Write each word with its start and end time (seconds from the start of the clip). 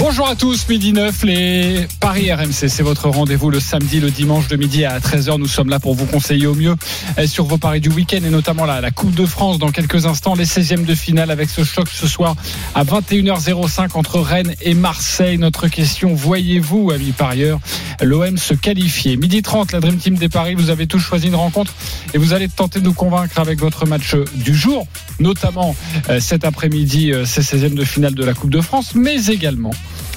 Bonjour 0.00 0.26
à 0.26 0.34
tous, 0.34 0.66
midi 0.66 0.94
9, 0.94 1.24
les 1.24 1.86
Paris 2.00 2.32
RMC, 2.32 2.68
c'est 2.68 2.82
votre 2.82 3.10
rendez-vous 3.10 3.50
le 3.50 3.60
samedi, 3.60 4.00
le 4.00 4.10
dimanche 4.10 4.48
de 4.48 4.56
midi 4.56 4.86
à 4.86 4.98
13h. 4.98 5.38
Nous 5.38 5.46
sommes 5.46 5.68
là 5.68 5.78
pour 5.78 5.94
vous 5.94 6.06
conseiller 6.06 6.46
au 6.46 6.54
mieux 6.54 6.74
euh, 7.18 7.26
sur 7.26 7.44
vos 7.44 7.58
paris 7.58 7.80
du 7.80 7.90
week-end 7.90 8.20
et 8.24 8.30
notamment 8.30 8.64
la, 8.64 8.90
Coupe 8.90 9.14
de 9.14 9.26
France 9.26 9.58
dans 9.58 9.70
quelques 9.70 10.06
instants, 10.06 10.34
les 10.34 10.46
16e 10.46 10.86
de 10.86 10.94
finale 10.94 11.30
avec 11.30 11.50
ce 11.50 11.64
choc 11.64 11.88
ce 11.92 12.08
soir 12.08 12.34
à 12.74 12.82
21h05 12.82 13.90
entre 13.92 14.20
Rennes 14.20 14.54
et 14.62 14.72
Marseille. 14.72 15.36
Notre 15.36 15.68
question, 15.68 16.14
voyez-vous, 16.14 16.90
amis 16.92 17.12
parieurs, 17.12 17.60
l'OM 18.00 18.38
se 18.38 18.54
qualifier? 18.54 19.18
Midi 19.18 19.42
30, 19.42 19.72
la 19.72 19.80
Dream 19.80 19.98
Team 19.98 20.14
des 20.14 20.30
Paris, 20.30 20.54
vous 20.54 20.70
avez 20.70 20.86
tous 20.86 20.98
choisi 20.98 21.26
une 21.26 21.34
rencontre 21.34 21.74
et 22.14 22.18
vous 22.18 22.32
allez 22.32 22.48
tenter 22.48 22.80
de 22.80 22.86
nous 22.86 22.94
convaincre 22.94 23.38
avec 23.38 23.60
votre 23.60 23.84
match 23.84 24.16
du 24.34 24.54
jour, 24.54 24.86
notamment 25.18 25.76
euh, 26.08 26.20
cet 26.20 26.46
après-midi, 26.46 27.12
euh, 27.12 27.26
ces 27.26 27.42
16e 27.42 27.74
de 27.74 27.84
finale 27.84 28.14
de 28.14 28.24
la 28.24 28.32
Coupe 28.32 28.50
de 28.50 28.62
France, 28.62 28.94
mais 28.94 29.26
également 29.26 29.72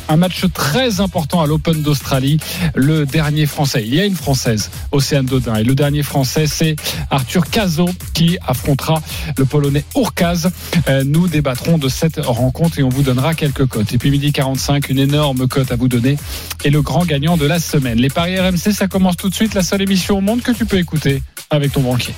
un 0.09 0.17
match 0.17 0.45
très 0.53 1.02
important 1.02 1.41
à 1.41 1.48
l'Open 1.48 1.81
d'Australie, 1.81 2.38
le 2.75 3.05
dernier 3.05 3.45
français. 3.45 3.84
Il 3.85 3.93
y 3.93 3.99
a 3.99 4.05
une 4.05 4.16
française, 4.16 4.70
Océane 4.91 5.26
Dodin, 5.26 5.55
et 5.55 5.63
le 5.63 5.76
dernier 5.76 6.03
français, 6.03 6.45
c'est 6.48 6.76
Arthur 7.09 7.49
Cazot 7.49 7.89
qui 8.13 8.38
affrontera 8.45 9.02
le 9.38 9.45
Polonais 9.45 9.84
Urkaz. 9.95 10.49
Euh, 10.88 11.03
nous 11.05 11.27
débattrons 11.27 11.77
de 11.77 11.89
cette 11.89 12.17
rencontre 12.17 12.79
et 12.79 12.84
on 12.84 12.89
vous 12.89 13.03
donnera 13.03 13.34
quelques 13.34 13.66
cotes. 13.66 13.93
Et 13.93 13.98
puis 13.98 14.12
midi 14.12 14.31
45, 14.31 14.89
une 14.89 14.99
énorme 14.99 15.48
cote 15.48 15.71
à 15.71 15.76
vous 15.76 15.87
donner 15.87 16.17
et 16.63 16.70
le 16.70 16.82
grand 16.82 17.05
gagnant 17.05 17.38
de 17.38 17.45
la 17.45 17.60
semaine. 17.60 17.98
Les 17.98 18.10
paris 18.10 18.40
RMC, 18.40 18.71
ça 18.73 18.88
commence 18.88 19.17
tout 19.17 19.29
de 19.29 19.35
suite, 19.35 19.54
la 19.54 19.63
seule 19.63 19.82
émission 19.82 20.17
au 20.17 20.21
monde 20.21 20.41
que 20.41 20.51
tu 20.51 20.65
peux 20.65 20.77
écouter 20.77 21.21
avec 21.49 21.71
ton 21.71 21.82
banquier. 21.82 22.13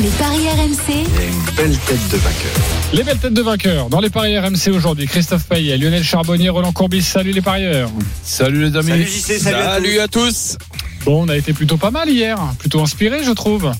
Les 0.00 0.08
paris 0.10 0.46
RMC, 0.48 0.92
une 0.92 1.54
belle 1.56 1.76
tête 1.78 2.08
de 2.10 2.16
vainqueur. 2.18 2.52
Les 2.92 3.02
belles 3.02 3.18
têtes 3.18 3.32
de 3.34 3.42
vainqueurs 3.42 3.88
dans 3.88 4.00
les 4.00 4.10
paris 4.10 4.38
RMC 4.38 4.68
aujourd'hui. 4.74 5.06
Christophe 5.06 5.44
Payet, 5.44 5.78
Lionel 5.78 6.04
Charbonnier, 6.04 6.50
Roland 6.50 6.72
Courbis. 6.72 7.02
Salut 7.02 7.32
les 7.32 7.40
parieurs. 7.40 7.90
Salut 8.22 8.64
les 8.70 8.76
amis. 8.76 8.88
Salut 8.90 9.06
JC, 9.06 9.38
salut, 9.40 9.98
à 9.98 10.06
tous. 10.08 10.20
à 10.26 10.26
tous. 10.26 10.58
Bon, 11.06 11.24
on 11.24 11.28
a 11.28 11.36
été 11.36 11.52
plutôt 11.52 11.76
pas 11.76 11.90
mal 11.90 12.08
hier, 12.10 12.36
plutôt 12.58 12.80
inspiré, 12.82 13.24
je 13.24 13.30
trouve. 13.30 13.72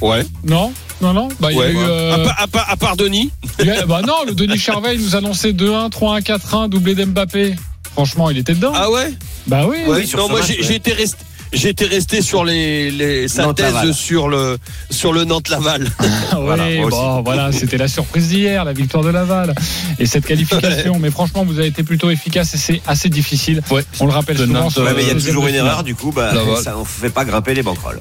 Ouais. 0.00 0.24
Non? 0.44 0.72
Non, 1.00 1.12
non? 1.12 1.28
Bah, 1.40 1.48
il 1.52 1.56
y 1.56 1.60
a 1.60 1.64
ouais. 1.64 1.72
eu, 1.72 1.76
euh, 1.78 2.14
À, 2.14 2.18
part- 2.18 2.40
à 2.40 2.46
part- 2.46 2.70
à 2.70 2.76
part 2.76 2.96
Denis. 2.96 3.30
il 3.60 3.66
y 3.66 3.70
a- 3.70 3.84
bah 3.86 4.00
non, 4.06 4.16
le 4.26 4.32
Denis 4.34 4.58
Charvet 4.58 4.96
nous 4.96 5.14
annonçait 5.14 5.52
2-1, 5.52 5.90
3-1, 5.90 6.20
4-1, 6.22 6.68
doublé 6.68 6.94
d'Mbappé. 6.94 7.54
Franchement, 7.92 8.30
il 8.30 8.38
était 8.38 8.54
dedans. 8.54 8.72
Ah 8.74 8.90
ouais? 8.90 9.12
bah 9.46 9.66
oui. 9.68 9.76
Ouais. 9.86 10.04
non, 10.16 10.28
moi 10.28 10.38
match, 10.40 10.48
j'ai 10.48 10.58
ouais. 10.58 10.62
j'ai 10.66 10.74
été 10.76 10.92
resté. 10.92 11.18
J'étais 11.52 11.86
resté 11.86 12.20
sur 12.20 12.44
les, 12.44 12.90
les 12.90 13.26
sa 13.28 13.52
thèse 13.54 13.92
sur 13.92 14.28
le 14.28 14.58
sur 14.90 15.12
le 15.12 15.24
Nantes 15.24 15.48
Laval. 15.48 15.88
Ah 15.98 16.04
oui, 16.38 16.38
Voilà, 16.44 16.64
bon, 16.88 17.22
voilà, 17.22 17.52
c'était 17.52 17.78
la 17.78 17.88
surprise 17.88 18.28
d'hier, 18.28 18.64
la 18.64 18.72
victoire 18.72 19.02
de 19.02 19.08
Laval 19.10 19.54
et 19.98 20.06
cette 20.06 20.26
qualification. 20.30 20.98
Mais 20.98 21.10
franchement, 21.10 21.44
vous 21.44 21.58
avez 21.58 21.68
été 21.68 21.82
plutôt 21.82 22.10
efficace 22.10 22.54
et 22.54 22.58
c'est 22.58 22.82
assez 22.86 23.08
difficile. 23.08 23.62
Ouais. 23.70 23.84
On 24.00 24.06
le 24.06 24.12
rappelle 24.12 24.36
De 24.36 24.44
souvent. 24.46 24.60
Nantes, 24.60 24.76
Ouais, 24.76 24.92
mais 24.94 25.02
il 25.02 25.08
y 25.08 25.10
a 25.10 25.14
toujours 25.14 25.46
une 25.46 25.54
erreur, 25.54 25.82
du 25.84 25.94
coup, 25.94 26.12
bah, 26.12 26.32
ça, 26.62 26.76
on 26.76 26.80
ne 26.80 26.84
fait 26.84 27.10
pas 27.10 27.24
grimper 27.24 27.54
les 27.54 27.62
banquerolles. 27.62 28.00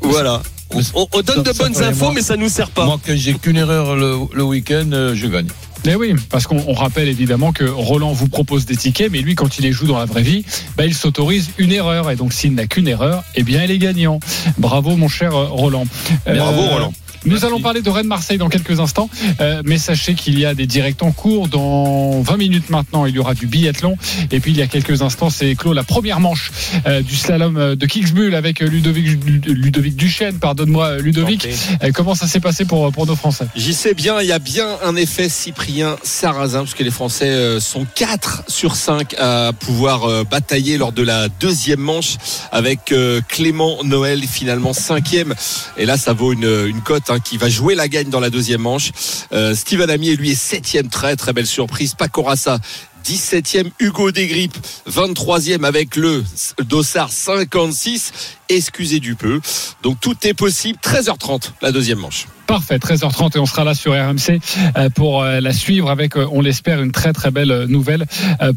voilà. 0.00 0.40
On, 0.70 0.80
on- 0.94 1.06
on 1.12 1.20
donne 1.22 1.42
de 1.42 1.52
bonnes 1.52 1.76
infos, 1.82 2.04
moi. 2.06 2.12
mais 2.14 2.22
ça 2.22 2.36
nous 2.36 2.48
sert 2.48 2.70
pas. 2.70 2.84
Moi, 2.84 2.98
quand 3.06 3.12
j'ai 3.16 3.34
qu'une 3.34 3.56
erreur 3.58 3.94
le, 3.96 4.16
le 4.32 4.42
week-end, 4.42 4.86
euh, 4.92 5.14
je 5.14 5.26
gagne. 5.28 5.46
Mais 5.84 5.94
oui, 5.94 6.14
parce 6.30 6.46
qu'on 6.46 6.62
on 6.66 6.72
rappelle 6.72 7.08
évidemment 7.08 7.52
que 7.52 7.64
Roland 7.64 8.12
vous 8.12 8.28
propose 8.28 8.64
des 8.64 8.76
tickets, 8.76 9.12
mais 9.12 9.20
lui, 9.20 9.34
quand 9.34 9.58
il 9.58 9.62
les 9.62 9.72
joue 9.72 9.86
dans 9.86 9.98
la 9.98 10.06
vraie 10.06 10.22
vie, 10.22 10.44
bah, 10.76 10.86
il 10.86 10.94
s'autorise 10.94 11.50
une 11.58 11.72
erreur. 11.72 12.10
Et 12.10 12.16
donc, 12.16 12.32
s'il 12.32 12.54
n'a 12.54 12.66
qu'une 12.66 12.88
erreur, 12.88 13.22
eh 13.34 13.42
bien, 13.42 13.62
il 13.64 13.70
est 13.70 13.78
gagnant. 13.78 14.18
Bravo, 14.56 14.96
mon 14.96 15.08
cher 15.08 15.34
euh, 15.34 15.44
Roland. 15.44 15.86
Bravo, 16.26 16.62
Roland. 16.62 16.92
Nous 17.24 17.32
Merci. 17.32 17.46
allons 17.46 17.60
parler 17.60 17.80
de 17.80 17.88
Rennes-Marseille 17.88 18.36
dans 18.36 18.48
quelques 18.48 18.80
instants, 18.80 19.08
euh, 19.40 19.62
mais 19.64 19.78
sachez 19.78 20.14
qu'il 20.14 20.38
y 20.38 20.44
a 20.44 20.54
des 20.54 20.66
directs 20.66 21.02
en 21.02 21.10
cours. 21.10 21.48
Dans 21.48 22.20
20 22.20 22.36
minutes 22.36 22.70
maintenant, 22.70 23.06
il 23.06 23.14
y 23.14 23.18
aura 23.18 23.34
du 23.34 23.46
biathlon. 23.46 23.96
Et 24.30 24.40
puis, 24.40 24.50
il 24.50 24.58
y 24.58 24.62
a 24.62 24.66
quelques 24.66 25.00
instants, 25.02 25.30
c'est 25.30 25.54
clos 25.54 25.72
la 25.72 25.84
première 25.84 26.20
manche 26.20 26.50
euh, 26.86 27.00
du 27.02 27.16
slalom 27.16 27.56
euh, 27.56 27.76
de 27.76 27.86
Kitzbühel 27.86 28.34
avec 28.34 28.60
Ludovic, 28.60 29.06
Ludovic 29.46 29.96
Duchesne. 29.96 30.38
Pardonne-moi, 30.38 30.98
Ludovic. 30.98 31.48
Euh, 31.82 31.92
comment 31.94 32.14
ça 32.14 32.26
s'est 32.26 32.40
passé 32.40 32.64
pour, 32.64 32.90
pour 32.92 33.06
nos 33.06 33.16
Français? 33.16 33.46
J'y 33.56 33.72
sais 33.72 33.94
bien, 33.94 34.20
il 34.20 34.28
y 34.28 34.32
a 34.32 34.38
bien 34.38 34.66
un 34.84 34.96
effet 34.96 35.28
Cyprien 35.28 35.96
Sarrazin, 36.02 36.60
parce 36.60 36.74
que 36.74 36.82
les 36.82 36.90
Français 36.90 37.58
sont 37.60 37.86
4 37.94 38.44
sur 38.48 38.76
5 38.76 39.14
à 39.18 39.52
pouvoir 39.58 40.24
batailler 40.26 40.76
lors 40.76 40.92
de 40.92 41.02
la 41.02 41.28
deuxième 41.28 41.80
manche 41.80 42.16
avec 42.52 42.94
Clément 43.28 43.82
Noël, 43.84 44.22
finalement 44.22 44.72
cinquième. 44.72 45.34
Et 45.76 45.86
là, 45.86 45.96
ça 45.96 46.12
vaut 46.12 46.32
une, 46.32 46.66
une 46.66 46.80
cote 46.80 47.04
hein, 47.08 47.13
qui 47.18 47.36
va 47.36 47.48
jouer 47.48 47.74
la 47.74 47.88
gagne 47.88 48.10
dans 48.10 48.20
la 48.20 48.30
deuxième 48.30 48.62
manche. 48.62 48.90
Euh, 49.32 49.54
Steven 49.54 49.90
Amier, 49.90 50.16
lui, 50.16 50.32
est 50.32 50.34
septième, 50.34 50.88
très 50.88 51.16
très 51.16 51.32
belle 51.32 51.46
surprise. 51.46 51.94
Paco 51.94 52.22
Rassa, 52.22 52.58
17e, 53.04 53.70
Hugo 53.78 54.10
Desgrippes, 54.10 54.56
23e 54.88 55.64
avec 55.64 55.96
le 55.96 56.24
Dossard 56.64 57.10
56. 57.10 58.12
Excusez 58.48 59.00
du 59.00 59.14
peu. 59.14 59.40
Donc 59.82 60.00
tout 60.00 60.16
est 60.26 60.34
possible. 60.34 60.78
13h30, 60.82 61.50
la 61.60 61.70
deuxième 61.72 61.98
manche. 61.98 62.26
Parfait, 62.46 62.76
13h30 62.76 63.36
et 63.36 63.38
on 63.40 63.46
sera 63.46 63.64
là 63.64 63.74
sur 63.74 63.92
RMC 63.92 64.38
euh, 64.76 64.90
pour 64.90 65.22
euh, 65.22 65.40
la 65.40 65.52
suivre 65.52 65.90
avec, 65.90 66.16
euh, 66.16 66.26
on 66.30 66.42
l'espère, 66.42 66.82
une 66.82 66.92
très 66.92 67.12
très 67.12 67.30
belle 67.30 67.64
nouvelle 67.68 68.06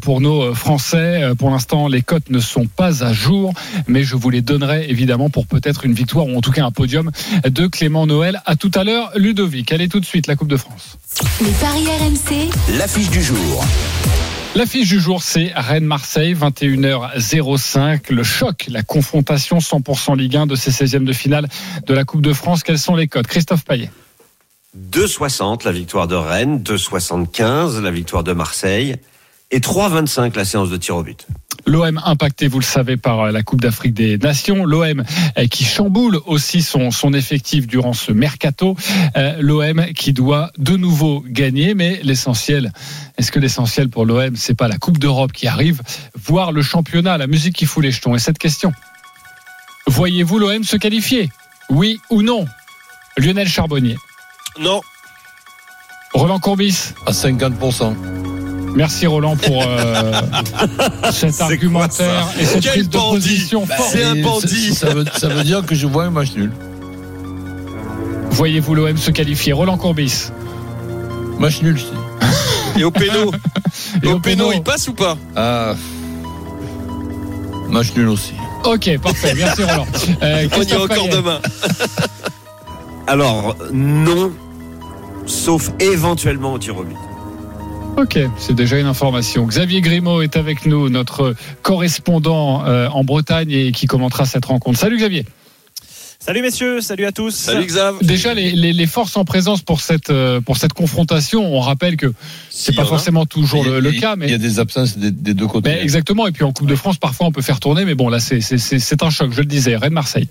pour 0.02 0.20
nos 0.20 0.54
Français. 0.54 1.22
Pour 1.38 1.50
l'instant, 1.50 1.88
les 1.88 2.02
cotes 2.02 2.30
ne 2.30 2.40
sont 2.40 2.66
pas 2.66 3.04
à 3.04 3.12
jour, 3.12 3.52
mais 3.86 4.02
je 4.02 4.16
vous 4.16 4.30
les 4.30 4.42
donnerai 4.42 4.86
évidemment 4.88 5.30
pour 5.30 5.46
peut-être 5.46 5.84
une 5.84 5.94
victoire 5.94 6.26
ou 6.26 6.36
en 6.36 6.40
tout 6.40 6.52
cas 6.52 6.64
un 6.64 6.70
podium 6.70 7.10
de 7.44 7.66
Clément 7.66 8.06
Noël. 8.06 8.42
À 8.46 8.56
tout 8.56 8.70
à 8.74 8.84
l'heure, 8.84 9.10
Ludovic. 9.14 9.72
Allez 9.72 9.88
tout 9.88 10.00
de 10.00 10.06
suite, 10.06 10.26
la 10.26 10.36
Coupe 10.36 10.48
de 10.48 10.56
France. 10.56 10.98
les 11.40 11.50
paris 11.52 11.86
RMC, 11.86 12.76
L'affiche 12.78 13.10
du 13.10 13.22
jour. 13.22 13.64
L'affiche 14.58 14.88
du 14.88 14.98
jour, 14.98 15.22
c'est 15.22 15.52
Rennes-Marseille, 15.54 16.34
21h05. 16.34 18.12
Le 18.12 18.24
choc, 18.24 18.64
la 18.68 18.82
confrontation 18.82 19.58
100% 19.58 20.16
Ligue 20.16 20.36
1 20.36 20.46
de 20.48 20.56
ces 20.56 20.72
16e 20.72 21.04
de 21.04 21.12
finale 21.12 21.48
de 21.86 21.94
la 21.94 22.02
Coupe 22.02 22.22
de 22.22 22.32
France. 22.32 22.64
Quels 22.64 22.80
sont 22.80 22.96
les 22.96 23.06
codes? 23.06 23.28
Christophe 23.28 23.64
Payet 23.64 23.88
2,60 24.76 25.64
la 25.64 25.70
victoire 25.70 26.08
de 26.08 26.16
Rennes, 26.16 26.58
2,75 26.64 27.80
la 27.80 27.92
victoire 27.92 28.24
de 28.24 28.32
Marseille 28.32 28.96
et 29.52 29.60
3,25 29.60 30.34
la 30.34 30.44
séance 30.44 30.70
de 30.70 30.76
tir 30.76 30.96
au 30.96 31.04
but. 31.04 31.28
L'OM 31.66 32.00
impacté, 32.04 32.48
vous 32.48 32.60
le 32.60 32.64
savez, 32.64 32.96
par 32.96 33.20
euh, 33.20 33.30
la 33.30 33.42
Coupe 33.42 33.60
d'Afrique 33.60 33.94
des 33.94 34.16
Nations. 34.18 34.64
L'OM 34.64 35.04
euh, 35.36 35.46
qui 35.46 35.64
chamboule 35.64 36.20
aussi 36.26 36.62
son, 36.62 36.90
son 36.90 37.12
effectif 37.12 37.66
durant 37.66 37.92
ce 37.92 38.12
mercato. 38.12 38.76
Euh, 39.16 39.36
L'OM 39.40 39.86
qui 39.94 40.12
doit 40.12 40.50
de 40.58 40.76
nouveau 40.76 41.24
gagner, 41.26 41.74
mais 41.74 42.00
l'essentiel, 42.02 42.72
est-ce 43.18 43.32
que 43.32 43.38
l'essentiel 43.38 43.88
pour 43.88 44.06
l'OM, 44.06 44.36
c'est 44.36 44.54
pas 44.54 44.68
la 44.68 44.78
Coupe 44.78 44.98
d'Europe 44.98 45.32
qui 45.32 45.46
arrive, 45.46 45.82
voire 46.14 46.52
le 46.52 46.62
championnat, 46.62 47.18
la 47.18 47.26
musique 47.26 47.54
qui 47.54 47.66
fout 47.66 47.82
les 47.82 47.90
jetons? 47.90 48.14
Et 48.14 48.18
cette 48.18 48.38
question, 48.38 48.72
voyez-vous 49.86 50.38
l'OM 50.38 50.64
se 50.64 50.76
qualifier? 50.76 51.30
Oui 51.70 52.00
ou 52.10 52.22
non? 52.22 52.46
Lionel 53.18 53.48
Charbonnier, 53.48 53.96
Non, 54.60 54.80
Roland 56.12 56.38
Courbis. 56.38 56.94
À 57.04 57.10
50%. 57.12 58.37
Merci 58.78 59.08
Roland 59.08 59.34
pour 59.34 59.64
euh, 59.66 60.12
cet 61.10 61.40
argumentaire 61.40 62.28
et 62.38 62.44
cette 62.44 62.62
Quel 62.62 62.72
prise 62.74 62.88
de 62.88 62.96
bandit 62.96 63.28
position 63.28 63.66
Bah, 63.66 63.74
forte. 63.76 63.90
C'est 63.90 64.04
un 64.04 64.14
bandit. 64.14 64.72
Ça, 64.72 64.86
ça 64.86 64.94
veut, 64.94 65.04
ça 65.16 65.28
veut 65.28 65.42
dire 65.42 65.66
que 65.66 65.74
je 65.74 65.88
vois 65.88 66.04
un 66.04 66.10
match 66.10 66.36
nul. 66.36 66.52
Voyez-vous 68.30 68.76
l'OM 68.76 68.96
se 68.96 69.10
qualifier? 69.10 69.52
Roland 69.52 69.78
Courbis. 69.78 70.30
Match 71.40 71.60
nul, 71.60 71.76
je 71.76 71.86
dis. 71.86 72.80
Et 72.80 72.84
au 72.84 72.92
péno 72.92 73.32
Et 74.04 74.06
Au 74.06 74.12
au 74.12 74.20
péno, 74.20 74.52
il 74.52 74.62
passe 74.62 74.86
ou 74.86 74.94
pas? 74.94 75.16
Ah. 75.34 75.74
Match 77.68 77.88
nul 77.96 78.10
aussi. 78.10 78.34
Ok, 78.62 78.96
parfait. 79.02 79.34
Merci 79.36 79.64
Roland. 79.64 79.86
Euh, 80.22 80.46
On 80.56 80.62
y 80.62 80.74
encore 80.74 80.86
Payet. 80.86 81.08
demain. 81.08 81.40
Alors, 83.08 83.56
non, 83.72 84.30
sauf 85.26 85.72
éventuellement 85.80 86.52
au 86.52 86.58
tir 86.60 86.76
au 86.76 86.84
but. 86.84 86.94
Ok, 87.98 88.16
c'est 88.38 88.54
déjà 88.54 88.78
une 88.78 88.86
information. 88.86 89.44
Xavier 89.44 89.80
Grimaud 89.80 90.22
est 90.22 90.36
avec 90.36 90.66
nous, 90.66 90.88
notre 90.88 91.34
correspondant 91.62 92.64
euh, 92.64 92.86
en 92.88 93.02
Bretagne 93.02 93.50
et 93.50 93.72
qui 93.72 93.86
commentera 93.88 94.24
cette 94.24 94.44
rencontre. 94.44 94.78
Salut 94.78 94.96
Xavier. 94.98 95.24
Salut 96.20 96.42
messieurs, 96.42 96.80
salut 96.80 97.06
à 97.06 97.12
tous. 97.12 97.34
Salut 97.34 97.66
Xav. 97.66 97.96
Déjà, 98.02 98.34
les, 98.34 98.52
les- 98.52 98.72
les 98.72 98.86
forces 98.86 99.16
en 99.16 99.24
présence 99.24 99.62
pour 99.62 99.80
cette, 99.80 100.10
euh, 100.10 100.40
pour 100.40 100.56
cette 100.58 100.74
confrontation, 100.74 101.44
on 101.56 101.60
rappelle 101.60 101.96
que 101.96 102.12
c'est 102.50 102.72
y 102.72 102.76
pas 102.76 102.82
a. 102.82 102.86
forcément 102.86 103.24
toujours 103.26 103.64
a- 103.66 103.80
le, 103.80 103.88
a- 103.90 103.92
cas, 103.94 104.14
Il 104.16 104.24
y 104.24 104.26
mais 104.28 104.32
a 104.34 104.38
des 104.38 104.58
absences 104.60 104.96
des, 104.98 105.10
des 105.10 105.34
deux 105.34 105.46
côtés. 105.48 105.70
Ben, 105.70 105.82
exactement. 105.82 106.26
Et 106.28 106.32
puis 106.32 106.44
en 106.44 106.52
Coupe 106.52 106.68
de 106.68 106.74
France, 106.76 106.98
parfois 106.98 107.26
on 107.26 107.32
peut 107.32 107.42
faire 107.42 107.58
tourner, 107.60 107.84
mais 107.84 107.94
bon, 107.96 108.08
là 108.08 108.20
c'est- 108.20 108.40
c'est 108.40 109.02
un 109.02 109.10
choc. 109.10 109.30
Je 109.32 109.40
le 109.40 109.46
disais, 109.46 109.76
Rennes 109.76 109.92
Marseille. 109.92 110.28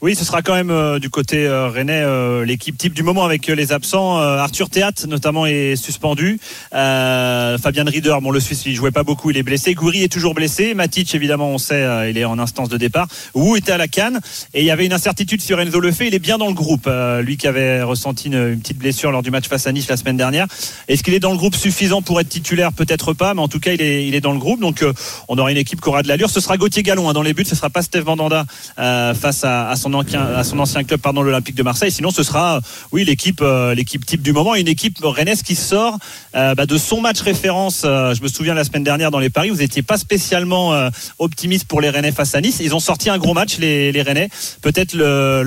Oui, 0.00 0.14
ce 0.14 0.24
sera 0.24 0.42
quand 0.42 0.54
même 0.54 0.70
euh, 0.70 0.98
du 0.98 1.10
côté 1.10 1.46
euh, 1.46 1.68
rennais 1.68 2.02
euh, 2.02 2.44
l'équipe 2.44 2.76
type 2.76 2.94
du 2.94 3.02
moment 3.02 3.24
avec 3.24 3.48
euh, 3.48 3.54
les 3.54 3.72
absents. 3.72 4.18
Arthur 4.18 4.70
Théat 4.70 4.92
notamment 5.06 5.46
est 5.46 5.76
suspendu. 5.76 6.38
Fabien 6.70 7.84
Rieder, 7.84 8.16
bon 8.22 8.30
le 8.30 8.40
Suisse 8.40 8.64
il 8.66 8.74
jouait 8.74 8.90
pas 8.90 9.02
beaucoup, 9.02 9.30
il 9.30 9.36
est 9.36 9.42
blessé. 9.42 9.74
Goury 9.74 10.02
est 10.02 10.12
toujours 10.12 10.34
blessé. 10.34 10.74
Matic 10.74 11.14
évidemment 11.14 11.50
on 11.50 11.58
sait, 11.58 12.10
il 12.10 12.18
est 12.18 12.24
en 12.24 12.38
instance 12.38 12.68
de 12.68 12.76
départ. 12.76 13.08
Wu 13.34 13.58
était 13.58 13.72
à 13.72 13.78
la 13.78 13.88
canne 13.88 14.20
et 14.54 14.60
il 14.60 14.66
y 14.66 14.70
avait 14.70 14.86
une 14.86 14.92
incertitude 14.92 15.40
sur 15.40 15.60
Enzo 15.60 15.80
Lefebvre. 15.80 16.08
Il 16.08 16.14
est 16.14 16.18
bien 16.18 16.38
dans 16.38 16.48
le 16.48 16.54
groupe. 16.54 16.88
Lui 17.22 17.36
qui 17.36 17.46
avait 17.46 17.82
ressenti 17.82 18.28
une, 18.28 18.58
petite 18.58 18.78
blessure 18.78 19.10
lors 19.10 19.22
du 19.22 19.30
match 19.30 19.48
face 19.48 19.66
à 19.66 19.72
Nice 19.72 19.88
la 19.88 19.96
semaine 19.96 20.16
dernière. 20.16 20.46
Est-ce 20.88 21.02
qu'il 21.02 21.14
est 21.14 21.20
dans 21.20 21.32
le 21.32 21.38
groupe 21.38 21.56
suffisant 21.56 22.02
pour 22.02 22.20
être 22.20 22.28
titulaire? 22.28 22.72
Peut-être 22.72 23.12
pas, 23.12 23.34
mais 23.34 23.42
en 23.42 23.48
tout 23.48 23.60
cas 23.60 23.72
il 23.72 23.82
est, 23.82 24.06
il 24.06 24.14
est 24.14 24.20
dans 24.20 24.32
le 24.32 24.38
groupe. 24.38 24.60
Donc 24.60 24.84
on 25.28 25.38
aura 25.38 25.50
une 25.50 25.58
équipe 25.58 25.80
qui 25.80 25.88
aura 25.88 26.02
de 26.02 26.08
l'allure. 26.08 26.30
Ce 26.30 26.40
sera 26.40 26.56
Gauthier 26.56 26.82
Gallon 26.82 27.08
hein, 27.08 27.12
dans 27.12 27.22
les 27.22 27.34
buts. 27.34 27.44
Ce 27.44 27.56
sera 27.56 27.70
pas 27.70 27.82
Steve 27.82 28.04
Mandanda 28.04 28.44
face 28.76 29.44
à, 29.44 29.57
à 29.66 29.76
son 29.76 29.94
ancien, 29.94 30.84
club, 30.84 31.00
pardon, 31.00 31.22
l'Olympique 31.22 31.54
de 31.54 31.62
Marseille. 31.62 31.90
Sinon, 31.90 32.10
ce 32.10 32.22
sera, 32.22 32.60
oui, 32.92 33.04
l'équipe, 33.04 33.40
euh, 33.42 33.74
l'équipe 33.74 34.04
type 34.04 34.22
du 34.22 34.32
moment, 34.32 34.54
une 34.54 34.68
équipe 34.68 34.98
rennaise 35.02 35.42
qui 35.42 35.54
sort 35.54 35.98
euh, 36.34 36.54
bah, 36.54 36.66
de 36.66 36.78
son 36.78 37.00
match 37.00 37.20
référence. 37.20 37.82
Euh, 37.84 38.14
je 38.14 38.22
me 38.22 38.28
souviens 38.28 38.54
la 38.54 38.64
semaine 38.64 38.84
dernière 38.84 39.10
dans 39.10 39.18
les 39.18 39.30
paris, 39.30 39.50
vous 39.50 39.56
n'étiez 39.56 39.82
pas 39.82 39.98
spécialement 39.98 40.88
optimiste 41.18 41.66
pour 41.66 41.80
les 41.80 41.90
Rennais 41.90 42.12
face 42.12 42.34
à 42.34 42.40
Nice. 42.40 42.58
Ils 42.60 42.74
ont 42.74 42.80
sorti 42.80 43.10
un 43.10 43.18
gros 43.18 43.34
match, 43.34 43.58
les, 43.58 43.92
les 43.92 44.02
Rennais. 44.02 44.28
Peut-être 44.62 44.96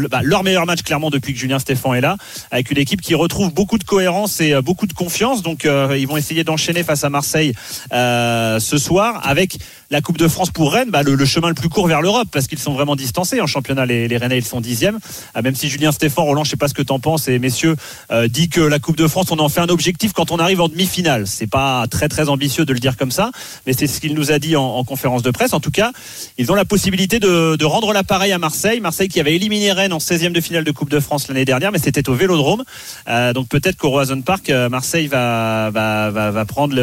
bah, 0.10 0.22
leur 0.24 0.44
meilleur 0.44 0.66
match 0.66 0.82
clairement 0.82 1.10
depuis 1.10 1.34
que 1.34 1.40
Julien 1.40 1.60
Stéphan 1.60 1.94
est 1.94 2.02
là, 2.02 2.18
avec 2.52 2.72
une 2.72 2.78
équipe 2.78 3.02
qui 3.02 3.16
retrouve 3.16 3.54
beaucoup 3.54 3.78
de 3.78 3.84
cohérence 3.84 4.42
et 4.42 4.60
beaucoup 4.62 4.88
de 4.88 4.94
confiance. 4.94 5.42
Donc, 5.42 5.66
ils 5.66 6.08
vont 6.08 6.18
essayer 6.18 6.44
d'enchaîner 6.44 6.84
face 6.84 7.04
à 7.04 7.10
Marseille 7.10 7.54
ce 7.92 8.78
soir 8.78 9.22
avec 9.24 9.58
la 9.92 10.02
Coupe 10.02 10.18
de 10.18 10.28
France 10.28 10.50
pour 10.50 10.74
Rennes, 10.74 10.90
bah, 10.90 11.04
le, 11.04 11.26
chemin 11.26 11.50
le 11.50 11.54
plus 11.54 11.70
court 11.70 11.88
vers 11.88 12.02
l'Europe 12.02 12.30
parce 12.32 12.48
qu'ils 12.48 12.60
sont 12.60 12.74
vraiment 12.74 12.96
distancés 12.96 13.42
en 13.42 13.48
championnat. 13.48 13.86
Les, 13.86 14.08
les 14.08 14.18
Rennais 14.18 14.38
ils 14.38 14.46
sont 14.46 14.62
dixièmes. 14.62 14.98
Ah, 15.36 15.42
même 15.42 15.54
si 15.54 15.70
Julien 15.70 15.92
Stéphan, 15.92 16.24
Roland, 16.24 16.44
je 16.44 16.52
sais 16.52 16.58
pas 16.58 16.68
ce 16.68 16.74
que 16.74 16.82
t'en 16.82 17.00
penses 17.00 17.28
et 17.28 17.38
messieurs 17.38 17.76
euh, 18.12 18.28
dit 18.28 18.50
que 18.50 18.62
la 18.62 18.80
Coupe 18.80 18.98
de 18.98 19.08
France 19.08 19.28
on 19.32 19.40
en 19.40 19.50
fait 19.50 19.60
un 19.60 19.70
objectif 19.70 20.14
quand 20.14 20.32
on 20.32 20.38
arrive 20.38 20.62
en 20.62 20.70
demi-finale. 20.70 21.28
C'est 21.28 21.48
pas 21.48 21.86
très 21.88 22.08
très 22.08 22.30
ambitieux 22.30 22.66
de 22.66 22.74
le 22.74 22.80
dire 22.80 22.98
comme 22.98 23.12
ça, 23.12 23.32
mais 23.68 23.74
c'est 23.74 23.88
ce 23.88 24.00
qu'il 24.00 24.16
nous 24.16 24.32
a 24.32 24.40
dit 24.40 24.56
en, 24.56 24.64
en 24.64 24.84
conférence 24.84 25.24
de 25.24 25.32
presse. 25.32 25.54
En 25.54 25.60
tout 25.60 25.72
cas, 25.72 25.92
ils 26.38 26.52
ont 26.52 26.56
la 26.56 26.66
possibilité 26.66 27.20
de, 27.20 27.64
rendre 27.66 27.94
l'appareil 27.94 28.32
à 28.32 28.38
Marseille. 28.38 28.80
Marseille 28.80 29.10
qui 29.10 29.20
avait 29.20 29.36
éliminé 29.36 29.72
Rennes 29.72 29.94
en 29.94 29.98
16e 29.98 30.32
de 30.32 30.42
finale 30.42 30.64
de 30.64 30.72
Coupe 30.72 30.90
de 30.90 31.00
France 31.00 31.28
l'année 31.28 31.46
dernière, 31.46 31.72
mais 31.72 31.80
c'était 31.80 32.10
au 32.10 32.14
Vélodrome. 32.14 32.64
Euh, 33.08 33.34
donc 33.34 33.48
peut-être 33.50 33.78
qu'au 33.78 33.90
Roison 33.90 34.22
Park, 34.22 34.50
euh, 34.50 34.70
Marseille 34.70 35.08
va, 35.08 35.70
va, 35.72 36.10
va, 36.10 36.46
prendre 36.46 36.76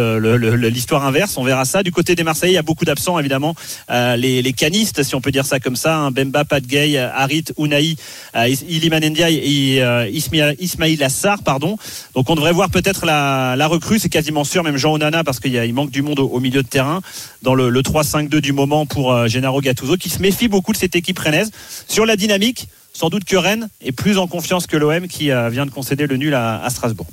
l'histoire 0.69 1.05
inverse. 1.05 1.37
On 1.37 1.45
verra 1.45 1.65
ça. 1.65 1.83
Du 1.83 1.93
côté 1.93 2.15
des 2.15 2.23
Marseillais, 2.23 2.53
il 2.53 2.57
y 2.57 2.59
a 2.59 2.63
beaucoup 2.63 2.85
évidemment. 3.19 3.55
Euh, 3.91 4.17
les, 4.17 4.53
canistes, 4.53 5.03
si 5.03 5.15
on 5.15 5.21
peut 5.21 5.31
dire 5.31 5.47
ça 5.47 5.61
comme 5.61 5.77
ça, 5.77 5.97
hein, 5.97 6.11
Bemba, 6.11 6.45
Padgay, 6.45 6.99
Harit, 6.99 7.45
Unai, 7.59 7.97
euh, 8.35 8.49
Iliman 8.69 9.01
Ndiaye 9.01 9.37
et 9.77 9.83
euh, 9.83 10.09
Ismail, 10.11 11.03
Assar, 11.03 11.43
pardon. 11.43 11.77
Donc 12.15 12.29
on 12.31 12.35
devrait 12.35 12.53
voir 12.53 12.71
peut-être 12.71 13.07
la, 13.07 13.67
recrue, 13.69 13.99
c'est 13.99 14.09
quasiment 14.09 14.45
sûr, 14.45 14.65
même 14.65 14.77
Jean 14.77 14.95
Onana, 14.95 15.25
parce 15.25 15.41
qu'il 15.41 15.75
manque 15.75 15.91
du 15.91 16.03
monde 16.03 16.19
au, 16.19 16.41
milieu 16.41 16.63
de 16.63 16.69
terrain, 16.69 17.01
dans 17.43 17.55
le, 17.55 17.69
le 17.69 17.83
3-5-2 17.83 18.41
du 18.41 18.53
moment 18.53 18.87
pour 18.87 19.27
Gennaro 19.29 19.61
Gattuso, 19.61 19.97
qui 19.97 20.09
se 20.09 20.21
méfie 20.21 20.49
beaucoup 20.49 20.73
de 20.73 20.79
cette 20.79 20.97
équipe 20.97 21.19
rennaise. 21.19 21.51
Sur 21.87 22.07
la 22.07 22.17
dynamique, 22.17 22.69
sans 22.93 23.11
doute 23.11 23.25
que 23.25 23.37
Rennes 23.37 23.69
est 23.85 23.93
plus 23.93 24.19
en 24.19 24.27
confiance 24.27 24.67
que 24.67 24.77
l'OM 24.77 25.07
qui 25.07 25.27
vient 25.27 25.67
de 25.67 25.71
concéder 25.71 26.07
le 26.07 26.17
nul 26.17 26.35
à 26.35 26.67
Strasbourg. 26.71 27.07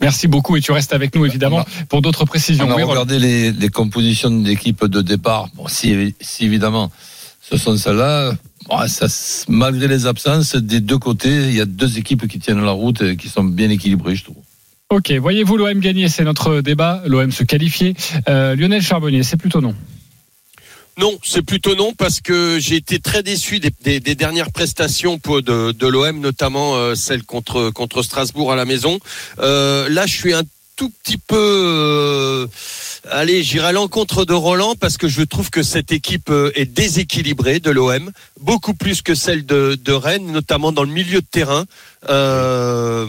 Merci 0.00 0.26
beaucoup 0.28 0.56
et 0.56 0.60
tu 0.60 0.72
restes 0.72 0.92
avec 0.92 1.14
nous 1.14 1.24
évidemment 1.24 1.64
pour 1.88 2.02
d'autres 2.02 2.24
précisions. 2.24 2.66
On 2.66 2.70
a 2.72 2.76
Oui, 2.76 2.82
regardé 2.82 3.18
les, 3.18 3.52
les 3.52 3.68
compositions 3.68 4.30
d'équipe 4.30 4.84
de 4.84 5.00
départ. 5.00 5.48
Bon, 5.54 5.68
si, 5.68 6.14
si 6.20 6.44
évidemment 6.44 6.90
ce 7.40 7.56
sont 7.56 7.76
celles-là, 7.76 8.32
bon, 8.68 8.76
malgré 9.48 9.86
les 9.86 10.06
absences 10.06 10.56
des 10.56 10.80
deux 10.80 10.98
côtés, 10.98 11.48
il 11.48 11.54
y 11.54 11.60
a 11.60 11.66
deux 11.66 11.98
équipes 11.98 12.26
qui 12.26 12.38
tiennent 12.38 12.64
la 12.64 12.72
route 12.72 13.02
et 13.02 13.16
qui 13.16 13.28
sont 13.28 13.44
bien 13.44 13.70
équilibrées, 13.70 14.16
je 14.16 14.24
trouve. 14.24 14.36
Ok, 14.90 15.12
voyez-vous 15.12 15.56
l'OM 15.56 15.80
gagner 15.80 16.08
C'est 16.08 16.24
notre 16.24 16.60
débat. 16.60 17.02
L'OM 17.06 17.32
se 17.32 17.42
qualifier. 17.42 17.94
Euh, 18.28 18.54
Lionel 18.54 18.82
Charbonnier, 18.82 19.22
c'est 19.22 19.36
plutôt 19.36 19.60
non. 19.60 19.74
Non, 20.96 21.18
c'est 21.24 21.42
plutôt 21.42 21.74
non 21.74 21.92
parce 21.92 22.20
que 22.20 22.58
j'ai 22.60 22.76
été 22.76 23.00
très 23.00 23.22
déçu 23.24 23.58
des, 23.58 23.70
des- 23.82 23.98
des 24.00 24.14
dernières 24.14 24.52
prestations 24.52 25.18
de, 25.26 25.72
de 25.72 25.86
l'OM, 25.88 26.20
notamment 26.20 26.76
euh, 26.76 26.94
celle 26.94 27.24
contre 27.24 27.70
contre 27.70 28.02
Strasbourg 28.02 28.52
à 28.52 28.56
la 28.56 28.64
maison. 28.64 29.00
Euh, 29.40 29.88
là, 29.88 30.06
je 30.06 30.14
suis 30.14 30.32
un 30.34 30.42
tout 30.76 30.90
petit 31.02 31.18
peu. 31.18 31.36
euh, 31.36 32.46
allez, 33.10 33.42
j'irai 33.42 33.66
à 33.68 33.72
l'encontre 33.72 34.24
de 34.24 34.34
Roland 34.34 34.74
parce 34.78 34.96
que 34.96 35.08
je 35.08 35.22
trouve 35.22 35.50
que 35.50 35.62
cette 35.64 35.90
équipe 35.90 36.30
euh, 36.30 36.50
est 36.54 36.64
déséquilibrée 36.66 37.58
de 37.58 37.70
l'OM, 37.72 38.10
beaucoup 38.40 38.74
plus 38.74 39.02
que 39.02 39.14
celle 39.16 39.44
de, 39.46 39.76
de 39.82 39.92
Rennes, 39.92 40.30
notamment 40.30 40.70
dans 40.72 40.84
le 40.84 40.90
milieu 40.92 41.20
de 41.20 41.26
terrain. 41.28 41.64
Euh, 42.08 43.06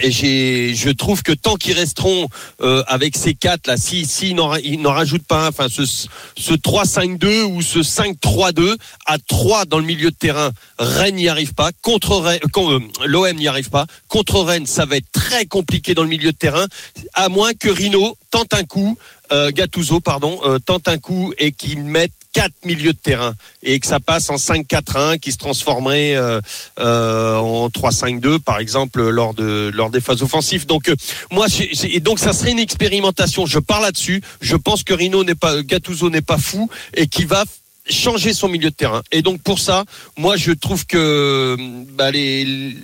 et 0.00 0.10
j'ai, 0.10 0.74
je 0.74 0.90
trouve 0.90 1.22
que 1.22 1.32
tant 1.32 1.56
qu'ils 1.56 1.74
resteront 1.74 2.28
euh, 2.62 2.82
avec 2.86 3.16
ces 3.16 3.34
quatre 3.34 3.66
là, 3.66 3.76
si 3.76 4.06
si 4.06 4.30
ils 4.30 4.34
n'en, 4.34 4.92
rajoutent 4.92 5.26
pas 5.26 5.48
enfin 5.48 5.66
ce 5.68 5.84
ce 5.84 6.52
3-5-2 6.54 7.42
ou 7.42 7.62
ce 7.62 7.80
5-3-2 7.80 8.76
à 9.06 9.18
3 9.18 9.64
dans 9.66 9.78
le 9.78 9.84
milieu 9.84 10.10
de 10.10 10.16
terrain, 10.16 10.50
Rennes 10.78 11.16
n'y 11.16 11.28
arrive 11.28 11.54
pas. 11.54 11.70
Contre 11.82 12.16
Rennes, 12.16 12.40
con- 12.52 12.70
euh, 12.72 12.80
l'OM 13.06 13.36
n'y 13.36 13.48
arrive 13.48 13.70
pas. 13.70 13.86
Contre 14.08 14.40
Rennes, 14.40 14.66
ça 14.66 14.86
va 14.86 14.96
être 14.96 15.10
très 15.12 15.46
compliqué 15.46 15.94
dans 15.94 16.02
le 16.02 16.08
milieu 16.08 16.32
de 16.32 16.36
terrain, 16.36 16.66
à 17.14 17.28
moins 17.28 17.52
que 17.52 17.68
Rino 17.68 18.16
tente 18.30 18.54
un 18.54 18.64
coup, 18.64 18.96
euh, 19.32 19.50
Gattuso 19.50 20.00
pardon, 20.00 20.40
euh, 20.44 20.58
tente 20.58 20.88
un 20.88 20.98
coup 20.98 21.32
et 21.38 21.52
qu'il 21.52 21.82
mette 21.84 22.12
quatre 22.32 22.54
milieux 22.64 22.92
de 22.92 22.98
terrain 22.98 23.34
et 23.62 23.78
que 23.78 23.86
ça 23.86 24.00
passe 24.00 24.30
en 24.30 24.36
5-4-1 24.36 25.18
qui 25.18 25.32
se 25.32 25.36
transformerait 25.36 26.16
euh, 26.16 26.40
euh, 26.80 27.36
en 27.36 27.68
3-5-2 27.68 28.38
par 28.38 28.58
exemple 28.58 29.08
lors 29.08 29.34
de 29.34 29.70
lors 29.72 29.90
des 29.90 30.00
phases 30.00 30.22
offensives. 30.22 30.66
Donc 30.66 30.88
euh, 30.88 30.96
moi 31.30 31.46
et 31.84 32.00
donc 32.00 32.18
ça 32.18 32.32
serait 32.32 32.50
une 32.50 32.58
expérimentation. 32.58 33.46
Je 33.46 33.58
pars 33.58 33.80
là-dessus. 33.80 34.22
Je 34.40 34.56
pense 34.56 34.82
que 34.82 34.94
Rino 34.94 35.24
n'est 35.24 35.34
pas 35.34 35.62
Gattuso 35.62 36.10
n'est 36.10 36.22
pas 36.22 36.38
fou 36.38 36.68
et 36.94 37.06
qui 37.06 37.24
va 37.24 37.44
changer 37.88 38.32
son 38.32 38.48
milieu 38.48 38.70
de 38.70 38.74
terrain. 38.74 39.02
Et 39.12 39.22
donc 39.22 39.42
pour 39.42 39.58
ça, 39.58 39.84
moi 40.16 40.36
je 40.36 40.52
trouve 40.52 40.86
que 40.86 41.56
bah, 41.94 42.10
les 42.10 42.74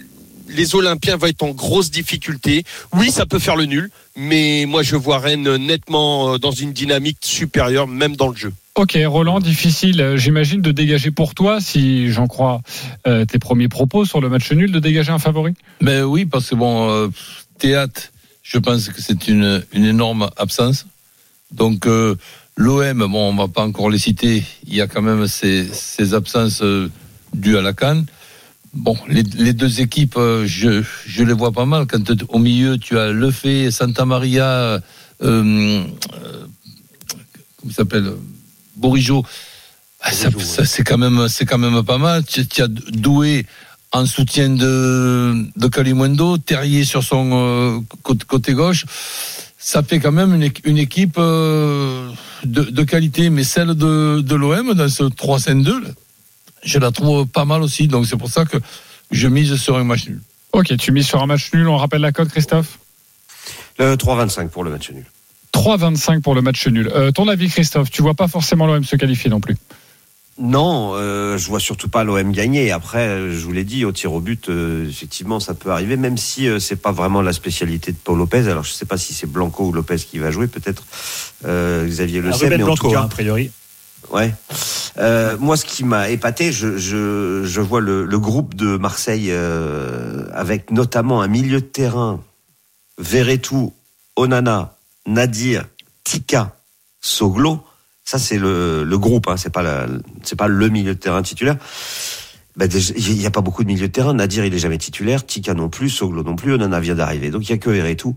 les 0.51 0.75
Olympiens 0.75 1.17
vont 1.17 1.27
être 1.27 1.43
en 1.43 1.51
grosse 1.51 1.91
difficulté. 1.91 2.65
Oui, 2.95 3.11
ça 3.11 3.27
peut 3.27 3.39
faire 3.39 3.57
le 3.57 3.67
nul, 3.67 3.91
mais 4.17 4.65
moi 4.67 4.83
je 4.83 4.97
vois 4.97 5.19
Rennes 5.19 5.57
nettement 5.57 6.39
dans 6.39 6.53
une 6.53 6.73
dynamique 6.73 7.19
supérieure, 7.21 7.87
même 7.87 8.17
dans 8.17 8.29
le 8.29 8.37
jeu. 8.37 8.53
Ok, 8.79 8.97
Roland, 9.07 9.41
difficile, 9.41 10.01
euh, 10.01 10.17
j'imagine, 10.17 10.63
de 10.63 10.71
dégager 10.71 11.11
pour 11.11 11.35
toi, 11.35 11.61
si 11.61 12.13
j'en 12.13 12.29
crois 12.29 12.61
euh, 13.09 13.25
tes 13.25 13.41
premiers 13.41 13.67
propos 13.67 14.05
sur 14.05 14.21
le 14.21 14.29
match 14.29 14.53
nul, 14.53 14.71
de 14.71 14.79
dégager 14.79 15.11
un 15.11 15.19
favori? 15.19 15.55
Mais 15.81 16.03
oui, 16.03 16.27
parce 16.27 16.51
que 16.51 16.55
bon, 16.55 16.89
euh, 16.89 17.09
théâtre, 17.59 18.13
je 18.45 18.57
pense 18.57 18.89
que 18.91 19.03
c'est 19.03 19.27
une, 19.27 19.65
énorme 19.73 20.31
absence. 20.37 20.87
Donc 21.51 21.87
l'OM, 22.57 22.99
bon, 22.99 23.31
on 23.31 23.35
va 23.35 23.49
pas 23.49 23.63
encore 23.63 23.91
les 23.91 23.99
citer. 23.99 24.45
Il 24.69 24.77
y 24.77 24.81
a 24.81 24.87
quand 24.87 25.03
même 25.03 25.27
ces, 25.27 25.67
ces 25.73 26.15
absences 26.15 26.63
dues 27.35 27.59
à 27.59 27.63
la 27.63 27.73
canne. 27.73 28.07
Bon, 28.75 28.97
les, 29.09 29.25
deux 29.55 29.81
équipes, 29.81 30.21
je, 30.45 30.85
les 31.25 31.33
vois 31.33 31.51
pas 31.51 31.67
mal. 31.67 31.89
Quand 31.89 32.05
au 32.29 32.39
milieu, 32.39 32.79
tu 32.79 32.97
as 32.97 33.11
Lefebvre, 33.11 33.73
Santa 33.73 34.05
Maria, 34.05 34.81
comment 35.19 35.57
il 37.65 37.73
s'appelle, 37.73 38.13
Bourigeau. 38.79 39.25
Ah, 40.01 40.11
c'est 40.13 40.85
quand 40.85 40.99
même, 40.99 41.29
c'est 41.29 41.45
quand 41.45 41.59
même 41.59 41.83
pas 41.83 41.99
mal. 41.99 42.25
Tu, 42.25 42.47
tu 42.47 42.63
as 42.63 42.69
Doué 42.69 43.47
en 43.93 44.07
soutien 44.07 44.51
de, 44.51 45.47
de 45.57 45.67
Kalimundo, 45.69 46.39
Terrier 46.39 46.85
sur 46.85 47.03
son 47.03 47.31
euh, 47.33 47.81
côté, 48.03 48.25
côté 48.27 48.53
gauche. 48.53 48.85
Ça 49.59 49.83
fait 49.83 49.99
quand 49.99 50.13
même 50.13 50.35
une, 50.35 50.45
équ- 50.45 50.61
une 50.65 50.79
équipe 50.79 51.17
euh, 51.19 52.09
de, 52.45 52.63
de 52.63 52.83
qualité, 52.85 53.29
mais 53.29 53.43
celle 53.45 53.75
de, 53.75 54.21
de 54.21 54.35
l'OM 54.37 54.73
dans 54.75 54.89
ce 54.89 55.03
3-5-2, 55.05 55.83
là, 55.83 55.89
je 56.63 56.79
la 56.79 56.91
trouve 56.93 57.27
pas 57.27 57.45
mal 57.45 57.63
aussi. 57.63 57.89
Donc 57.89 58.07
c'est 58.07 58.17
pour 58.17 58.31
ça 58.31 58.45
que 58.45 58.59
je 59.11 59.27
mise 59.27 59.57
sur 59.57 59.77
un 59.77 59.85
match 59.85 60.07
nul. 60.07 60.21
Ok, 60.53 60.77
tu 60.77 60.93
mises 60.93 61.07
sur 61.07 61.21
un 61.23 61.27
match 61.27 61.51
nul, 61.53 61.67
on 61.69 61.77
rappelle 61.77 62.03
la 62.03 62.13
cote, 62.13 62.29
Christophe? 62.29 62.79
Le 63.79 63.95
3-25 63.97 64.49
pour 64.49 64.63
le 64.65 64.71
match 64.71 64.91
nul. 64.91 65.05
3-25 65.59 66.21
pour 66.21 66.35
le 66.35 66.43
match 66.43 66.67
nul. 66.69 66.91
Euh, 66.95 67.11
ton 67.11 67.29
avis, 67.29 67.49
Christophe 67.49 67.91
Tu 67.91 68.03
vois 68.03 68.15
pas 68.15 68.29
forcément 68.29 68.67
l'OM 68.67 68.85
se 68.85 68.97
qualifier 68.97 69.29
non 69.29 69.41
plus 69.41 69.57
Non, 70.39 70.93
euh, 70.95 71.37
je 71.37 71.49
vois 71.49 71.61
surtout 71.61 71.89
pas 71.89 72.05
l'OM 72.05 72.31
gagner. 72.33 72.71
Après, 72.71 73.33
je 73.33 73.45
vous 73.45 73.53
l'ai 73.53 73.65
dit, 73.65 73.85
au 73.85 73.93
tir 73.93 74.13
au 74.13 74.21
but, 74.21 74.49
euh, 74.49 74.89
effectivement, 74.89 75.41
ça 75.41 75.55
peut 75.55 75.71
arriver, 75.71 75.97
même 75.97 76.17
si 76.17 76.49
euh, 76.49 76.59
c'est 76.61 76.77
pas 76.77 76.93
vraiment 76.93 77.23
la 77.23 77.33
spécialité 77.33 77.93
de 77.93 77.99
Paul 78.03 78.19
Lopez. 78.19 78.49
Alors, 78.49 78.63
je 78.63 78.73
sais 78.73 78.87
pas 78.87 78.99
si 78.99 79.15
c'est 79.15 79.27
Blanco 79.27 79.65
ou 79.67 79.73
Lopez 79.73 79.97
qui 79.97 80.19
va 80.19 80.31
jouer, 80.31 80.47
peut-être. 80.47 80.85
Euh, 81.45 81.87
Xavier 81.87 82.21
le 82.21 82.31
Ah, 82.31 82.33
sait, 82.35 82.49
mais 82.51 82.63
en 82.63 82.67
Blanco, 82.67 82.89
tout 82.89 82.95
cas, 82.95 83.01
hein, 83.01 83.05
a 83.07 83.09
priori. 83.09 83.51
Ouais. 84.13 84.33
Euh, 84.99 85.37
moi, 85.39 85.57
ce 85.57 85.65
qui 85.65 85.85
m'a 85.85 86.09
épaté, 86.09 86.53
je, 86.53 86.79
je, 86.79 87.43
je 87.45 87.61
vois 87.61 87.81
le, 87.81 88.05
le 88.05 88.19
groupe 88.19 88.55
de 88.55 88.77
Marseille 88.77 89.29
euh, 89.31 90.25
avec 90.33 90.71
notamment 90.71 91.21
un 91.21 91.29
milieu 91.29 91.61
de 91.61 91.67
terrain, 91.67 92.21
Verretou, 92.99 93.75
Onana, 94.17 94.78
Nadir, 95.09 95.65
Tika, 96.05 96.57
Soglo. 97.01 97.65
Ça, 98.05 98.19
c'est 98.19 98.39
le, 98.39 98.85
le 98.85 98.99
groupe, 98.99 99.29
hein, 99.29 99.37
c'est 99.37 99.53
pas 99.53 99.87
pas 100.37 100.49
le 100.49 100.69
milieu 100.69 100.95
de 100.95 100.99
terrain 100.99 101.23
titulaire. 101.23 101.57
bah, 102.57 102.67
il 102.67 103.17
n'y 103.17 103.27
a 103.27 103.31
pas 103.31 103.41
beaucoup 103.41 103.63
de 103.63 103.69
milieu 103.69 103.89
de 103.89 103.93
terrain. 103.93 104.15
Nadir, 104.15 104.45
il 104.45 104.55
est 104.55 104.59
jamais 104.59 104.79
titulaire. 104.79 105.25
Tika 105.27 105.55
non 105.55 105.69
plus. 105.69 105.89
Soglo 105.91 106.23
non 106.23 106.37
plus. 106.37 106.53
Onana 106.55 106.79
vient 106.81 106.95
d'arriver. 106.95 107.31
Donc, 107.31 107.49
il 107.49 107.51
y 107.51 107.55
a 107.55 107.59
que 107.59 107.71
Eretou. 107.71 108.17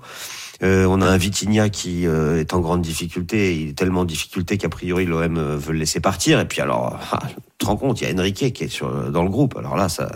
Euh, 0.63 0.85
on 0.85 1.01
a 1.01 1.07
un 1.07 1.17
Vitinha 1.17 1.69
qui 1.69 2.05
euh, 2.05 2.39
est 2.39 2.53
en 2.53 2.59
grande 2.59 2.81
difficulté. 2.81 3.57
Il 3.59 3.69
est 3.69 3.77
tellement 3.77 4.01
en 4.01 4.05
difficulté 4.05 4.57
qu'a 4.57 4.69
priori 4.69 5.05
l'OM 5.05 5.37
euh, 5.37 5.57
veut 5.57 5.73
le 5.73 5.79
laisser 5.79 5.99
partir. 5.99 6.39
Et 6.39 6.47
puis 6.47 6.61
alors, 6.61 6.99
ah, 7.11 7.19
tu 7.25 7.35
te 7.57 7.65
rends 7.65 7.77
compte, 7.77 8.01
il 8.01 8.07
y 8.07 8.11
a 8.11 8.13
Enrique 8.13 8.53
qui 8.53 8.63
est 8.63 8.67
sur, 8.67 9.11
dans 9.11 9.23
le 9.23 9.29
groupe. 9.29 9.57
Alors 9.57 9.75
là, 9.75 9.89
ça, 9.89 10.11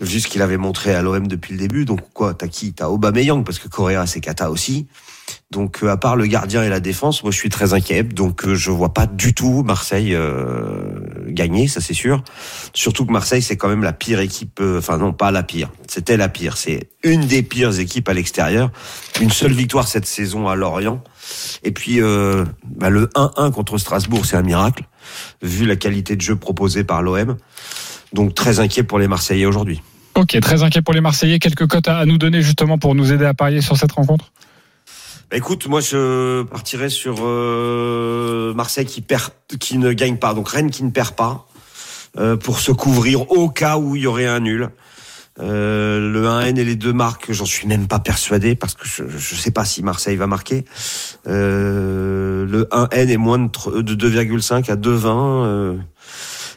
vu 0.00 0.20
ce 0.20 0.28
qu'il 0.28 0.42
avait 0.42 0.56
montré 0.56 0.94
à 0.94 1.02
l'OM 1.02 1.26
depuis 1.26 1.52
le 1.52 1.58
début. 1.58 1.84
Donc 1.84 2.00
quoi, 2.12 2.34
t'as 2.34 2.48
qui? 2.48 2.72
T'as 2.72 2.88
Aubameyang 2.88 3.44
parce 3.44 3.58
que 3.58 3.68
Correa 3.68 4.06
c'est 4.06 4.20
Kata 4.20 4.50
aussi. 4.50 4.86
Donc 5.52 5.84
euh, 5.84 5.90
à 5.90 5.96
part 5.96 6.16
le 6.16 6.26
gardien 6.26 6.64
et 6.64 6.68
la 6.68 6.80
défense, 6.80 7.22
moi 7.22 7.30
je 7.30 7.38
suis 7.38 7.48
très 7.50 7.72
inquiet. 7.72 8.02
Donc 8.02 8.44
euh, 8.44 8.54
je 8.56 8.70
vois 8.72 8.92
pas 8.92 9.06
du 9.06 9.32
tout 9.32 9.62
Marseille 9.62 10.12
euh, 10.12 10.98
gagner, 11.28 11.68
ça 11.68 11.80
c'est 11.80 11.94
sûr. 11.94 12.24
Surtout 12.74 13.06
que 13.06 13.12
Marseille 13.12 13.42
c'est 13.42 13.56
quand 13.56 13.68
même 13.68 13.84
la 13.84 13.92
pire 13.92 14.18
équipe. 14.18 14.58
euh, 14.60 14.78
Enfin 14.78 14.98
non, 14.98 15.12
pas 15.12 15.30
la 15.30 15.44
pire. 15.44 15.70
C'était 15.86 16.16
la 16.16 16.28
pire. 16.28 16.56
C'est 16.56 16.88
une 17.04 17.26
des 17.26 17.44
pires 17.44 17.78
équipes 17.78 18.08
à 18.08 18.14
l'extérieur. 18.14 18.70
Une 19.20 19.30
seule 19.30 19.52
victoire 19.52 19.86
cette 19.86 20.06
saison 20.06 20.48
à 20.48 20.56
Lorient. 20.56 21.00
Et 21.62 21.70
puis 21.70 22.00
bah, 22.00 22.90
le 22.90 23.06
1-1 23.14 23.52
contre 23.52 23.78
Strasbourg, 23.78 24.26
c'est 24.26 24.36
un 24.36 24.42
miracle 24.42 24.84
vu 25.42 25.64
la 25.64 25.76
qualité 25.76 26.16
de 26.16 26.20
jeu 26.20 26.36
proposée 26.36 26.82
par 26.84 27.02
l'OM. 27.02 27.36
Donc 28.12 28.34
très 28.34 28.58
inquiet 28.60 28.82
pour 28.82 28.98
les 28.98 29.08
Marseillais 29.08 29.46
aujourd'hui. 29.46 29.80
Ok, 30.16 30.38
très 30.40 30.62
inquiet 30.62 30.82
pour 30.82 30.94
les 30.94 31.00
Marseillais. 31.00 31.38
Quelques 31.38 31.66
cotes 31.66 31.88
à 31.88 32.04
nous 32.06 32.18
donner 32.18 32.42
justement 32.42 32.78
pour 32.78 32.94
nous 32.94 33.12
aider 33.12 33.24
à 33.24 33.34
parier 33.34 33.60
sur 33.60 33.76
cette 33.76 33.92
rencontre? 33.92 34.32
Bah, 35.30 35.36
écoute, 35.36 35.66
moi 35.66 35.80
je 35.80 36.44
partirais 36.44 36.88
sur 36.88 37.16
euh, 37.22 38.54
Marseille 38.54 38.86
qui 38.86 39.00
perd, 39.00 39.32
qui 39.58 39.78
ne 39.78 39.92
gagne 39.92 40.18
pas, 40.18 40.34
donc 40.34 40.48
Rennes 40.48 40.70
qui 40.70 40.84
ne 40.84 40.90
perd 40.90 41.16
pas, 41.16 41.48
euh, 42.16 42.36
pour 42.36 42.60
se 42.60 42.70
couvrir 42.70 43.30
au 43.32 43.48
cas 43.48 43.76
où 43.76 43.96
il 43.96 44.02
y 44.02 44.06
aurait 44.06 44.26
un 44.26 44.40
nul. 44.40 44.70
Euh, 45.38 45.98
le 46.12 46.26
1N 46.26 46.56
et 46.56 46.64
les 46.64 46.76
deux 46.76 46.92
marques, 46.92 47.32
j'en 47.32 47.44
suis 47.44 47.66
même 47.66 47.88
pas 47.88 47.98
persuadé 47.98 48.54
parce 48.54 48.74
que 48.74 48.86
je, 48.86 49.02
je 49.08 49.34
sais 49.34 49.50
pas 49.50 49.64
si 49.64 49.82
Marseille 49.82 50.16
va 50.16 50.28
marquer. 50.28 50.64
Euh, 51.26 52.46
le 52.46 52.64
1N 52.70 53.10
est 53.10 53.16
moins 53.16 53.38
de 53.38 53.48
2,5 53.48 54.70
à 54.70 54.76
2,20. 54.76 55.44
Euh, 55.44 55.76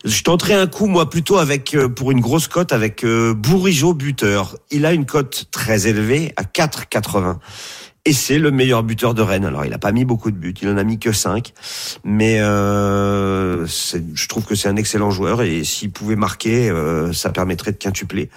je 0.05 0.23
tenterai 0.23 0.53
un 0.53 0.67
coup, 0.67 0.85
moi, 0.87 1.09
plutôt 1.09 1.37
avec 1.37 1.73
euh, 1.75 1.89
pour 1.89 2.11
une 2.11 2.21
grosse 2.21 2.47
cote 2.47 2.71
avec 2.71 3.03
euh, 3.03 3.33
Bourigeau 3.33 3.93
buteur. 3.93 4.55
Il 4.71 4.85
a 4.85 4.93
une 4.93 5.05
cote 5.05 5.47
très 5.51 5.87
élevée 5.87 6.31
à 6.37 6.43
4,80. 6.43 7.37
Et 8.09 8.13
c'est 8.13 8.39
le 8.39 8.49
meilleur 8.49 8.81
buteur 8.81 9.13
de 9.13 9.21
Rennes. 9.21 9.45
Alors, 9.45 9.65
il 9.65 9.73
a 9.75 9.77
pas 9.77 9.91
mis 9.91 10.03
beaucoup 10.03 10.31
de 10.31 10.35
buts, 10.35 10.55
il 10.63 10.67
en 10.67 10.77
a 10.77 10.83
mis 10.83 10.97
que 10.97 11.11
5. 11.11 11.53
Mais 12.03 12.39
euh, 12.39 13.67
je 13.67 14.27
trouve 14.27 14.45
que 14.45 14.55
c'est 14.55 14.67
un 14.67 14.77
excellent 14.77 15.11
joueur 15.11 15.43
et 15.43 15.63
s'il 15.63 15.91
pouvait 15.91 16.15
marquer, 16.15 16.71
euh, 16.71 17.13
ça 17.13 17.29
permettrait 17.29 17.71
de 17.71 17.77
quintupler. 17.77 18.31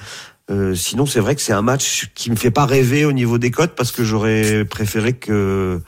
Euh, 0.50 0.75
sinon, 0.75 1.07
c'est 1.07 1.21
vrai 1.21 1.35
que 1.37 1.41
c'est 1.41 1.55
un 1.55 1.62
match 1.62 2.11
qui 2.14 2.31
me 2.31 2.37
fait 2.37 2.50
pas 2.50 2.67
rêver 2.67 3.07
au 3.07 3.12
niveau 3.12 3.38
des 3.38 3.50
cotes 3.50 3.75
parce 3.75 3.93
que 3.93 4.05
j'aurais 4.05 4.67
préféré 4.67 5.14
que 5.14 5.81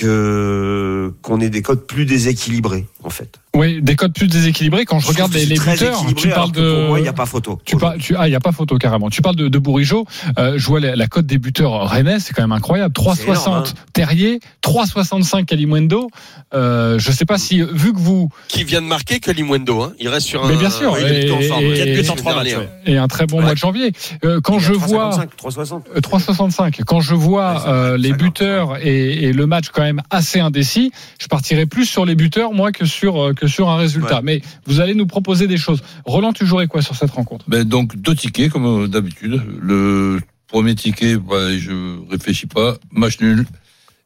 qu'on 0.00 1.40
ait 1.40 1.50
des 1.50 1.62
cotes 1.62 1.88
plus 1.88 2.06
déséquilibrées 2.06 2.86
en 3.04 3.10
fait. 3.10 3.38
Oui, 3.54 3.80
des 3.82 3.94
cotes 3.94 4.14
plus 4.14 4.26
déséquilibrés. 4.26 4.84
Quand 4.84 4.98
je, 4.98 5.06
regarde 5.06 5.32
les, 5.32 5.46
buteurs, 5.46 6.04
tu 6.16 6.28
parles 6.28 6.50
de. 6.50 6.74
Pour 6.74 6.88
moi, 6.88 6.98
il 6.98 7.02
n'y 7.02 7.08
a 7.08 7.12
pas 7.12 7.26
photo. 7.26 7.60
Tu 7.64 7.76
parles, 7.76 7.98
tu, 7.98 8.16
ah, 8.16 8.26
il 8.26 8.30
n'y 8.30 8.36
a 8.36 8.40
pas 8.40 8.50
photo 8.52 8.76
carrément. 8.78 9.10
Tu 9.10 9.22
parles 9.22 9.36
de, 9.36 9.48
de 9.48 9.58
Bourigeau. 9.58 10.06
Euh, 10.38 10.54
je 10.56 10.66
vois 10.66 10.80
la, 10.80 10.96
la 10.96 11.06
cote 11.06 11.26
des 11.26 11.38
buteurs 11.38 11.88
rennais, 11.88 12.18
c'est 12.18 12.32
quand 12.34 12.42
même 12.42 12.52
incroyable. 12.52 12.92
3,60 12.94 13.22
énorme, 13.22 13.54
hein. 13.54 13.64
Terrier, 13.92 14.40
3,65 14.64 15.44
Kalimundo. 15.44 16.10
Euh, 16.52 16.98
je 16.98 17.12
sais 17.12 17.24
pas 17.24 17.38
si, 17.38 17.62
vu 17.62 17.92
que 17.92 17.98
vous. 17.98 18.28
Qui 18.48 18.64
vient 18.64 18.82
de 18.82 18.86
marquer 18.86 19.20
que 19.20 19.30
Limundo, 19.30 19.82
hein. 19.82 19.92
Il 20.00 20.08
reste 20.08 20.26
sur 20.26 20.44
un. 20.44 20.48
Mais 20.48 20.56
bien 20.56 20.70
sûr, 20.70 20.96
il 20.98 21.06
est 21.06 21.20
plutôt 21.20 21.36
en 21.36 21.40
et- 21.40 21.48
forme. 21.48 21.62
et- 21.64 21.70
en 22.10 22.14
et- 22.14 22.16
trois 22.16 22.34
matchs, 22.34 22.56
ouais. 22.56 22.68
Et 22.86 22.96
un 22.96 23.08
très 23.08 23.26
bon 23.26 23.38
Ouais. 23.38 23.44
mois 23.44 23.52
de 23.54 23.58
janvier. 23.58 23.92
Euh, 24.24 24.40
quand 24.40 24.58
je 24.58 24.72
vois. 24.72 25.10
3,55, 25.10 25.28
3,60. 25.36 25.82
Euh, 25.96 26.00
3,65. 26.00 26.80
Quand 26.84 27.00
je 27.00 27.14
vois 27.14 27.96
les 27.98 28.12
buteurs 28.12 28.78
et, 28.82 29.24
et 29.24 29.32
le 29.32 29.46
match 29.46 29.66
quand 29.72 29.82
même 29.82 30.02
assez 30.10 30.40
indécis, 30.40 30.90
je 31.20 31.26
partirais 31.28 31.66
plus 31.66 31.84
sur 31.86 32.04
les 32.04 32.14
buteurs 32.14 32.52
moi 32.52 32.72
que 32.72 32.84
sur 32.84 32.93
euh, 33.02 33.32
que 33.34 33.46
sur 33.46 33.68
un 33.68 33.76
résultat. 33.76 34.16
Ouais. 34.16 34.22
Mais 34.22 34.42
vous 34.66 34.80
allez 34.80 34.94
nous 34.94 35.06
proposer 35.06 35.46
des 35.46 35.56
choses. 35.56 35.82
Roland, 36.04 36.32
tu 36.32 36.46
jouerais 36.46 36.66
quoi 36.66 36.82
sur 36.82 36.94
cette 36.94 37.10
rencontre? 37.10 37.44
Ben 37.48 37.64
donc 37.64 37.96
deux 37.96 38.14
tickets 38.14 38.50
comme 38.50 38.88
d'habitude. 38.88 39.40
Le 39.60 40.20
premier 40.46 40.74
ticket, 40.74 41.16
ben, 41.16 41.58
je 41.58 41.98
réfléchis 42.10 42.46
pas, 42.46 42.76
match 42.90 43.20
nul. 43.20 43.46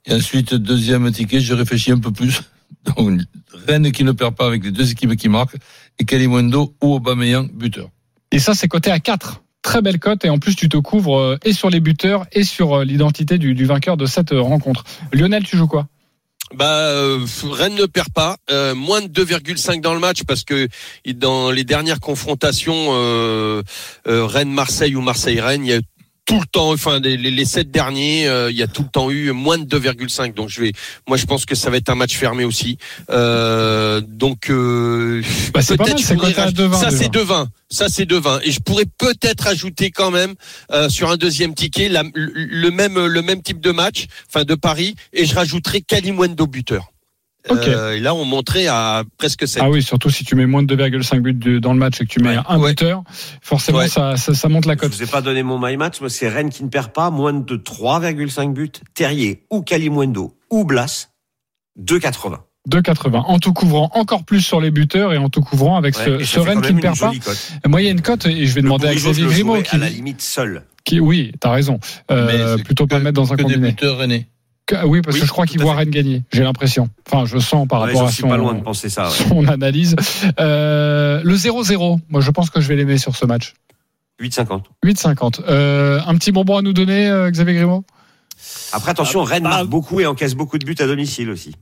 Et 0.06 0.14
ensuite 0.14 0.54
deuxième 0.54 1.10
ticket, 1.12 1.40
je 1.40 1.54
réfléchis 1.54 1.92
un 1.92 1.98
peu 1.98 2.10
plus. 2.12 2.40
Donc 2.96 3.20
Rennes 3.66 3.92
qui 3.92 4.04
ne 4.04 4.12
perd 4.12 4.34
pas 4.34 4.46
avec 4.46 4.64
les 4.64 4.70
deux 4.70 4.90
équipes 4.90 5.16
qui 5.16 5.28
marquent 5.28 5.56
et 5.98 6.04
Kalimundo 6.04 6.74
ou 6.82 6.94
Aubameyang 6.94 7.50
buteur. 7.52 7.90
Et 8.30 8.38
ça, 8.38 8.54
c'est 8.54 8.68
coté 8.68 8.90
à 8.90 9.00
4. 9.00 9.42
Très 9.62 9.82
belle 9.82 9.98
cote 9.98 10.24
et 10.24 10.30
en 10.30 10.38
plus 10.38 10.54
tu 10.54 10.68
te 10.68 10.76
couvres 10.76 11.18
euh, 11.18 11.38
et 11.44 11.52
sur 11.52 11.68
les 11.68 11.80
buteurs 11.80 12.26
et 12.32 12.44
sur 12.44 12.74
euh, 12.78 12.84
l'identité 12.84 13.38
du, 13.38 13.54
du 13.54 13.64
vainqueur 13.64 13.96
de 13.96 14.06
cette 14.06 14.32
euh, 14.32 14.40
rencontre. 14.40 14.84
Lionel, 15.12 15.42
tu 15.42 15.56
joues 15.56 15.66
quoi? 15.66 15.88
Bah, 16.54 16.88
euh, 16.88 17.26
Rennes 17.44 17.74
ne 17.74 17.86
perd 17.86 18.10
pas, 18.10 18.38
euh, 18.50 18.74
moins 18.74 19.02
de 19.02 19.08
2,5 19.08 19.80
dans 19.80 19.92
le 19.92 20.00
match 20.00 20.22
parce 20.26 20.44
que 20.44 20.68
dans 21.14 21.50
les 21.50 21.64
dernières 21.64 22.00
confrontations 22.00 22.88
euh, 22.90 23.62
Rennes-Marseille 24.06 24.96
ou 24.96 25.02
Marseille-Rennes, 25.02 25.64
il 25.64 25.70
y 25.70 25.74
a 25.74 25.80
tout 26.28 26.38
le 26.38 26.46
temps, 26.46 26.70
enfin 26.72 27.00
les, 27.00 27.16
les, 27.16 27.44
sept 27.46 27.70
derniers, 27.70 28.28
euh, 28.28 28.50
il 28.50 28.56
y 28.56 28.62
a 28.62 28.66
tout 28.66 28.82
le 28.82 28.88
temps 28.90 29.10
eu 29.10 29.32
moins 29.32 29.56
de 29.56 29.64
2,5. 29.64 30.34
Donc 30.34 30.50
je 30.50 30.60
vais, 30.60 30.72
moi 31.08 31.16
je 31.16 31.24
pense 31.24 31.46
que 31.46 31.54
ça 31.54 31.70
va 31.70 31.78
être 31.78 31.88
un 31.88 31.94
match 31.94 32.14
fermé 32.16 32.44
aussi. 32.44 32.76
Euh, 33.10 34.02
donc 34.06 34.50
euh, 34.50 35.22
Bah, 35.54 35.60
peut-être 35.66 35.78
mal, 35.80 35.98
je 35.98 36.04
c'est 36.04 36.14
pourrais 36.14 36.28
coté 36.34 36.40
à 36.40 36.44
raj- 36.46 36.54
2,20 36.54 36.80
Ça 36.80 36.90
c'est 36.90 37.08
2,20. 37.08 37.46
Ça 37.70 37.88
c'est 37.88 38.04
2,20. 38.04 38.40
Et 38.44 38.50
je 38.52 38.60
pourrais 38.60 38.84
peut-être 38.98 39.46
ajouter 39.46 39.90
quand 39.90 40.10
même 40.10 40.34
euh, 40.70 40.90
sur 40.90 41.10
un 41.10 41.16
deuxième 41.16 41.54
ticket 41.54 41.88
la- 41.88 42.04
le, 42.14 42.30
le 42.34 42.70
même 42.70 42.98
le 43.06 43.22
même 43.22 43.40
type 43.42 43.60
de 43.60 43.70
match, 43.72 44.04
enfin 44.28 44.44
de 44.44 44.54
Paris, 44.54 44.96
et 45.14 45.24
je 45.24 45.34
rajouterai 45.34 45.80
Kalimwendo 45.80 46.46
buteur. 46.46 46.92
Euh, 47.50 47.92
et 47.92 48.00
là, 48.00 48.14
on 48.14 48.24
monterait 48.24 48.66
à 48.66 49.04
presque 49.18 49.46
7. 49.48 49.62
Ah 49.64 49.68
oui, 49.70 49.82
surtout 49.82 50.10
si 50.10 50.24
tu 50.24 50.34
mets 50.34 50.46
moins 50.46 50.62
de 50.62 50.74
2,5 50.74 51.20
buts 51.20 51.34
de- 51.34 51.58
dans 51.58 51.72
le 51.72 51.78
match 51.78 52.00
et 52.00 52.04
que 52.04 52.10
tu 52.10 52.20
mets 52.20 52.36
Ouais. 52.36 52.42
un 52.48 52.58
Ouais. 52.58 52.70
buteur, 52.70 53.02
forcément 53.42 53.78
Ouais. 53.78 53.88
ça, 53.88 54.16
ça, 54.16 54.34
ça 54.34 54.48
monte 54.48 54.66
la 54.66 54.74
Je 54.74 54.78
cote. 54.80 54.92
vous 54.92 55.02
ai 55.02 55.06
pas 55.06 55.20
donné 55.22 55.42
mon 55.42 55.58
my 55.58 55.76
match, 55.76 56.00
mais 56.00 56.08
c'est 56.08 56.28
Rennes 56.28 56.50
qui 56.50 56.62
ne 56.64 56.68
perd 56.68 56.92
pas, 56.92 57.10
moins 57.10 57.32
de 57.32 57.56
3,5 57.56 58.52
buts. 58.54 58.70
Terrier 58.94 59.44
ou 59.50 59.62
Kalimundo 59.62 60.34
ou 60.50 60.64
Blas, 60.64 61.08
2,80. 61.76 62.40
2,80 62.68 63.20
en 63.26 63.38
tout 63.38 63.52
couvrant 63.54 63.90
encore 63.94 64.24
plus 64.24 64.40
sur 64.42 64.60
les 64.60 64.70
buteurs 64.70 65.12
et 65.14 65.18
en 65.18 65.30
tout 65.30 65.40
couvrant 65.40 65.76
avec 65.76 65.96
Ouais, 65.96 66.24
ce, 66.24 66.38
Rennes 66.40 66.60
qui 66.60 66.74
ne 66.74 66.80
perd 66.80 66.98
pas. 66.98 67.12
Moi, 67.66 67.80
il 67.80 67.84
y 67.86 67.88
a 67.88 67.92
une 67.92 68.02
cote 68.02 68.26
et 68.26 68.44
je 68.46 68.52
vais 68.54 68.60
Le 68.60 68.64
demander 68.64 68.88
à 68.88 68.90
Bourigeau, 68.90 69.12
je 69.14 69.20
Xavier 69.20 69.32
Grimaud 69.34 69.62
qui, 69.62 69.74
à 69.74 69.78
la 69.78 69.88
limite 69.88 70.20
seul. 70.20 70.64
qui- 70.84 71.00
oui, 71.00 71.32
t'as 71.40 71.50
raison. 71.50 71.80
Euh, 72.10 72.58
plutôt 72.58 72.86
pas 72.86 72.96
que- 72.96 72.98
le 72.98 73.04
mettre 73.04 73.14
dans 73.16 73.32
un 73.32 73.36
que 73.36 73.42
des 73.42 73.54
combiné. 73.54 73.68
buteurs 73.70 73.96
rennais. 73.98 74.28
Que- 74.68 74.84
oui, 74.84 75.00
parce 75.00 75.14
Oui, 75.14 75.20
que 75.22 75.26
je 75.26 75.32
crois 75.32 75.46
qu'il 75.46 75.60
voit. 75.60 75.74
Rennes 75.74 75.88
gagner. 75.90 76.22
J'ai 76.32 76.42
l'impression. 76.44 76.88
Enfin, 77.10 77.24
je 77.26 77.38
sens 77.38 77.66
par 77.66 77.80
Ouais, 77.80 77.86
rapport 77.88 78.08
à 78.08 78.12
son, 78.12 78.28
pas 78.28 78.36
loin 78.36 78.52
de 78.54 78.60
penser 78.62 78.88
ça. 78.90 79.08
ouais. 79.08 79.14
son 79.28 79.48
analyse. 79.48 79.96
Euh, 80.38 81.20
le 81.24 81.34
0-0, 81.36 81.98
moi 82.10 82.20
je 82.20 82.30
pense 82.30 82.50
que 82.50 82.60
je 82.60 82.68
vais 82.68 82.76
l'aimer 82.76 82.98
sur 82.98 83.16
ce 83.16 83.24
match. 83.26 83.54
8,50. 84.20 84.62
8,50. 84.84 85.40
Euh, 85.48 86.00
un 86.06 86.14
petit 86.16 86.32
bonbon 86.32 86.58
à 86.58 86.62
nous 86.62 86.72
donner, 86.74 87.08
euh, 87.08 87.30
Xavier 87.30 87.54
Grimaud? 87.54 87.84
Après, 88.72 88.90
attention, 88.90 89.22
Rennes 89.24 89.42
bah, 89.44 89.48
marque 89.50 89.68
beaucoup 89.68 90.00
et 90.00 90.06
encaisse 90.06 90.34
beaucoup 90.34 90.58
de 90.58 90.64
buts 90.64 90.76
à 90.78 90.86
domicile 90.86 91.30
aussi. 91.30 91.54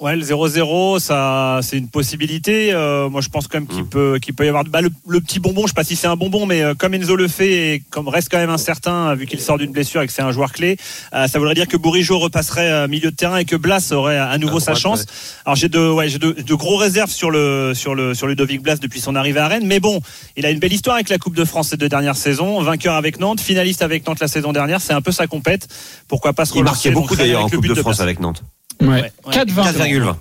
Ouais, 0.00 0.16
le 0.16 0.22
0-0, 0.24 0.98
ça, 0.98 1.60
c'est 1.62 1.76
une 1.76 1.88
possibilité. 1.88 2.72
Euh, 2.72 3.10
moi, 3.10 3.20
je 3.20 3.28
pense 3.28 3.48
quand 3.48 3.58
même 3.58 3.66
qu'il 3.66 3.82
Mm. 3.82 3.88
peut, 3.88 4.18
qu'il 4.20 4.32
peut 4.34 4.46
y 4.46 4.48
avoir 4.48 4.64
bah, 4.64 4.80
le, 4.80 4.88
le 5.06 5.20
petit 5.20 5.40
bonbon. 5.40 5.62
Je 5.62 5.68
sais 5.68 5.74
pas 5.74 5.84
si 5.84 5.94
c'est 5.94 6.06
un 6.06 6.16
bonbon, 6.16 6.46
mais 6.46 6.62
euh, 6.62 6.72
comme 6.74 6.94
Enzo 6.94 7.16
le 7.16 7.28
fait 7.28 7.74
et 7.74 7.82
comme 7.90 8.08
reste 8.08 8.28
quand 8.30 8.38
même 8.38 8.48
incertain 8.48 9.10
euh, 9.10 9.14
vu 9.14 9.26
qu'il 9.26 9.40
sort 9.40 9.58
d'une 9.58 9.72
blessure 9.72 10.00
et 10.00 10.06
que 10.06 10.12
c'est 10.12 10.22
un 10.22 10.32
joueur 10.32 10.52
clé, 10.52 10.78
euh, 11.12 11.26
ça 11.28 11.38
voudrait 11.38 11.54
dire 11.54 11.68
que 11.68 11.76
Bourigeau 11.76 12.18
repasserait 12.18 12.70
euh, 12.70 12.88
milieu 12.88 13.10
de 13.10 13.16
terrain 13.16 13.36
et 13.36 13.44
que 13.44 13.56
Blas 13.56 13.92
aurait 13.92 14.16
à 14.16 14.38
nouveau 14.38 14.58
sa 14.58 14.74
chance. 14.74 15.00
ouais. 15.00 15.06
Alors 15.44 15.56
j'ai 15.56 15.68
de, 15.68 15.78
ouais, 15.90 16.08
j'ai 16.08 16.18
de, 16.18 16.32
de 16.32 16.54
gros 16.54 16.76
réserves 16.76 17.10
sur 17.10 17.30
le, 17.30 17.72
sur 17.74 17.94
le, 17.94 18.14
sur 18.14 18.26
Ludovic 18.26 18.62
Blas 18.62 18.76
depuis 18.76 19.00
son 19.00 19.14
arrivée 19.14 19.40
à 19.40 19.48
Rennes, 19.48 19.66
mais 19.66 19.80
bon, 19.80 20.00
il 20.38 20.46
a 20.46 20.50
une 20.50 20.60
belle 20.60 20.72
histoire 20.72 20.96
avec 20.96 21.10
la 21.10 21.18
Coupe 21.18 21.36
de 21.36 21.44
France 21.44 21.68
ces 21.68 21.76
deux 21.76 21.90
dernières 21.90 22.16
saisons, 22.16 22.62
vainqueur 22.62 22.94
avec 22.94 23.20
Nantes, 23.20 23.40
finaliste 23.40 23.82
avec 23.82 24.06
Nantes 24.06 24.20
la 24.20 24.28
saison 24.28 24.52
dernière. 24.52 24.80
C'est 24.80 24.94
un 24.94 25.02
peu 25.02 25.12
sa 25.12 25.26
compète. 25.26 25.68
Pourquoi 26.08 26.32
pas 26.32 26.46
se 26.46 26.54
Il 26.56 26.64
marquait 26.64 26.90
beaucoup 26.90 27.16
d'ailleurs 27.16 27.40
en 27.40 27.42
avec 27.42 27.52
le 27.52 27.58
Coupe 27.58 27.66
but 27.66 27.74
de 27.76 27.80
France 27.82 28.00
avec 28.00 28.18
Nantes. 28.18 28.42
Ouais. 28.80 28.88
Ouais, 28.88 29.12
ouais. 29.26 29.32
4,20. 29.32 29.72
4,20. 29.72 30.16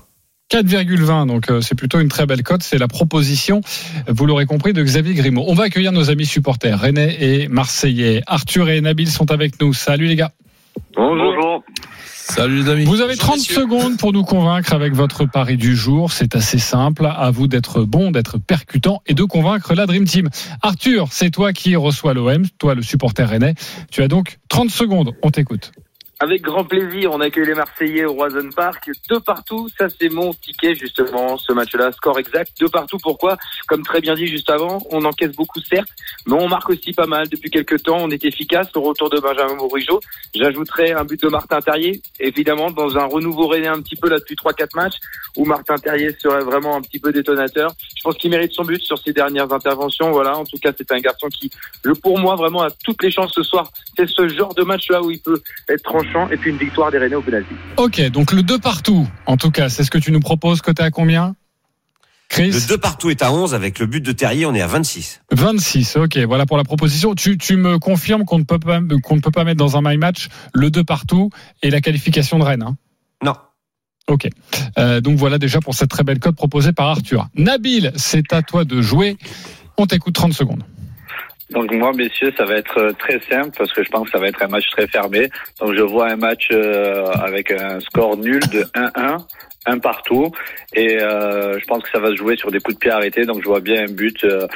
4,20, 0.51 1.27
donc 1.27 1.50
euh, 1.50 1.62
c'est 1.62 1.74
plutôt 1.74 2.00
une 2.00 2.10
très 2.10 2.25
belle 2.25 2.43
cote. 2.43 2.62
C'est 2.62 2.77
la 2.77 2.88
proposition, 2.88 3.62
vous 4.07 4.25
l'aurez 4.25 4.45
compris, 4.45 4.74
de 4.74 4.83
Xavier 4.83 5.15
Grimaud. 5.15 5.45
On 5.48 5.55
va 5.55 5.63
accueillir 5.63 5.91
nos 5.91 6.12
amis 6.12 6.25
supporters, 6.25 6.79
Rennais 6.79 7.17
et 7.19 7.48
Marseillais. 7.48 8.22
Arthur 8.27 8.69
et 8.69 8.79
Nabil 8.81 9.10
sont 9.10 9.31
avec 9.31 9.60
nous. 9.60 9.74
Salut 9.74 10.05
les 10.07 10.15
gars. 10.15 10.31
Bonjour. 10.95 11.63
Salut 12.05 12.63
les 12.63 12.69
amis. 12.69 12.86
Vous 12.86 13.01
avez 13.01 13.15
Bonjour, 13.15 13.29
30 13.29 13.38
messieurs. 13.38 13.55
secondes 13.55 13.98
pour 13.98 14.13
nous 14.13 14.24
convaincre 14.24 14.74
avec 14.74 14.93
votre 14.93 15.25
pari 15.25 15.57
du 15.57 15.75
jour. 15.75 16.12
C'est 16.12 16.36
assez 16.36 16.60
simple. 16.60 17.05
À 17.05 17.31
vous 17.31 17.48
d'être 17.48 17.83
bon, 17.83 18.12
d'être 18.12 18.38
percutant 18.38 19.01
et 19.07 19.13
de 19.13 19.24
convaincre 19.24 19.74
la 19.74 19.86
Dream 19.86 20.05
Team. 20.05 20.29
Arthur, 20.62 21.07
c'est 21.12 21.31
toi 21.31 21.51
qui 21.51 21.75
reçois 21.75 22.13
l'OM, 22.13 22.45
toi 22.60 22.75
le 22.75 22.81
supporter 22.81 23.27
rennais. 23.27 23.55
Tu 23.91 24.03
as 24.03 24.07
donc 24.07 24.39
30 24.50 24.69
secondes. 24.69 25.13
On 25.22 25.31
t'écoute. 25.31 25.72
Avec 26.23 26.41
grand 26.41 26.63
plaisir, 26.63 27.11
on 27.11 27.19
accueille 27.19 27.47
les 27.47 27.53
Marseillais 27.53 28.05
au 28.05 28.13
Roison 28.13 28.49
Park. 28.55 28.89
Deux 29.09 29.19
partout, 29.19 29.67
ça 29.77 29.89
c'est 29.89 30.07
mon 30.07 30.33
ticket 30.33 30.73
justement, 30.73 31.37
ce 31.37 31.51
match-là. 31.51 31.91
Score 31.91 32.17
exact, 32.17 32.49
deux 32.61 32.69
partout. 32.69 32.95
Pourquoi? 33.03 33.35
Comme 33.67 33.83
très 33.83 33.99
bien 33.99 34.15
dit 34.15 34.27
juste 34.27 34.49
avant, 34.49 34.81
on 34.89 35.03
encaisse 35.03 35.35
beaucoup 35.35 35.59
certes, 35.59 35.89
mais 36.25 36.35
on 36.35 36.47
marque 36.47 36.69
aussi 36.69 36.93
pas 36.93 37.07
mal. 37.07 37.27
Depuis 37.27 37.49
quelques 37.49 37.83
temps, 37.83 37.97
on 37.99 38.09
est 38.09 38.23
efficace. 38.23 38.69
Le 38.73 38.79
retour 38.79 39.09
de 39.09 39.19
Benjamin 39.19 39.55
Bourigeau. 39.55 39.99
J'ajouterai 40.33 40.93
un 40.93 41.03
but 41.03 41.21
de 41.21 41.27
Martin 41.27 41.59
Terrier, 41.59 42.01
évidemment, 42.21 42.71
dans 42.71 42.97
un 42.97 43.03
renouveau 43.03 43.47
rennais 43.47 43.67
un 43.67 43.81
petit 43.81 43.97
peu 43.97 44.07
là 44.07 44.17
depuis 44.17 44.35
3-4 44.35 44.67
matchs, 44.75 44.95
où 45.35 45.43
Martin 45.43 45.75
Terrier 45.75 46.15
serait 46.17 46.45
vraiment 46.45 46.77
un 46.77 46.81
petit 46.81 46.99
peu 46.99 47.11
détonateur. 47.11 47.73
Je 47.97 48.01
pense 48.01 48.15
qu'il 48.15 48.29
mérite 48.31 48.53
son 48.53 48.63
but 48.63 48.81
sur 48.81 48.97
ses 48.97 49.11
dernières 49.11 49.51
interventions. 49.51 50.11
Voilà, 50.11 50.37
en 50.37 50.45
tout 50.45 50.57
cas, 50.57 50.71
c'est 50.77 50.89
un 50.93 50.99
garçon 50.99 51.27
qui, 51.27 51.51
pour 52.01 52.17
moi, 52.17 52.37
vraiment 52.37 52.61
a 52.61 52.71
toutes 52.71 53.03
les 53.03 53.11
chances 53.11 53.33
ce 53.33 53.43
soir. 53.43 53.69
C'est 53.97 54.07
ce 54.07 54.29
genre 54.29 54.55
de 54.55 54.63
match-là 54.63 55.01
où 55.01 55.11
il 55.11 55.19
peut 55.19 55.41
être 55.67 55.83
et 56.32 56.38
puis 56.38 56.51
une 56.51 56.58
victoire 56.58 56.91
des 56.91 56.98
Rennais 56.98 57.15
au 57.15 57.22
penalty. 57.22 57.53
Ok, 57.77 58.01
donc 58.10 58.32
le 58.32 58.43
2 58.43 58.60
partout, 58.60 59.08
en 59.25 59.38
tout 59.38 59.51
cas, 59.51 59.70
c'est 59.70 59.84
ce 59.84 59.91
que 59.91 59.98
tu 59.98 60.12
nous 60.12 60.20
proposes. 60.20 60.62
Côté 60.62 60.84
à 60.84 60.91
combien? 60.91 61.36
Chris? 62.29 62.51
Le 62.51 62.67
2 62.67 62.77
partout 62.77 63.10
est 63.10 63.22
à 63.22 63.32
11 63.32 63.53
avec 63.53 63.79
le 63.79 63.86
but 63.86 64.01
de 64.01 64.12
Terrier, 64.12 64.46
on 64.46 64.55
est 64.55 64.62
à 64.62 64.67
26. 64.67 65.22
26, 65.32 65.98
ok, 65.98 66.17
voilà 66.20 66.46
pour 66.46 66.58
la 66.58 66.63
proposition. 66.63 67.13
Tu, 67.15 67.38
tu 67.38 67.58
me 67.58 67.77
confirmes 67.77 68.25
qu'on 68.25 68.39
ne, 68.39 68.43
peut 68.43 68.60
pas, 68.60 68.79
qu'on 69.03 69.15
ne 69.15 69.22
peut 69.22 69.32
pas 69.32 69.43
mettre 69.43 69.58
dans 69.58 69.77
un 69.77 69.82
my 69.84 69.98
match 69.98 70.29
le 70.53 70.72
2 70.72 70.84
partout 70.84 71.29
et 71.62 71.70
la 71.70 71.82
qualification 71.82 72.39
de 72.39 72.43
Rennes 72.43 72.63
hein? 72.63 72.77
Non. 73.24 73.36
Ok. 74.08 74.27
Euh, 74.77 75.00
donc 75.00 75.17
voilà 75.17 75.38
déjà 75.38 75.62
pour 75.62 75.75
cette 75.75 75.89
très 75.89 76.03
belle 76.03 76.20
cote 76.20 76.36
proposée 76.36 76.74
par 76.74 76.88
Arthur. 76.88 77.27
Nabil, 77.36 77.93
c'est 77.96 78.34
à 78.34 78.41
toi 78.41 78.65
de 78.65 78.82
jouer. 78.82 79.17
On 79.77 79.86
t'écoute 79.86 80.13
30 80.13 80.34
secondes. 80.34 80.63
Donc 81.50 81.71
moi, 81.73 81.91
messieurs, 81.93 82.33
ça 82.38 82.45
va 82.45 82.55
être 82.55 82.77
euh, 82.79 82.91
très 82.93 83.19
simple 83.29 83.51
parce 83.57 83.71
que 83.73 83.83
je 83.83 83.89
pense 83.89 84.05
que 84.05 84.12
ça 84.12 84.19
va 84.19 84.27
être 84.27 84.41
un 84.41 84.47
match 84.47 84.69
très 84.71 84.88
fermé. 84.88 85.29
Donc 85.59 85.73
je 85.75 85.81
vois 85.81 86.09
un 86.09 86.15
match 86.15 86.47
euh, 86.51 87.05
avec 87.12 87.51
un 87.51 87.79
score 87.79 88.17
nul 88.17 88.39
de 88.51 88.63
1-1, 88.73 89.17
un 89.65 89.77
partout, 89.79 90.31
et 90.73 91.01
euh, 91.01 91.59
je 91.59 91.65
pense 91.65 91.83
que 91.83 91.89
ça 91.91 92.00
va 92.00 92.09
se 92.09 92.15
jouer 92.15 92.38
sur 92.38 92.51
des 92.51 92.59
coups 92.59 92.75
de 92.75 92.79
pied 92.79 92.91
arrêtés. 92.91 93.25
Donc 93.25 93.41
je 93.41 93.47
vois 93.47 93.59
bien 93.59 93.83
un 93.83 93.91
but, 93.91 94.23
euh, 94.23 94.47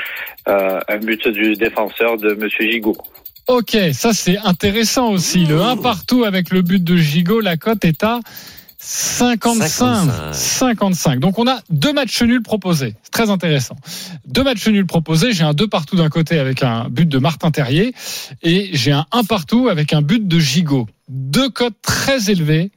euh 0.47 0.79
un 0.87 0.97
but 0.97 1.27
du 1.27 1.53
défenseur 1.53 2.17
de 2.17 2.33
Monsieur 2.33 2.69
Gigot. 2.69 2.97
Ok, 3.47 3.77
ça 3.93 4.13
c'est 4.13 4.37
intéressant 4.39 5.11
aussi. 5.11 5.45
Le 5.45 5.61
1 5.61 5.77
partout 5.77 6.25
avec 6.25 6.51
le 6.51 6.61
but 6.61 6.83
de 6.83 6.97
Gigot, 6.97 7.39
la 7.39 7.57
cote 7.57 7.85
est 7.85 8.03
à 8.03 8.19
55. 8.79 10.33
55. 10.33 11.19
Donc 11.19 11.39
on 11.39 11.47
a 11.47 11.59
deux 11.69 11.93
matchs 11.93 12.21
nuls 12.21 12.43
proposés. 12.43 12.95
C'est 13.01 13.11
très 13.11 13.29
intéressant. 13.29 13.75
Deux 14.27 14.43
matchs 14.43 14.67
nuls 14.67 14.85
proposés. 14.85 15.33
J'ai 15.33 15.43
un 15.43 15.53
2 15.53 15.67
partout 15.67 15.95
d'un 15.95 16.09
côté 16.09 16.37
avec 16.39 16.61
un 16.61 16.87
but 16.89 17.09
de 17.09 17.17
Martin 17.17 17.49
Terrier 17.49 17.93
et 18.43 18.69
j'ai 18.73 18.91
un 18.91 19.05
1 19.11 19.23
partout 19.23 19.67
avec 19.69 19.93
un 19.93 20.01
but 20.01 20.27
de 20.27 20.39
Gigot. 20.39 20.87
Deux 21.09 21.49
cotes 21.49 21.81
très 21.81 22.29
élevées. 22.29 22.71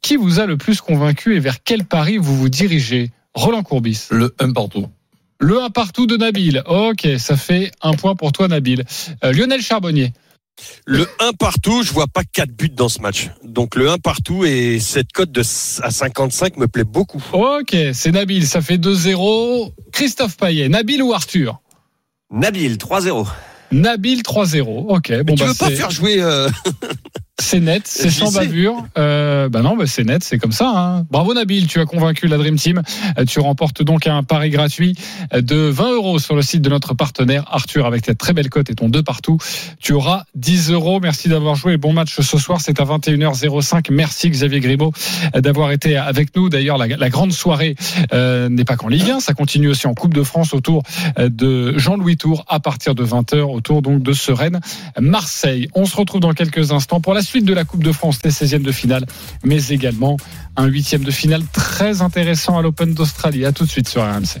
Qui 0.00 0.16
vous 0.16 0.38
a 0.38 0.46
le 0.46 0.56
plus 0.56 0.80
convaincu 0.80 1.34
et 1.34 1.40
vers 1.40 1.62
quel 1.64 1.84
pari 1.84 2.18
vous 2.18 2.36
vous 2.36 2.48
dirigez? 2.48 3.10
Roland 3.34 3.64
Courbis. 3.64 4.06
Le 4.10 4.34
1 4.38 4.52
partout. 4.52 4.86
Le 5.40 5.60
1 5.60 5.70
partout 5.70 6.06
de 6.06 6.16
Nabil. 6.16 6.62
Ok, 6.66 7.06
ça 7.18 7.36
fait 7.36 7.72
un 7.82 7.94
point 7.94 8.14
pour 8.14 8.30
toi 8.30 8.46
Nabil. 8.46 8.84
Euh, 9.24 9.32
Lionel 9.32 9.60
Charbonnier. 9.60 10.12
Le 10.86 11.06
1 11.20 11.32
partout, 11.32 11.82
je 11.82 11.92
vois 11.92 12.06
pas 12.06 12.22
4 12.24 12.50
buts 12.50 12.68
dans 12.70 12.88
ce 12.88 13.00
match. 13.00 13.28
Donc 13.44 13.74
le 13.76 13.90
1 13.90 13.98
partout 13.98 14.44
et 14.44 14.78
cette 14.80 15.12
cote 15.12 15.30
de 15.32 15.40
à 15.82 15.90
55 15.90 16.56
me 16.56 16.66
plaît 16.68 16.84
beaucoup. 16.84 17.22
Ok, 17.32 17.76
c'est 17.92 18.10
Nabil, 18.12 18.46
ça 18.46 18.60
fait 18.60 18.78
2-0. 18.78 19.72
Christophe 19.92 20.36
Payet, 20.36 20.68
Nabil 20.68 21.02
ou 21.02 21.12
Arthur? 21.12 21.60
Nabil, 22.30 22.76
3-0. 22.76 23.26
Nabil 23.70 24.22
3-0. 24.22 24.86
Ok, 24.88 25.10
bon 25.10 25.24
Mais 25.26 25.34
tu 25.34 25.40
bah 25.42 25.46
veux 25.48 25.54
pas 25.54 25.68
c'est- 25.68 25.76
faire 25.76 25.90
jouer 25.90 26.22
euh, 26.22 26.48
c'est 27.40 27.60
net, 27.60 27.82
c'est 27.86 28.10
sans 28.10 28.32
bavure. 28.32 28.84
Euh, 28.98 29.48
bah 29.48 29.62
non, 29.62 29.76
bah 29.76 29.84
c'est 29.86 30.04
net, 30.04 30.24
c'est 30.24 30.38
comme 30.38 30.52
ça. 30.52 30.72
hein. 30.74 31.06
Bravo 31.10 31.34
Nabil, 31.34 31.66
tu 31.68 31.78
as 31.80 31.84
convaincu 31.86 32.26
la 32.26 32.36
Dream 32.36 32.56
Team. 32.56 32.82
Euh, 33.18 33.24
Tu 33.24 33.38
remportes 33.40 33.82
donc 33.82 34.06
un 34.06 34.22
pari 34.24 34.50
gratuit 34.50 34.96
de 35.32 35.56
20 35.56 35.92
euros 35.92 36.18
sur 36.18 36.34
le 36.34 36.42
site 36.42 36.62
de 36.62 36.68
notre 36.68 36.94
partenaire 36.94 37.44
Arthur 37.50 37.86
avec 37.86 38.02
ta 38.02 38.14
très 38.14 38.32
belle 38.32 38.50
cote 38.50 38.70
et 38.70 38.74
ton 38.74 38.88
2 38.88 39.02
partout. 39.02 39.38
Tu 39.80 39.92
auras 39.92 40.24
10 40.34 40.72
euros. 40.72 40.98
Merci 41.00 41.28
d'avoir 41.28 41.54
joué. 41.54 41.76
Bon 41.76 41.92
match 41.92 42.20
ce 42.20 42.38
soir, 42.38 42.60
c'est 42.60 42.80
à 42.80 42.84
21h05. 42.84 43.86
Merci 43.92 44.30
Xavier 44.30 44.60
Grimaud 44.60 44.92
euh, 45.36 45.40
d'avoir 45.40 45.70
été 45.70 45.96
avec 45.96 46.34
nous. 46.34 46.48
D'ailleurs, 46.48 46.76
la, 46.76 46.88
la 46.88 47.08
grande 47.10 47.32
soirée 47.32 47.76
euh, 48.12 48.48
n'est 48.48 48.64
pas 48.64 48.76
qu'en 48.76 48.88
Ligue 48.88 49.10
1, 49.10 49.20
ça 49.20 49.34
continue 49.34 49.68
aussi 49.68 49.86
en 49.86 49.94
Coupe 49.94 50.12
de 50.14 50.22
France 50.24 50.54
autour 50.54 50.82
de 51.18 51.78
Jean-Louis 51.78 52.16
Tour 52.16 52.44
à 52.48 52.58
partir 52.60 52.94
de 52.94 53.04
20h 53.04 53.40
autour 53.42 53.82
donc 53.82 54.02
de 54.02 54.12
Sereine 54.12 54.60
Marseille. 55.00 55.68
On 55.74 55.84
se 55.86 55.96
retrouve 55.96 56.20
dans 56.20 56.32
quelques 56.32 56.72
instants 56.72 57.00
pour 57.00 57.14
la 57.14 57.22
suite 57.28 57.44
de 57.44 57.54
la 57.54 57.64
Coupe 57.64 57.84
de 57.84 57.92
France, 57.92 58.18
les 58.24 58.30
16e 58.30 58.62
de 58.62 58.72
finale, 58.72 59.06
mais 59.44 59.68
également 59.68 60.16
un 60.56 60.66
huitième 60.66 61.04
de 61.04 61.10
finale 61.10 61.42
très 61.52 62.02
intéressant 62.02 62.58
à 62.58 62.62
l'Open 62.62 62.94
d'Australie. 62.94 63.44
À 63.44 63.52
tout 63.52 63.64
de 63.64 63.70
suite 63.70 63.88
sur 63.88 64.02
RMC. 64.02 64.40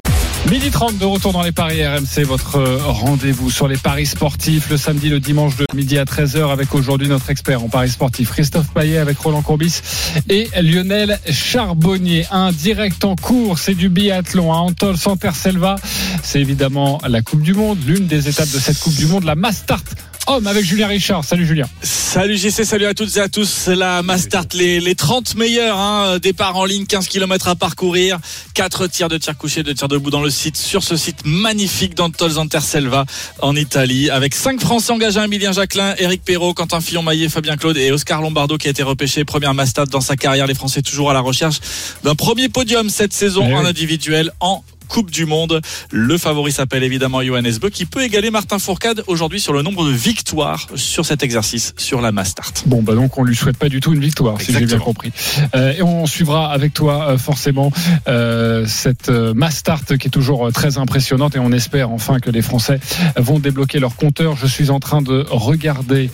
Midi 0.50 0.70
30 0.70 0.96
de 0.96 1.04
retour 1.04 1.32
dans 1.32 1.42
les 1.42 1.52
paris 1.52 1.86
RMC, 1.86 2.24
votre 2.24 2.56
euh, 2.56 2.78
rendez-vous 2.82 3.50
sur 3.50 3.68
les 3.68 3.76
paris 3.76 4.06
sportifs 4.06 4.70
le 4.70 4.78
samedi, 4.78 5.10
le 5.10 5.20
dimanche 5.20 5.56
de 5.56 5.66
midi 5.74 5.98
à 5.98 6.04
13h 6.04 6.50
avec 6.50 6.74
aujourd'hui 6.74 7.06
notre 7.06 7.28
expert 7.28 7.62
en 7.62 7.68
paris 7.68 7.90
sportifs 7.90 8.30
Christophe 8.30 8.72
Payet 8.72 8.96
avec 8.96 9.18
Roland 9.18 9.42
Courbis 9.42 9.82
et 10.30 10.48
Lionel 10.62 11.18
Charbonnier. 11.30 12.24
Un 12.30 12.52
direct 12.52 13.04
en 13.04 13.14
cours, 13.14 13.58
c'est 13.58 13.74
du 13.74 13.90
biathlon 13.90 14.52
à 14.52 14.56
Antol 14.56 14.96
Santerselva. 14.96 15.76
C'est 16.22 16.40
évidemment 16.40 16.98
la 17.06 17.20
Coupe 17.20 17.42
du 17.42 17.52
Monde, 17.52 17.78
l'une 17.86 18.06
des 18.06 18.28
étapes 18.28 18.50
de 18.50 18.58
cette 18.58 18.78
Coupe 18.78 18.94
du 18.94 19.06
Monde, 19.06 19.24
la 19.24 19.34
Mastart 19.34 19.84
Homme 20.28 20.46
avec 20.46 20.62
Julien 20.62 20.88
Richard. 20.88 21.24
Salut 21.24 21.46
Julien. 21.46 21.64
Salut 21.80 22.36
JC, 22.36 22.64
salut 22.64 22.84
à 22.84 22.92
toutes 22.92 23.16
et 23.16 23.20
à 23.20 23.30
tous. 23.30 23.66
La 23.68 24.02
Mastart, 24.02 24.48
les, 24.52 24.78
les 24.78 24.94
30 24.94 25.36
meilleurs. 25.36 25.78
Hein, 25.78 26.18
départ 26.20 26.54
en 26.56 26.66
ligne, 26.66 26.84
15 26.84 27.08
km 27.08 27.48
à 27.48 27.54
parcourir. 27.54 28.18
4 28.52 28.88
tirs 28.88 29.08
de 29.08 29.16
tir 29.16 29.38
couché, 29.38 29.62
de 29.62 29.72
tir 29.72 29.88
debout 29.88 30.10
dans 30.10 30.20
le 30.20 30.28
site. 30.28 30.58
Sur 30.58 30.82
ce 30.82 30.96
site 30.96 31.20
magnifique 31.24 31.94
d'Antol 31.94 32.30
Selva 32.60 33.06
en 33.40 33.56
Italie. 33.56 34.10
Avec 34.10 34.34
5 34.34 34.60
Français 34.60 34.92
engagés, 34.92 35.20
Emilien 35.20 35.52
Jacquelin, 35.52 35.94
Eric 35.96 36.22
Perrault, 36.22 36.52
Quentin 36.52 36.82
Fillon-Maillet, 36.82 37.30
Fabien 37.30 37.56
Claude 37.56 37.78
et 37.78 37.90
Oscar 37.90 38.20
Lombardo 38.20 38.58
qui 38.58 38.68
a 38.68 38.70
été 38.70 38.82
repêché 38.82 39.24
première 39.24 39.54
Mastart 39.54 39.86
dans 39.86 40.02
sa 40.02 40.16
carrière. 40.16 40.46
Les 40.46 40.54
Français 40.54 40.82
toujours 40.82 41.10
à 41.10 41.14
la 41.14 41.20
recherche 41.20 41.58
d'un 42.04 42.14
premier 42.14 42.50
podium 42.50 42.90
cette 42.90 43.14
saison 43.14 43.46
Eh 43.48 43.54
en 43.54 43.64
individuel 43.64 44.30
en 44.40 44.62
Coupe 44.88 45.10
du 45.10 45.26
Monde. 45.26 45.60
Le 45.90 46.18
favori 46.18 46.52
s'appelle 46.52 46.82
évidemment 46.82 47.22
Johannes 47.22 47.58
Beu 47.60 47.70
qui 47.70 47.84
peut 47.84 48.02
égaler 48.02 48.30
Martin 48.30 48.58
Fourcade 48.58 49.04
aujourd'hui 49.06 49.40
sur 49.40 49.52
le 49.52 49.62
nombre 49.62 49.84
de 49.86 49.92
victoires 49.92 50.66
sur 50.74 51.04
cet 51.04 51.22
exercice 51.22 51.74
sur 51.76 52.00
la 52.00 52.12
Mastart. 52.12 52.52
Bon, 52.66 52.82
bah 52.82 52.94
donc 52.94 53.18
on 53.18 53.24
lui 53.24 53.36
souhaite 53.36 53.56
pas 53.56 53.68
du 53.68 53.80
tout 53.80 53.92
une 53.92 54.00
victoire, 54.00 54.40
si 54.40 54.52
j'ai 54.52 54.66
bien 54.66 54.78
compris. 54.78 55.12
Euh, 55.54 55.72
et 55.72 55.82
on 55.82 56.06
suivra 56.06 56.52
avec 56.52 56.72
toi 56.74 57.08
euh, 57.08 57.18
forcément 57.18 57.72
euh, 58.08 58.64
cette 58.66 59.08
euh, 59.08 59.34
Mastart 59.34 59.84
qui 59.98 60.08
est 60.08 60.10
toujours 60.10 60.52
très 60.52 60.78
impressionnante 60.78 61.36
et 61.36 61.38
on 61.38 61.52
espère 61.52 61.90
enfin 61.90 62.20
que 62.20 62.30
les 62.30 62.42
Français 62.42 62.80
vont 63.16 63.38
débloquer 63.38 63.78
leur 63.78 63.96
compteur. 63.96 64.36
Je 64.36 64.46
suis 64.46 64.70
en 64.70 64.80
train 64.80 65.02
de 65.02 65.24
regarder 65.28 66.10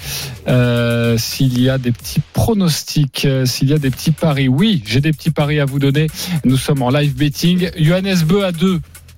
s'il 1.16 1.60
y 1.60 1.68
a 1.68 1.78
des 1.78 1.92
petits 1.92 2.20
pronostics, 2.32 3.26
s'il 3.44 3.70
y 3.70 3.72
a 3.72 3.78
des 3.78 3.90
petits 3.90 4.10
paris. 4.10 4.48
Oui, 4.48 4.82
j'ai 4.86 5.00
des 5.00 5.12
petits 5.12 5.30
paris 5.30 5.60
à 5.60 5.64
vous 5.64 5.78
donner. 5.78 6.08
Nous 6.44 6.56
sommes 6.56 6.82
en 6.82 6.90
live 6.90 7.14
betting. 7.14 7.70
Johannes 7.78 8.22
Beu 8.26 8.44
à 8.44 8.52
2. 8.52 8.63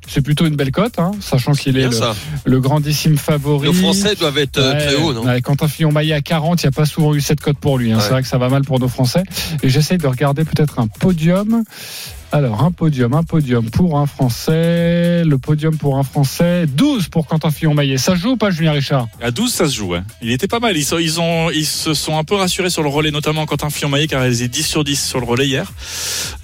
C'est 0.09 0.21
plutôt 0.21 0.47
une 0.47 0.55
belle 0.55 0.71
cote, 0.71 1.01
hein, 1.01 1.11
sachant 1.21 1.53
qu'il 1.53 1.77
est 1.79 1.89
le, 2.45 2.61
grandissime 2.61 3.19
favori. 3.19 3.67
Nos 3.67 3.73
Français 3.73 4.15
doivent 4.15 4.39
être 4.39 4.59
euh, 4.59 4.73
Ouais, 4.73 4.79
très 4.79 4.95
hauts, 4.95 5.13
non 5.13 5.25
Quentin 5.43 5.67
Fillon-Maillet 5.67 6.15
à 6.15 6.21
40, 6.21 6.63
il 6.63 6.67
n'y 6.67 6.69
a 6.69 6.71
pas 6.71 6.87
souvent 6.87 7.13
eu 7.13 7.21
cette 7.21 7.41
cote 7.41 7.59
pour 7.59 7.77
lui. 7.77 7.91
hein. 7.93 7.99
C'est 8.01 8.11
vrai 8.11 8.23
que 8.23 8.29
ça 8.29 8.39
va 8.39 8.49
mal 8.49 8.63
pour 8.63 8.79
nos 8.79 8.87
Français. 8.87 9.25
Et 9.65 9.69
j'essaye 9.69 9.99
de 9.99 10.07
regarder 10.07 10.45
peut-être 10.45 10.79
un 10.79 10.87
podium. 10.87 11.65
Alors, 12.37 12.63
un 12.65 12.71
podium, 12.71 13.15
un 13.15 13.23
podium 13.23 13.71
pour 13.71 13.99
un 13.99 14.05
Français. 14.05 15.25
Le 15.25 15.39
podium 15.39 15.75
pour 15.79 15.97
un 15.97 16.03
Français. 16.03 16.67
12 16.67 17.09
pour 17.09 17.27
Quentin 17.27 17.51
Fillon-Maillet. 17.51 17.97
Ça 17.97 18.15
joue 18.15 18.33
ou 18.33 18.37
pas, 18.37 18.51
Julien 18.51 18.73
Richard? 18.73 19.09
À 19.23 19.31
12, 19.31 19.51
ça 19.51 19.67
se 19.67 19.75
joue. 19.75 19.93
ouais. 19.93 20.03
Il 20.21 20.31
était 20.31 20.47
pas 20.47 20.61
mal. 20.61 20.77
Ils, 20.77 20.85
sont- 20.85 20.99
ils, 20.99 21.19
ont, 21.19 21.49
ils 21.49 21.65
se 21.65 21.95
sont 21.95 22.19
un 22.19 22.25
peu 22.25 22.35
rassurés 22.35 22.69
sur 22.69 22.83
le 22.83 22.91
relais, 22.91 23.11
notamment 23.11 23.47
Quentin 23.47 23.71
Fillon-Maillet 23.71 24.07
qui 24.07 24.15
a 24.17 24.21
réalisé 24.21 24.49
10 24.49 24.63
sur 24.67 24.85
10 24.85 25.03
sur 25.03 25.19
le 25.19 25.25
relais 25.25 25.47
hier. 25.47 25.73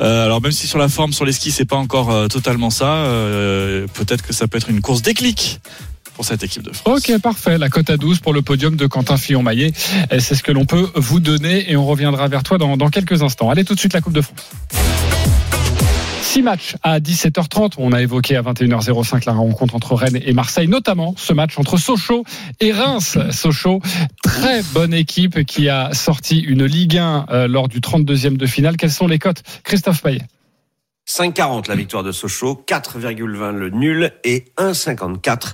Euh, 0.01 0.25
alors 0.25 0.41
même 0.41 0.53
si 0.53 0.67
sur 0.67 0.79
la 0.79 0.89
forme, 0.89 1.13
sur 1.13 1.27
les 1.27 1.33
skis, 1.33 1.51
c'est 1.51 1.67
pas 1.67 1.77
encore 1.77 2.11
euh, 2.11 2.27
totalement 2.27 2.71
ça, 2.71 2.87
euh, 3.05 3.87
peut-être 3.93 4.23
que 4.23 4.33
ça 4.33 4.49
peut 4.49 4.57
être 4.57 4.71
une 4.71 4.81
course 4.81 5.03
déclic 5.03 5.61
pour 6.15 6.25
cette 6.25 6.43
équipe 6.43 6.63
de 6.63 6.73
France. 6.73 7.01
Ok, 7.07 7.19
parfait. 7.21 7.59
La 7.59 7.69
cote 7.69 7.91
à 7.91 7.99
12 7.99 8.21
pour 8.21 8.33
le 8.33 8.41
podium 8.41 8.77
de 8.77 8.87
Quentin 8.87 9.19
Fillon-Maillet. 9.19 9.73
Et 10.11 10.21
C'est 10.21 10.37
ce 10.37 10.43
que 10.43 10.53
l'on 10.53 10.65
peut 10.65 10.89
vous 10.95 11.21
donner 11.21 11.71
et 11.71 11.77
on 11.77 11.85
reviendra 11.85 12.29
vers 12.29 12.43
toi 12.45 12.57
dans, 12.57 12.79
dans 12.79 12.89
quelques 12.89 13.23
instants. 13.23 13.51
Allez, 13.51 13.65
tout 13.67 13.75
de 13.75 13.79
suite, 13.81 13.93
la 13.93 14.01
Coupe 14.01 14.15
de 14.15 14.23
France. 14.23 14.41
Six 16.33 16.41
matchs 16.41 16.77
à 16.83 16.99
17h30. 16.99 17.75
On 17.77 17.93
a 17.93 18.01
évoqué 18.01 18.37
à 18.37 18.43
21h05 18.43 19.25
la 19.27 19.35
rencontre 19.35 19.75
entre 19.75 19.95
Rennes 19.95 20.19
et 20.25 20.33
Marseille, 20.33 20.67
notamment 20.67 21.13
ce 21.19 21.35
match 21.35 21.59
entre 21.59 21.77
Sochaux 21.77 22.25
et 22.59 22.73
Reims. 22.73 23.19
Sochaux, 23.31 23.83
très 24.23 24.63
bonne 24.73 24.95
équipe 24.95 25.45
qui 25.45 25.69
a 25.69 25.93
sorti 25.93 26.39
une 26.39 26.65
Ligue 26.65 26.97
1 26.97 27.27
euh, 27.29 27.49
lors 27.49 27.69
du 27.69 27.81
32e 27.81 28.39
de 28.39 28.47
finale. 28.47 28.79
Quelles 28.79 28.91
sont 28.91 29.09
les 29.09 29.19
cotes 29.19 29.43
Christophe 29.63 30.01
Payet? 30.01 30.23
5,40 31.07 31.69
la 31.69 31.75
victoire 31.75 32.03
de 32.03 32.13
Sochaux, 32.13 32.65
4,20 32.67 33.51
le 33.51 33.69
nul 33.69 34.13
et 34.25 34.47
1,54 34.57 35.53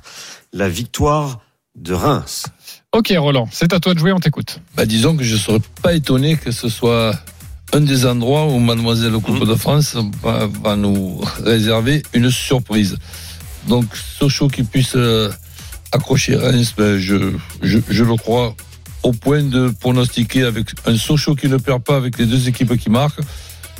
la 0.52 0.68
victoire 0.68 1.40
de 1.74 1.92
Reims. 1.92 2.44
Ok, 2.92 3.12
Roland, 3.18 3.48
c'est 3.50 3.72
à 3.72 3.80
toi 3.80 3.94
de 3.94 3.98
jouer, 3.98 4.12
on 4.12 4.20
t'écoute. 4.20 4.60
Bah, 4.76 4.86
disons 4.86 5.16
que 5.16 5.24
je 5.24 5.34
ne 5.34 5.40
serais 5.40 5.60
pas 5.82 5.94
étonné 5.94 6.36
que 6.36 6.52
ce 6.52 6.68
soit 6.68 7.16
un 7.72 7.80
des 7.80 8.06
endroits 8.06 8.46
où 8.46 8.58
Mademoiselle 8.58 9.12
Coupe 9.12 9.46
de 9.46 9.54
France 9.54 9.96
va, 10.22 10.48
va 10.62 10.76
nous 10.76 11.20
réserver 11.44 12.02
une 12.14 12.30
surprise. 12.30 12.96
Donc, 13.66 13.84
Sochaux 13.94 14.48
qui 14.48 14.62
puisse 14.62 14.96
euh, 14.96 15.30
accrocher 15.92 16.36
Reims, 16.36 16.74
ben, 16.76 16.98
je, 16.98 17.32
je, 17.62 17.78
je 17.88 18.04
le 18.04 18.16
crois 18.16 18.54
au 19.02 19.12
point 19.12 19.42
de 19.42 19.72
pronostiquer 19.80 20.44
avec 20.44 20.68
un 20.86 20.96
Sochaux 20.96 21.34
qui 21.34 21.48
ne 21.48 21.58
perd 21.58 21.82
pas 21.82 21.96
avec 21.96 22.18
les 22.18 22.26
deux 22.26 22.48
équipes 22.48 22.76
qui 22.76 22.90
marquent. 22.90 23.20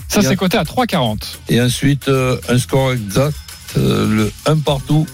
Ça, 0.09 0.23
c'est 0.23 0.37
coté 0.37 0.57
à 0.57 0.65
3,40. 0.65 1.19
Et 1.49 1.61
ensuite, 1.61 2.09
euh, 2.09 2.39
un 2.49 2.59
score 2.59 2.93
exact, 2.93 3.37
euh, 3.77 4.09
le 4.09 4.33
1 4.47 4.59
partout, 4.59 5.07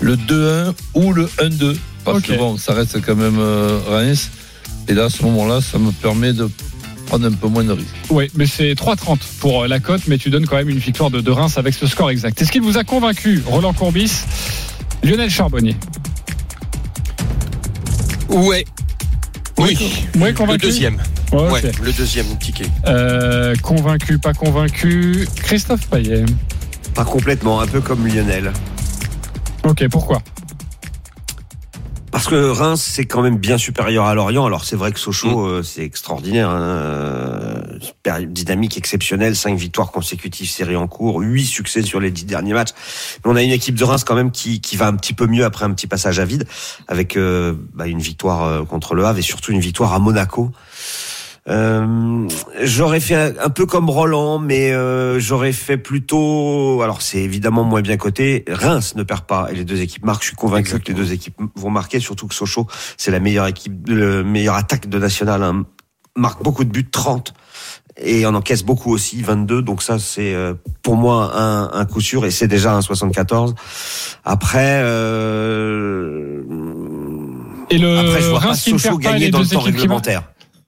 le 0.00 0.16
2-1 0.16 0.74
ou 0.94 1.12
le 1.12 1.26
1-2. 1.38 1.76
Parce 2.04 2.22
que 2.22 2.34
bon, 2.34 2.56
ça 2.56 2.72
reste 2.72 3.00
quand 3.04 3.16
même 3.16 3.38
Reims. 3.88 4.30
Et 4.88 4.94
là, 4.94 5.04
à 5.04 5.10
ce 5.10 5.22
moment-là, 5.24 5.60
ça 5.60 5.78
me 5.78 5.90
permet 5.90 6.32
de 6.32 6.48
prendre 7.06 7.26
un 7.26 7.32
peu 7.32 7.48
moins 7.48 7.64
de 7.64 7.72
risques. 7.72 7.94
Oui, 8.10 8.30
mais 8.34 8.46
c'est 8.46 8.74
3,30 8.74 9.18
pour 9.40 9.62
euh, 9.62 9.68
la 9.68 9.80
cote, 9.80 10.02
mais 10.06 10.18
tu 10.18 10.30
donnes 10.30 10.46
quand 10.46 10.56
même 10.56 10.68
une 10.68 10.78
victoire 10.78 11.10
de, 11.10 11.20
de 11.20 11.30
Reims 11.30 11.56
avec 11.56 11.74
ce 11.74 11.86
score 11.86 12.10
exact. 12.10 12.40
Est-ce 12.42 12.52
qu'il 12.52 12.62
vous 12.62 12.76
a 12.76 12.84
convaincu, 12.84 13.42
Roland 13.46 13.72
Courbis 13.72 14.12
Lionel 15.02 15.30
Charbonnier? 15.30 15.76
Ouais. 18.28 18.64
Oui. 19.58 19.78
Ouais, 20.18 20.32
Le 20.32 20.58
deuxième. 20.58 20.98
Ouais, 21.32 21.62
le 21.82 21.92
deuxième 21.92 22.26
ticket. 22.38 22.66
Euh, 22.86 23.54
convaincu, 23.62 24.18
pas 24.18 24.32
convaincu? 24.34 25.26
Christophe 25.42 25.86
Payet. 25.88 26.24
Pas 26.94 27.04
complètement, 27.04 27.60
un 27.60 27.66
peu 27.66 27.80
comme 27.80 28.06
Lionel. 28.06 28.52
Ok, 29.64 29.88
pourquoi? 29.88 30.22
Parce 32.16 32.28
que 32.28 32.48
Reims, 32.48 32.82
c'est 32.82 33.04
quand 33.04 33.20
même 33.20 33.36
bien 33.36 33.58
supérieur 33.58 34.06
à 34.06 34.14
Lorient. 34.14 34.46
Alors 34.46 34.64
c'est 34.64 34.74
vrai 34.74 34.90
que 34.90 34.98
Sochaux, 34.98 35.46
euh, 35.46 35.62
c'est 35.62 35.82
extraordinaire. 35.82 36.48
Hein. 36.48 36.62
Euh, 36.62 37.62
dynamique 38.26 38.78
exceptionnelle, 38.78 39.36
cinq 39.36 39.58
victoires 39.58 39.92
consécutives, 39.92 40.48
série 40.48 40.76
en 40.76 40.86
cours, 40.86 41.20
huit 41.20 41.44
succès 41.44 41.82
sur 41.82 42.00
les 42.00 42.10
dix 42.10 42.24
derniers 42.24 42.54
matchs. 42.54 42.70
Mais 43.22 43.30
on 43.30 43.36
a 43.36 43.42
une 43.42 43.50
équipe 43.50 43.74
de 43.74 43.84
Reims 43.84 44.02
quand 44.04 44.14
même 44.14 44.30
qui, 44.30 44.62
qui 44.62 44.78
va 44.78 44.86
un 44.86 44.94
petit 44.94 45.12
peu 45.12 45.26
mieux 45.26 45.44
après 45.44 45.66
un 45.66 45.74
petit 45.74 45.86
passage 45.86 46.18
à 46.18 46.24
vide, 46.24 46.46
avec 46.88 47.18
euh, 47.18 47.52
bah, 47.74 47.86
une 47.86 48.00
victoire 48.00 48.44
euh, 48.44 48.64
contre 48.64 48.94
le 48.94 49.04
Havre 49.04 49.18
et 49.18 49.22
surtout 49.22 49.52
une 49.52 49.60
victoire 49.60 49.92
à 49.92 49.98
Monaco. 49.98 50.52
Euh, 51.48 52.28
j'aurais 52.62 52.98
fait 52.98 53.14
un, 53.14 53.32
un 53.40 53.50
peu 53.50 53.66
comme 53.66 53.88
Roland, 53.88 54.38
mais 54.40 54.72
euh, 54.72 55.20
j'aurais 55.20 55.52
fait 55.52 55.76
plutôt. 55.76 56.80
Alors 56.82 57.02
c'est 57.02 57.18
évidemment 57.18 57.62
moins 57.62 57.82
bien 57.82 57.96
coté. 57.96 58.44
Reims 58.48 58.94
ne 58.96 59.04
perd 59.04 59.22
pas 59.26 59.48
et 59.52 59.54
les 59.54 59.64
deux 59.64 59.80
équipes 59.80 60.04
marquent. 60.04 60.22
Je 60.22 60.28
suis 60.28 60.36
convaincu 60.36 60.78
que 60.80 60.88
les 60.88 60.94
deux 60.94 61.12
équipes 61.12 61.36
vont 61.54 61.70
marquer, 61.70 62.00
surtout 62.00 62.26
que 62.26 62.34
Sochaux 62.34 62.66
c'est 62.96 63.12
la 63.12 63.20
meilleure 63.20 63.46
équipe, 63.46 63.88
le 63.88 64.24
meilleure 64.24 64.56
attaque 64.56 64.88
de 64.88 64.98
national. 64.98 65.42
hein. 65.42 65.64
Marque 66.16 66.42
beaucoup 66.42 66.64
de 66.64 66.70
buts, 66.70 66.88
30 66.90 67.34
et 67.98 68.26
on 68.26 68.34
encaisse 68.34 68.62
beaucoup 68.62 68.92
aussi, 68.92 69.22
22. 69.22 69.62
Donc 69.62 69.82
ça 69.82 69.98
c'est 69.98 70.34
euh, 70.34 70.54
pour 70.82 70.96
moi 70.96 71.30
un, 71.38 71.70
un 71.72 71.84
coup 71.84 72.00
sûr 72.00 72.24
et 72.26 72.30
c'est 72.32 72.48
déjà 72.48 72.74
un 72.74 72.80
74. 72.82 73.54
Après. 74.24 74.80
Euh, 74.82 76.42
Et 77.70 77.78
le 77.78 77.98
après, 77.98 78.20
je 78.20 78.28
vois 78.30 78.40
pas 78.40 78.46
Reims 78.48 78.66
ne 78.66 78.78
Sochaux 78.78 78.98
pas 78.98 79.12
gagner 79.12 79.28
dans 79.30 79.40
le 79.40 79.46
temps 79.46 79.60
réglementaire. 79.60 80.22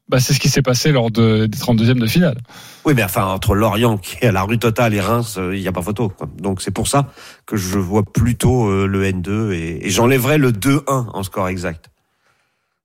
Bah, 0.08 0.20
c'est 0.20 0.32
ce 0.32 0.40
qui 0.40 0.48
s'est 0.48 0.62
passé 0.62 0.90
lors 0.90 1.10
de, 1.10 1.44
des 1.46 1.58
32e 1.58 1.98
de 2.00 2.06
finale. 2.06 2.38
Oui, 2.86 2.94
mais 2.94 3.04
enfin, 3.04 3.26
entre 3.26 3.54
Lorient 3.54 3.98
qui 3.98 4.16
est 4.22 4.28
à 4.28 4.32
la 4.32 4.42
rue 4.42 4.58
totale 4.58 4.94
et 4.94 5.00
Reims, 5.00 5.36
euh, 5.38 5.54
il 5.54 5.60
n'y 5.60 5.68
a 5.68 5.72
pas 5.72 5.82
photo. 5.82 6.08
quoi. 6.08 6.26
Donc 6.38 6.62
c'est 6.62 6.70
pour 6.70 6.88
ça 6.88 7.08
que 7.44 7.56
je 7.56 7.78
vois 7.78 8.04
plutôt 8.04 8.68
euh, 8.68 8.86
le 8.86 9.04
N2 9.04 9.52
et, 9.52 9.86
et 9.86 9.90
j'enlèverai 9.90 10.38
le 10.38 10.52
2-1 10.52 10.82
en 10.88 11.22
score 11.22 11.48
exact. 11.48 11.90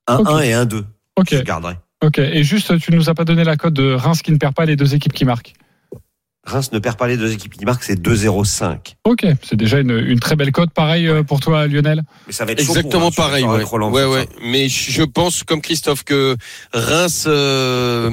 1-1 0.10 0.20
Ok. 0.20 0.44
et 0.44 0.52
1-2. 0.52 0.84
Ok. 1.16 1.28
Je 1.32 1.42
garderai. 1.44 1.78
Ok. 2.04 2.18
Et 2.20 2.44
juste, 2.44 2.78
tu 2.80 2.92
nous 2.94 3.10
as 3.10 3.14
pas 3.14 3.24
donné 3.24 3.46
la 3.46 3.56
cote 3.56 3.74
de 3.74 3.94
Reims 3.94 4.22
qui 4.22 4.32
ne 4.34 4.38
perd 4.38 4.54
pas 4.54 4.66
les 4.66 4.76
deux 4.76 4.94
équipes 4.94 5.14
qui 5.14 5.24
marquent. 5.24 5.54
Reims 6.46 6.72
ne 6.74 6.80
perd 6.80 6.98
pas 6.98 7.08
les 7.08 7.16
deux 7.16 7.32
équipes 7.32 7.54
qui 7.54 7.64
marquent, 7.64 7.84
c'est 7.84 8.00
2-0-5. 8.00 8.96
Ok. 9.06 9.26
C'est 9.44 9.56
déjà 9.56 9.80
une, 9.80 9.92
une 9.92 10.20
très 10.20 10.36
belle 10.36 10.52
cote. 10.52 10.72
Pareil 10.72 11.08
euh, 11.08 11.24
pour 11.24 11.40
toi, 11.40 11.68
Lionel. 11.68 12.04
Mais 12.28 12.34
ça 12.34 12.44
va 12.44 12.52
être 12.52 12.62
chaud 12.62 12.72
Exactement 12.72 13.12
pour 13.12 13.24
Reims, 13.24 13.42
pareil. 13.42 13.46
Ouais. 13.46 13.64
Roland 13.64 13.92
ouais, 13.92 14.06
ouais. 14.06 14.28
Mais 14.44 14.68
je 14.68 15.04
pense, 15.04 15.44
comme 15.44 15.62
Christophe, 15.62 16.04
que 16.04 16.36
Reims, 16.74 17.26
euh, 17.28 18.10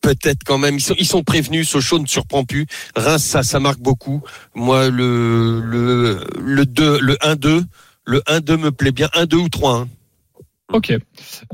peut-être 0.00 0.40
quand 0.44 0.58
même, 0.58 0.74
ils 0.76 0.80
sont, 0.80 0.96
ils 0.98 1.06
sont 1.06 1.22
prévenus. 1.22 1.68
Sochaux 1.68 2.00
ne 2.00 2.06
surprend 2.06 2.44
plus. 2.44 2.66
Reims, 2.96 3.22
ça, 3.22 3.44
ça 3.44 3.60
marque 3.60 3.80
beaucoup. 3.80 4.22
Moi, 4.56 4.90
le 4.90 5.60
le 5.60 6.24
le 6.40 6.66
2, 6.66 6.98
le 7.00 7.14
1-2, 7.14 7.62
le 8.04 8.18
1-2 8.26 8.56
me 8.58 8.72
plaît 8.72 8.92
bien. 8.92 9.08
1-2 9.14 9.36
ou 9.36 9.46
3-1. 9.46 9.86
Ok. 10.72 10.92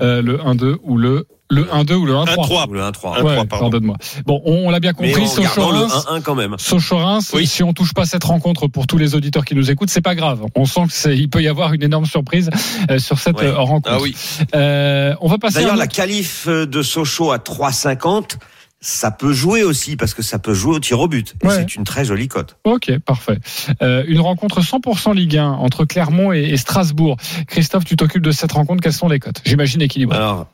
Euh, 0.00 0.22
le 0.22 0.38
1-2 0.38 0.76
ou 0.82 0.96
le 0.96 1.26
le 1.50 1.64
1-2 1.64 1.94
ou 1.94 2.06
le 2.06 2.12
1-3. 2.14 2.34
1-3. 2.34 2.68
Ou 2.68 2.72
le 2.74 2.80
1-3. 2.82 3.18
Un 3.18 3.22
Ouais, 3.22 3.46
pardonne-moi. 3.46 3.96
Bon, 4.26 4.40
on, 4.44 4.66
on 4.66 4.70
l'a 4.70 4.80
bien 4.80 4.92
Mais 5.00 5.12
compris. 5.12 5.30
en 5.30 5.42
gardant 5.42 5.70
le 5.72 5.78
Sochaux-Reims, 5.88 6.06
1-1 6.10 6.22
quand 6.22 6.34
même. 6.34 6.54
Sochaux-Reims, 6.58 7.30
Oui. 7.34 7.46
si 7.46 7.62
on 7.62 7.72
touche 7.72 7.94
pas 7.94 8.04
cette 8.04 8.24
rencontre 8.24 8.66
pour 8.68 8.86
tous 8.86 8.98
les 8.98 9.14
auditeurs 9.14 9.44
qui 9.44 9.54
nous 9.54 9.70
écoutent, 9.70 9.90
c'est 9.90 10.00
pas 10.02 10.14
grave. 10.14 10.44
On 10.54 10.64
sent 10.66 10.86
que 10.86 10.92
c'est, 10.92 11.16
il 11.16 11.28
peut 11.30 11.42
y 11.42 11.48
avoir 11.48 11.72
une 11.72 11.82
énorme 11.82 12.06
surprise 12.06 12.50
euh, 12.90 12.98
sur 12.98 13.18
cette 13.18 13.38
Ouais. 13.40 13.46
euh, 13.46 13.54
rencontre. 13.58 13.88
Ah 13.92 13.98
oui. 14.02 14.14
Euh, 14.54 15.14
on 15.20 15.28
va 15.28 15.38
passer. 15.38 15.58
à 15.58 15.60
D'ailleurs, 15.62 15.76
la 15.76 15.86
qualif 15.86 16.46
euh, 16.48 16.66
de 16.66 16.82
Sochaux 16.82 17.32
à 17.32 17.38
3,50, 17.38 18.36
ça 18.80 19.10
peut 19.10 19.32
jouer 19.32 19.62
aussi 19.64 19.96
parce 19.96 20.14
que 20.14 20.22
ça 20.22 20.38
peut 20.38 20.54
jouer 20.54 20.76
au 20.76 20.80
tir 20.80 21.00
au 21.00 21.08
but. 21.08 21.34
Ouais. 21.42 21.50
c'est 21.56 21.74
une 21.74 21.84
très 21.84 22.04
jolie 22.04 22.28
cote. 22.28 22.56
Ok, 22.64 22.96
parfait. 22.98 23.38
Euh, 23.82 24.04
une 24.06 24.20
rencontre 24.20 24.60
100% 24.60 25.14
Ligue 25.14 25.36
1 25.38 25.48
entre 25.50 25.84
Clermont 25.84 26.32
et, 26.32 26.42
et 26.44 26.56
Strasbourg. 26.56 27.16
Christophe, 27.48 27.84
tu 27.84 27.96
t'occupes 27.96 28.22
de 28.22 28.30
cette 28.30 28.52
rencontre. 28.52 28.82
Quelles 28.82 28.92
sont 28.92 29.08
les 29.08 29.18
cotes? 29.18 29.40
J'imagine 29.44 29.82
équilibré. 29.82 30.16
Alors, 30.16 30.46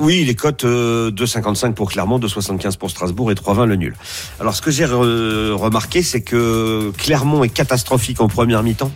oui, 0.00 0.24
les 0.24 0.34
cotes 0.34 0.64
euh, 0.64 1.10
2,55 1.10 1.74
pour 1.74 1.90
Clermont, 1.90 2.18
2,75 2.18 2.76
pour 2.76 2.90
Strasbourg 2.90 3.30
et 3.30 3.34
3,20 3.34 3.64
le 3.66 3.76
nul. 3.76 3.94
Alors, 4.40 4.54
ce 4.54 4.62
que 4.62 4.70
j'ai 4.70 4.84
re- 4.84 5.52
remarqué, 5.52 6.02
c'est 6.02 6.20
que 6.22 6.92
Clermont 6.98 7.44
est 7.44 7.48
catastrophique 7.48 8.20
en 8.20 8.28
première 8.28 8.62
mi-temps. 8.62 8.92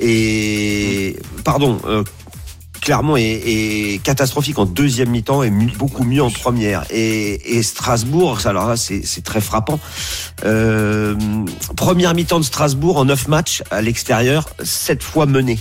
Et, 0.00 1.16
pardon, 1.44 1.78
euh, 1.86 2.02
Clermont 2.80 3.16
est, 3.16 4.00
catastrophique 4.02 4.58
en 4.58 4.66
deuxième 4.66 5.08
mi-temps 5.10 5.42
et 5.42 5.50
beaucoup 5.50 6.04
mieux 6.04 6.22
en 6.22 6.30
première. 6.30 6.84
Et, 6.90 7.62
Strasbourg, 7.62 8.46
alors 8.46 8.68
là, 8.68 8.76
c'est 8.76 9.00
c'est 9.06 9.22
très 9.22 9.40
frappant. 9.40 9.80
Euh, 10.44 11.14
première 11.76 12.14
mi-temps 12.14 12.40
de 12.40 12.44
Strasbourg 12.44 12.98
en 12.98 13.06
9 13.06 13.28
matchs 13.28 13.62
à 13.70 13.80
l'extérieur, 13.80 14.48
7 14.62 15.02
fois 15.02 15.24
menés. 15.26 15.58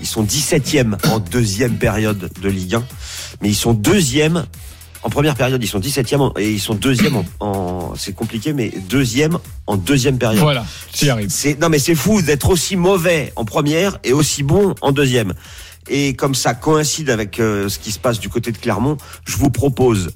Ils 0.00 0.06
sont 0.06 0.24
17e 0.24 0.96
en 1.10 1.18
deuxième 1.18 1.76
période 1.76 2.30
de 2.40 2.48
Ligue 2.48 2.76
1, 2.76 2.84
mais 3.40 3.48
ils 3.48 3.54
sont 3.54 3.72
deuxième 3.74 4.44
en 5.02 5.08
première 5.10 5.34
période. 5.34 5.62
Ils 5.62 5.66
sont 5.68 5.78
17e 5.80 6.20
en- 6.20 6.32
et 6.38 6.50
ils 6.52 6.60
sont 6.60 6.74
deuxième 6.74 7.16
en, 7.16 7.24
en- 7.40 7.94
c'est 7.96 8.12
compliqué, 8.12 8.52
mais 8.52 8.70
deuxième 8.88 9.38
en 9.66 9.76
deuxième 9.76 10.18
période. 10.18 10.40
Voilà, 10.42 10.64
tu 10.92 11.06
y 11.06 11.10
arrives. 11.10 11.30
C'est 11.30 11.58
non 11.60 11.68
mais 11.68 11.78
c'est 11.78 11.94
fou 11.94 12.20
d'être 12.22 12.50
aussi 12.50 12.76
mauvais 12.76 13.32
en 13.36 13.44
première 13.44 13.98
et 14.04 14.12
aussi 14.12 14.42
bon 14.42 14.74
en 14.82 14.92
deuxième. 14.92 15.34
Et 15.88 16.14
comme 16.14 16.34
ça 16.34 16.54
coïncide 16.54 17.10
avec 17.10 17.40
euh, 17.40 17.68
ce 17.68 17.78
qui 17.78 17.90
se 17.92 17.98
passe 17.98 18.20
du 18.20 18.28
côté 18.28 18.52
de 18.52 18.58
Clermont, 18.58 18.96
je 19.24 19.36
vous 19.36 19.50
propose 19.50 20.10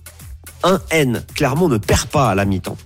un 0.63 0.81
N. 0.91 1.25
Clermont 1.35 1.69
ne 1.69 1.79
perd 1.79 2.07
pas 2.07 2.29
à 2.31 2.35
la 2.35 2.45
mi-temps, 2.45 2.77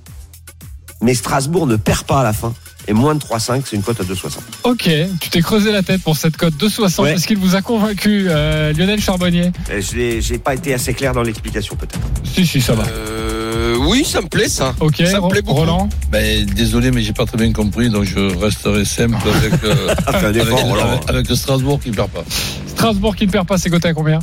mais 1.03 1.15
Strasbourg 1.15 1.67
ne 1.67 1.77
perd 1.77 2.05
pas 2.05 2.21
à 2.21 2.25
la 2.25 2.33
fin. 2.33 2.55
Et 2.89 2.95
moins 2.95 3.15
de 3.15 3.21
3,5, 3.21 3.65
c'est 3.67 3.77
une 3.77 3.83
cote 3.83 4.01
à 4.01 4.05
2,60. 4.05 4.39
Ok, 4.65 4.91
tu 5.21 5.29
t'es 5.29 5.43
creusé 5.43 5.71
la 5.71 5.83
tête 5.83 6.03
pour 6.03 6.17
cette 6.17 6.39
cote 6.39 6.55
2,60. 6.55 7.03
Ouais. 7.03 7.15
Est-ce 7.15 7.27
qu'il 7.27 7.37
vous 7.37 7.55
a 7.55 7.61
convaincu, 7.61 8.27
euh, 8.29 8.73
Lionel 8.73 8.99
Charbonnier 8.99 9.53
Et 9.71 9.83
Je 9.83 9.97
n'ai 9.97 10.21
j'ai 10.23 10.39
pas 10.39 10.55
été 10.55 10.73
assez 10.73 10.95
clair 10.95 11.13
dans 11.13 11.23
l'explication 11.23 11.77
peut-être. 11.77 12.01
Si, 12.25 12.47
si, 12.47 12.63
ça 12.63 12.73
va. 12.73 12.85
Euh, 12.85 13.77
oui, 13.87 14.07
ça 14.07 14.23
me 14.23 14.27
plaît 14.29 14.49
ça. 14.49 14.75
Ok, 14.81 15.03
ça 15.05 15.21
me 15.21 15.29
plaît 15.29 15.43
beaucoup. 15.43 15.61
Roland 15.61 15.91
Ben, 16.11 16.47
désolé, 16.47 16.91
mais 16.91 17.03
j'ai 17.03 17.13
pas 17.13 17.27
très 17.27 17.37
bien 17.37 17.53
compris, 17.53 17.91
donc 17.91 18.05
je 18.05 18.35
resterai 18.39 18.87
simple 18.87 19.17
avec, 19.37 19.65
euh, 19.65 19.95
avec, 21.09 21.27
Strasbourg 21.37 21.81
qui 21.81 21.91
perd 21.91 22.09
pas. 22.09 22.25
Strasbourg 22.69 23.15
qui 23.15 23.27
ne 23.27 23.31
perd 23.31 23.47
pas, 23.47 23.59
c'est 23.59 23.69
coté 23.69 23.89
à 23.89 23.93
combien? 23.93 24.21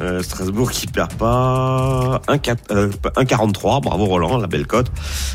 Euh, 0.00 0.22
Strasbourg 0.22 0.70
qui 0.70 0.86
perd 0.86 1.12
pas 1.14 2.22
1,4 2.28 2.56
euh, 2.70 2.88
1,43. 3.16 3.82
Bravo 3.82 4.06
Roland, 4.06 4.38
la 4.38 4.46
belle 4.46 4.66
cote. 4.66 4.90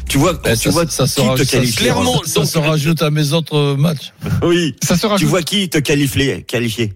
Tu 0.10 0.18
vois, 0.18 0.34
tu 0.36 0.56
ça, 0.56 0.70
vois 0.72 0.88
ça, 0.88 1.06
qui 1.06 1.14
te 1.14 1.44
qualifie. 1.52 1.84
Ça 1.84 1.94
donc- 1.94 2.26
se 2.26 2.58
rajoute 2.58 3.02
à 3.04 3.12
mes 3.12 3.34
autres 3.34 3.76
matchs. 3.76 4.14
Oui. 4.44 4.76
Ça 4.84 4.98
se 4.98 5.06
rajoute. 5.06 5.20
Tu 5.20 5.30
vois 5.30 5.44
qui 5.44 5.70
te 5.70 5.78
qualifie, 5.78 6.44
qualifié 6.46 6.94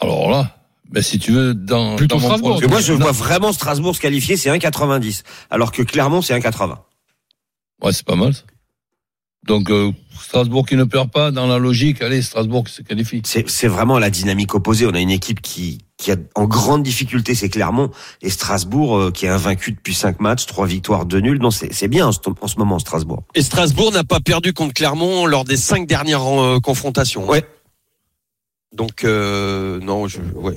Alors 0.00 0.28
là, 0.30 0.56
ben, 0.90 1.02
si 1.02 1.18
tu 1.20 1.30
veux, 1.32 1.54
dans, 1.54 1.94
Plutôt 1.96 2.16
dans 2.16 2.20
mon 2.22 2.26
Strasbourg, 2.28 2.50
pronostic- 2.58 2.68
Parce 2.68 2.82
que 2.84 2.90
moi, 2.90 2.96
je 2.96 3.00
Non, 3.00 3.04
vois 3.04 3.12
vraiment 3.12 3.52
Strasbourg 3.52 3.94
se 3.94 4.00
qualifier, 4.00 4.36
c'est 4.36 4.50
1,90. 4.50 5.22
Alors 5.50 5.70
que 5.72 5.82
Clermont, 5.82 6.20
c'est 6.20 6.34
1,80. 6.34 6.78
Ouais, 7.82 7.92
c'est 7.92 8.04
pas 8.04 8.16
mal. 8.16 8.34
ça. 8.34 8.42
Donc, 9.46 9.70
euh, 9.70 9.92
Strasbourg 10.20 10.66
qui 10.66 10.74
ne 10.74 10.84
perd 10.84 11.10
pas, 11.10 11.30
dans 11.30 11.46
la 11.46 11.58
logique, 11.58 12.00
allez, 12.00 12.22
Strasbourg 12.22 12.64
qui 12.64 12.72
se 12.72 12.82
qualifie. 12.82 13.20
C'est 13.26 13.48
c'est 13.48 13.68
vraiment 13.68 13.98
la 13.98 14.08
dynamique 14.10 14.54
opposée. 14.54 14.86
On 14.86 14.94
a 14.94 15.00
une 15.00 15.10
équipe 15.10 15.42
qui, 15.42 15.78
qui 16.04 16.12
a 16.12 16.16
en 16.34 16.44
grande 16.44 16.82
difficulté, 16.82 17.34
c'est 17.34 17.48
Clermont. 17.48 17.90
Et 18.20 18.28
Strasbourg, 18.28 18.98
euh, 18.98 19.10
qui 19.10 19.24
est 19.24 19.30
invaincu 19.30 19.72
depuis 19.72 19.94
5 19.94 20.20
matchs, 20.20 20.44
3 20.44 20.66
victoires, 20.66 21.06
2 21.06 21.18
nuls. 21.20 21.38
Non, 21.40 21.50
c'est 21.50 21.88
bien 21.88 22.06
en 22.08 22.12
ce, 22.12 22.18
en 22.42 22.46
ce 22.46 22.58
moment, 22.58 22.78
Strasbourg. 22.78 23.22
Et 23.34 23.40
Strasbourg 23.40 23.90
n'a 23.90 24.04
pas 24.04 24.20
perdu 24.20 24.52
contre 24.52 24.74
Clermont 24.74 25.24
lors 25.24 25.44
des 25.44 25.56
cinq 25.56 25.86
dernières 25.86 26.26
euh, 26.26 26.60
confrontations. 26.60 27.26
Ouais. 27.26 27.42
Donc 28.74 29.04
euh, 29.04 29.80
non, 29.80 30.06
je, 30.06 30.18
ouais. 30.34 30.54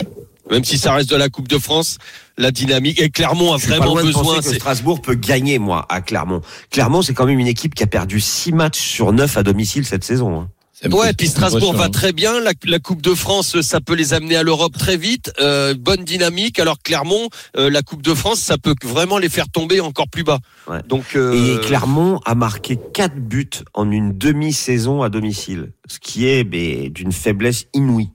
Même 0.52 0.66
si 0.66 0.78
ça 0.78 0.92
reste 0.94 1.10
de 1.10 1.16
la 1.16 1.30
Coupe 1.30 1.48
de 1.48 1.58
France, 1.60 1.98
la 2.38 2.52
dynamique 2.52 3.00
et 3.02 3.10
Clermont 3.10 3.54
a 3.54 3.58
Je 3.58 3.70
pas 3.70 3.78
vraiment 3.78 3.96
de 3.96 4.02
besoin. 4.02 4.36
penser 4.36 4.50
que 4.50 4.56
Strasbourg 4.56 5.02
peut 5.02 5.16
gagner, 5.16 5.60
moi, 5.60 5.86
à 5.88 6.02
Clermont. 6.02 6.42
Clermont, 6.72 7.02
c'est 7.02 7.14
quand 7.14 7.26
même 7.26 7.40
une 7.40 7.48
équipe 7.48 7.74
qui 7.74 7.84
a 7.84 7.88
perdu 7.88 8.20
6 8.20 8.52
matchs 8.52 8.80
sur 8.80 9.14
9 9.14 9.38
à 9.38 9.44
domicile 9.44 9.86
cette 9.86 10.04
saison. 10.04 10.42
hein. 10.42 10.50
Ouais, 10.86 11.14
puis 11.14 11.28
Strasbourg 11.28 11.74
va 11.74 11.86
impressionnant. 11.86 11.92
très 11.92 12.14
bien. 12.14 12.40
La, 12.40 12.52
la 12.66 12.80
Coupe 12.80 13.02
de 13.02 13.16
France, 13.16 13.62
ça 13.62 13.82
peut 13.82 13.96
les 13.96 14.14
amener 14.14 14.36
à 14.36 14.44
l'Europe 14.44 14.78
très 14.78 14.98
vite. 14.98 15.32
Euh, 15.42 15.74
bonne 15.74 16.04
dynamique. 16.04 16.60
Alors 16.60 16.78
Clermont, 16.80 17.30
euh, 17.58 17.70
la 17.70 17.82
Coupe 17.82 18.04
de 18.04 18.14
France, 18.14 18.40
ça 18.40 18.58
peut 18.58 18.76
vraiment 18.84 19.18
les 19.18 19.30
faire 19.30 19.50
tomber 19.50 19.80
encore 19.80 20.08
plus 20.08 20.24
bas. 20.24 20.40
Ouais. 20.68 20.82
Donc 20.88 21.16
euh, 21.16 21.34
Et 21.34 21.66
Clermont 21.66 22.20
a 22.26 22.36
marqué 22.36 22.78
4 22.94 23.16
buts 23.16 23.50
en 23.74 23.90
une 23.92 24.18
demi-saison 24.18 25.02
à 25.02 25.10
domicile, 25.10 25.72
ce 25.88 26.00
qui 26.00 26.28
est 26.28 26.44
d'une 26.44 27.12
faiblesse 27.12 27.66
inouïe. 27.74 28.12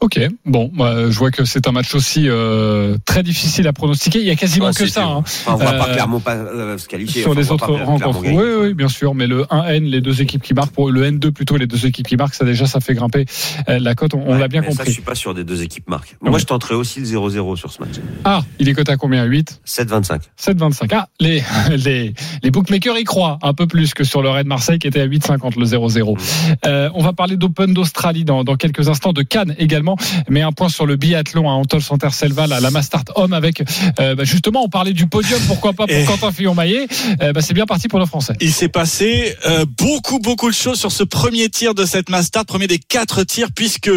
Ok, 0.00 0.18
bon, 0.44 0.70
bah, 0.74 1.10
je 1.10 1.18
vois 1.18 1.30
que 1.30 1.44
c'est 1.44 1.68
un 1.68 1.72
match 1.72 1.94
aussi 1.94 2.24
euh, 2.28 2.96
très 3.04 3.22
difficile 3.22 3.68
à 3.68 3.72
pronostiquer. 3.72 4.18
Il 4.18 4.24
y 4.26 4.30
a 4.30 4.34
quasiment 4.34 4.66
Ouais, 4.66 4.72
que 4.72 4.86
ça. 4.86 5.04
hein. 5.04 5.18
Enfin, 5.18 5.52
on 5.52 5.56
voit 5.56 5.72
pas 5.72 5.88
Euh, 5.88 5.92
Clermont 5.94 6.20
pas 6.20 6.34
euh, 6.34 6.78
se 6.78 6.88
qualifier. 6.88 7.22
sur 7.22 7.30
Enfin, 7.30 7.40
les 7.40 7.50
autres 7.52 7.66
pas 7.76 7.84
rencontres. 7.84 8.20
Oui, 8.24 8.44
oui, 8.60 8.74
bien 8.74 8.88
sûr. 8.88 9.14
Mais 9.14 9.26
le 9.26 9.44
1N, 9.44 9.84
les 9.84 10.00
deux 10.00 10.20
équipes 10.20 10.42
qui 10.42 10.52
marquent, 10.52 10.72
pour 10.72 10.90
le 10.90 11.04
N2 11.10 11.30
plutôt, 11.30 11.56
les 11.58 11.66
deux 11.66 11.86
équipes 11.86 12.06
qui 12.08 12.16
marquent, 12.16 12.34
ça 12.34 12.44
déjà, 12.44 12.66
ça 12.66 12.80
fait 12.80 12.94
grimper 12.94 13.26
euh, 13.68 13.78
la 13.78 13.94
cote. 13.94 14.14
On, 14.14 14.34
l'a 14.36 14.48
bien 14.48 14.62
mais 14.62 14.68
Ça, 14.68 14.72
je 14.72 14.78
compris. 14.78 14.92
suis 14.94 15.02
pas 15.02 15.14
sûr 15.14 15.32
des 15.34 15.44
deux 15.44 15.62
équipes 15.62 15.88
marquent. 15.88 16.16
Ouais. 16.22 16.30
Moi, 16.30 16.38
je 16.38 16.46
tenterais 16.46 16.74
aussi 16.74 17.00
le 17.00 17.06
0-0 17.06 17.56
sur 17.56 17.70
ce 17.70 17.80
match. 17.80 17.94
Ah, 18.24 18.42
il 18.58 18.68
est 18.68 18.74
coté 18.74 18.90
à 18.92 18.96
combien? 18.96 19.22
8 19.24 19.60
7-25. 19.66 20.20
7,25. 20.40 20.88
Ah, 20.92 21.08
les, 21.20 21.42
les, 21.76 22.14
les 22.42 22.50
bookmakers 22.50 22.98
y 22.98 23.04
croient 23.04 23.38
un 23.42 23.52
peu 23.54 23.66
plus 23.66 23.92
que 23.94 24.02
sur 24.02 24.22
le 24.22 24.30
Red 24.30 24.46
Marseille 24.46 24.78
qui 24.78 24.88
était 24.88 25.00
à 25.02 25.06
8,50 25.06 25.58
le 25.58 25.66
0-0. 25.66 26.18
Euh, 26.66 26.88
on 26.94 27.02
va 27.02 27.12
parler 27.12 27.36
d'Open 27.36 27.72
d'Australie 27.74 28.24
dans, 28.24 28.44
dans 28.44 28.56
quelques 28.56 28.88
instants, 28.88 29.12
de 29.12 29.22
Cannes 29.22 29.54
également, 29.58 29.83
mais 30.28 30.42
un 30.42 30.52
point 30.52 30.68
sur 30.68 30.86
le 30.86 30.96
biathlon 30.96 31.48
à 31.48 31.52
Antol 31.52 31.82
Center 31.82 32.08
Selva, 32.10 32.46
la, 32.46 32.60
la 32.60 32.70
Mastart 32.70 33.04
Homme 33.16 33.32
avec, 33.32 33.62
euh, 34.00 34.14
bah, 34.14 34.24
justement, 34.24 34.62
on 34.64 34.68
parlait 34.68 34.92
du 34.92 35.06
podium, 35.06 35.40
pourquoi 35.46 35.72
pas 35.72 35.86
pour 35.86 36.04
Quentin 36.06 36.32
Fillon-Maillet, 36.32 36.86
Euh, 37.22 37.32
bah, 37.32 37.40
c'est 37.42 37.54
bien 37.54 37.66
parti 37.66 37.88
pour 37.88 37.98
le 37.98 38.06
Français. 38.06 38.34
Il 38.40 38.52
s'est 38.52 38.68
passé 38.68 39.36
euh, 39.46 39.64
beaucoup 39.66 40.18
beaucoup 40.18 40.48
de 40.48 40.54
choses 40.54 40.78
sur 40.78 40.90
ce 40.92 41.04
premier 41.04 41.48
tir 41.48 41.74
de 41.74 41.84
cette 41.84 42.08
Mastart, 42.08 42.44
premier 42.44 42.66
des 42.66 42.78
quatre 42.78 43.22
tirs 43.24 43.48
puisque 43.54 43.90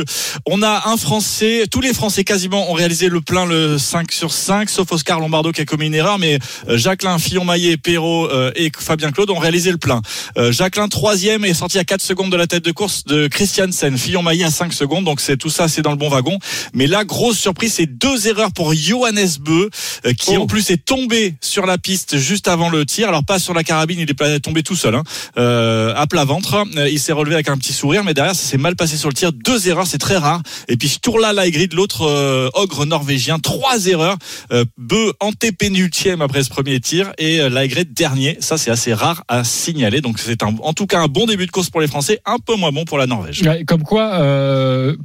on 0.45 0.61
a 0.61 0.83
un 0.89 0.97
Français, 0.97 1.65
tous 1.69 1.81
les 1.81 1.93
Français 1.93 2.23
quasiment 2.23 2.69
ont 2.69 2.73
réalisé 2.73 3.09
le 3.09 3.21
plein 3.21 3.45
le 3.45 3.77
5 3.77 4.11
sur 4.11 4.31
5 4.31 4.69
sauf 4.69 4.91
Oscar 4.91 5.19
Lombardo 5.19 5.51
qui 5.51 5.61
a 5.61 5.65
commis 5.65 5.87
une 5.87 5.95
erreur 5.95 6.19
mais 6.19 6.39
Jacqueline 6.69 7.19
Fillon-Maillet, 7.19 7.77
Perrault 7.77 8.29
et 8.55 8.71
Fabien 8.77 9.11
Claude 9.11 9.29
ont 9.29 9.39
réalisé 9.39 9.71
le 9.71 9.77
plein. 9.77 10.01
Jacqueline 10.49 10.89
troisième 10.89 11.45
est 11.45 11.53
sorti 11.53 11.79
à 11.79 11.83
4 11.83 12.01
secondes 12.01 12.31
de 12.31 12.37
la 12.37 12.47
tête 12.47 12.63
de 12.65 12.71
course 12.71 13.03
de 13.05 13.27
Christiansen, 13.27 13.97
Fillon-Maillet 13.97 14.45
à 14.45 14.51
5 14.51 14.73
secondes 14.73 15.05
donc 15.05 15.19
c'est 15.21 15.37
tout 15.37 15.49
ça 15.49 15.66
c'est 15.67 15.81
dans 15.81 15.91
le 15.91 15.97
bon 15.97 16.09
wagon. 16.09 16.37
Mais 16.73 16.87
la 16.87 17.03
grosse 17.05 17.37
surprise 17.37 17.73
c'est 17.73 17.85
deux 17.85 18.27
erreurs 18.27 18.51
pour 18.51 18.73
Johannes 18.73 19.27
Beu 19.41 19.69
euh, 20.05 20.13
qui 20.13 20.35
Oh. 20.37 20.41
en 20.43 20.47
plus 20.47 20.69
est 20.71 20.83
tombé 20.85 21.35
sur 21.41 21.65
la 21.65 21.77
piste 21.77 22.17
juste 22.17 22.47
avant 22.47 22.69
le 22.69 22.85
tir. 22.85 23.07
Alors 23.07 23.23
pas 23.23 23.39
sur 23.39 23.53
la 23.53 23.63
carabine, 23.63 23.99
il 23.99 24.09
est 24.09 24.39
tombé 24.39 24.61
tout 24.63 24.75
seul, 24.75 24.95
hein, 24.95 25.03
euh, 25.37 25.93
à 25.95 26.05
plat 26.07 26.25
ventre. 26.25 26.63
Euh, 26.77 26.89
Il 26.89 26.99
s'est 26.99 27.11
relevé 27.13 27.35
avec 27.35 27.49
un 27.49 27.57
petit 27.57 27.73
sourire, 27.73 28.03
mais 28.03 28.13
derrière 28.13 28.35
ça 28.35 28.43
s'est 28.43 28.57
mal 28.57 28.75
passé 28.75 28.97
sur 28.97 29.09
le 29.09 29.13
tir. 29.15 29.31
Deux 29.33 29.67
erreurs, 29.67 29.87
c'est 29.87 29.97
très 29.97 30.17
rare. 30.17 30.41
Et 30.67 30.77
puis 30.77 30.89
Sturla 30.89 31.33
Laigrid, 31.33 31.73
l'autre 31.73 32.03
euh, 32.07 32.49
ogre 32.53 32.85
norvégien, 32.85 33.39
trois 33.39 33.85
erreurs. 33.87 34.17
Euh, 34.51 34.65
Beu 34.77 35.13
antépénultième 35.19 36.21
après 36.21 36.43
ce 36.43 36.49
premier 36.49 36.79
tir 36.79 37.11
et 37.17 37.49
Laigrid 37.49 37.93
dernier. 37.93 38.37
Ça 38.41 38.57
c'est 38.57 38.71
assez 38.71 38.93
rare 38.93 39.23
à 39.27 39.43
signaler. 39.43 40.01
Donc 40.01 40.19
c'est 40.19 40.43
en 40.43 40.73
tout 40.73 40.85
cas 40.87 40.99
un 40.99 41.07
bon 41.07 41.25
début 41.25 41.45
de 41.45 41.51
course 41.51 41.69
pour 41.69 41.81
les 41.81 41.87
Français, 41.87 42.19
un 42.25 42.37
peu 42.37 42.55
moins 42.55 42.71
bon 42.71 42.85
pour 42.85 42.97
la 42.97 43.07
Norvège. 43.07 43.41
Ouais, 43.43 43.63
Comme 43.65 43.83
quoi, 43.83 44.09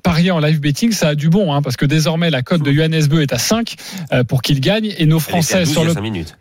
parier 0.03 0.31
en 0.31 0.41
live 0.41 0.52
betting, 0.59 0.93
ça 0.93 1.09
a 1.09 1.15
du 1.15 1.29
bon, 1.29 1.53
hein, 1.53 1.63
parce 1.63 1.77
que 1.77 1.87
désormais 1.87 2.31
la 2.31 2.43
cote 2.43 2.63
de 2.63 2.73
Johannes 2.73 3.07
Beu 3.07 3.23
est 3.23 3.33
à 3.33 3.39
5 3.39 3.77
euh, 4.13 4.25
pour 4.25 4.43
qu'il 4.43 4.61
gagne, 4.61 4.95
et 4.99 5.07
nos 5.07 5.19
Français 5.21 5.61
12 5.61 5.71
sur 5.71 5.85
le 5.85 5.93
5 5.93 6.01
minutes. 6.01 6.37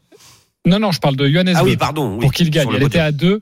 Non, 0.67 0.77
non, 0.77 0.91
je 0.91 0.99
parle 0.99 1.15
de 1.15 1.27
Johannes 1.27 1.53
Ah 1.55 1.63
oui, 1.63 1.75
pardon. 1.75 2.13
oui, 2.13 2.19
pour 2.21 2.31
qu'il 2.31 2.51
gagne. 2.51 2.67
Elle 2.69 2.83
était 2.83 2.99
podium. 2.99 3.05
à 3.05 3.11
2 3.11 3.39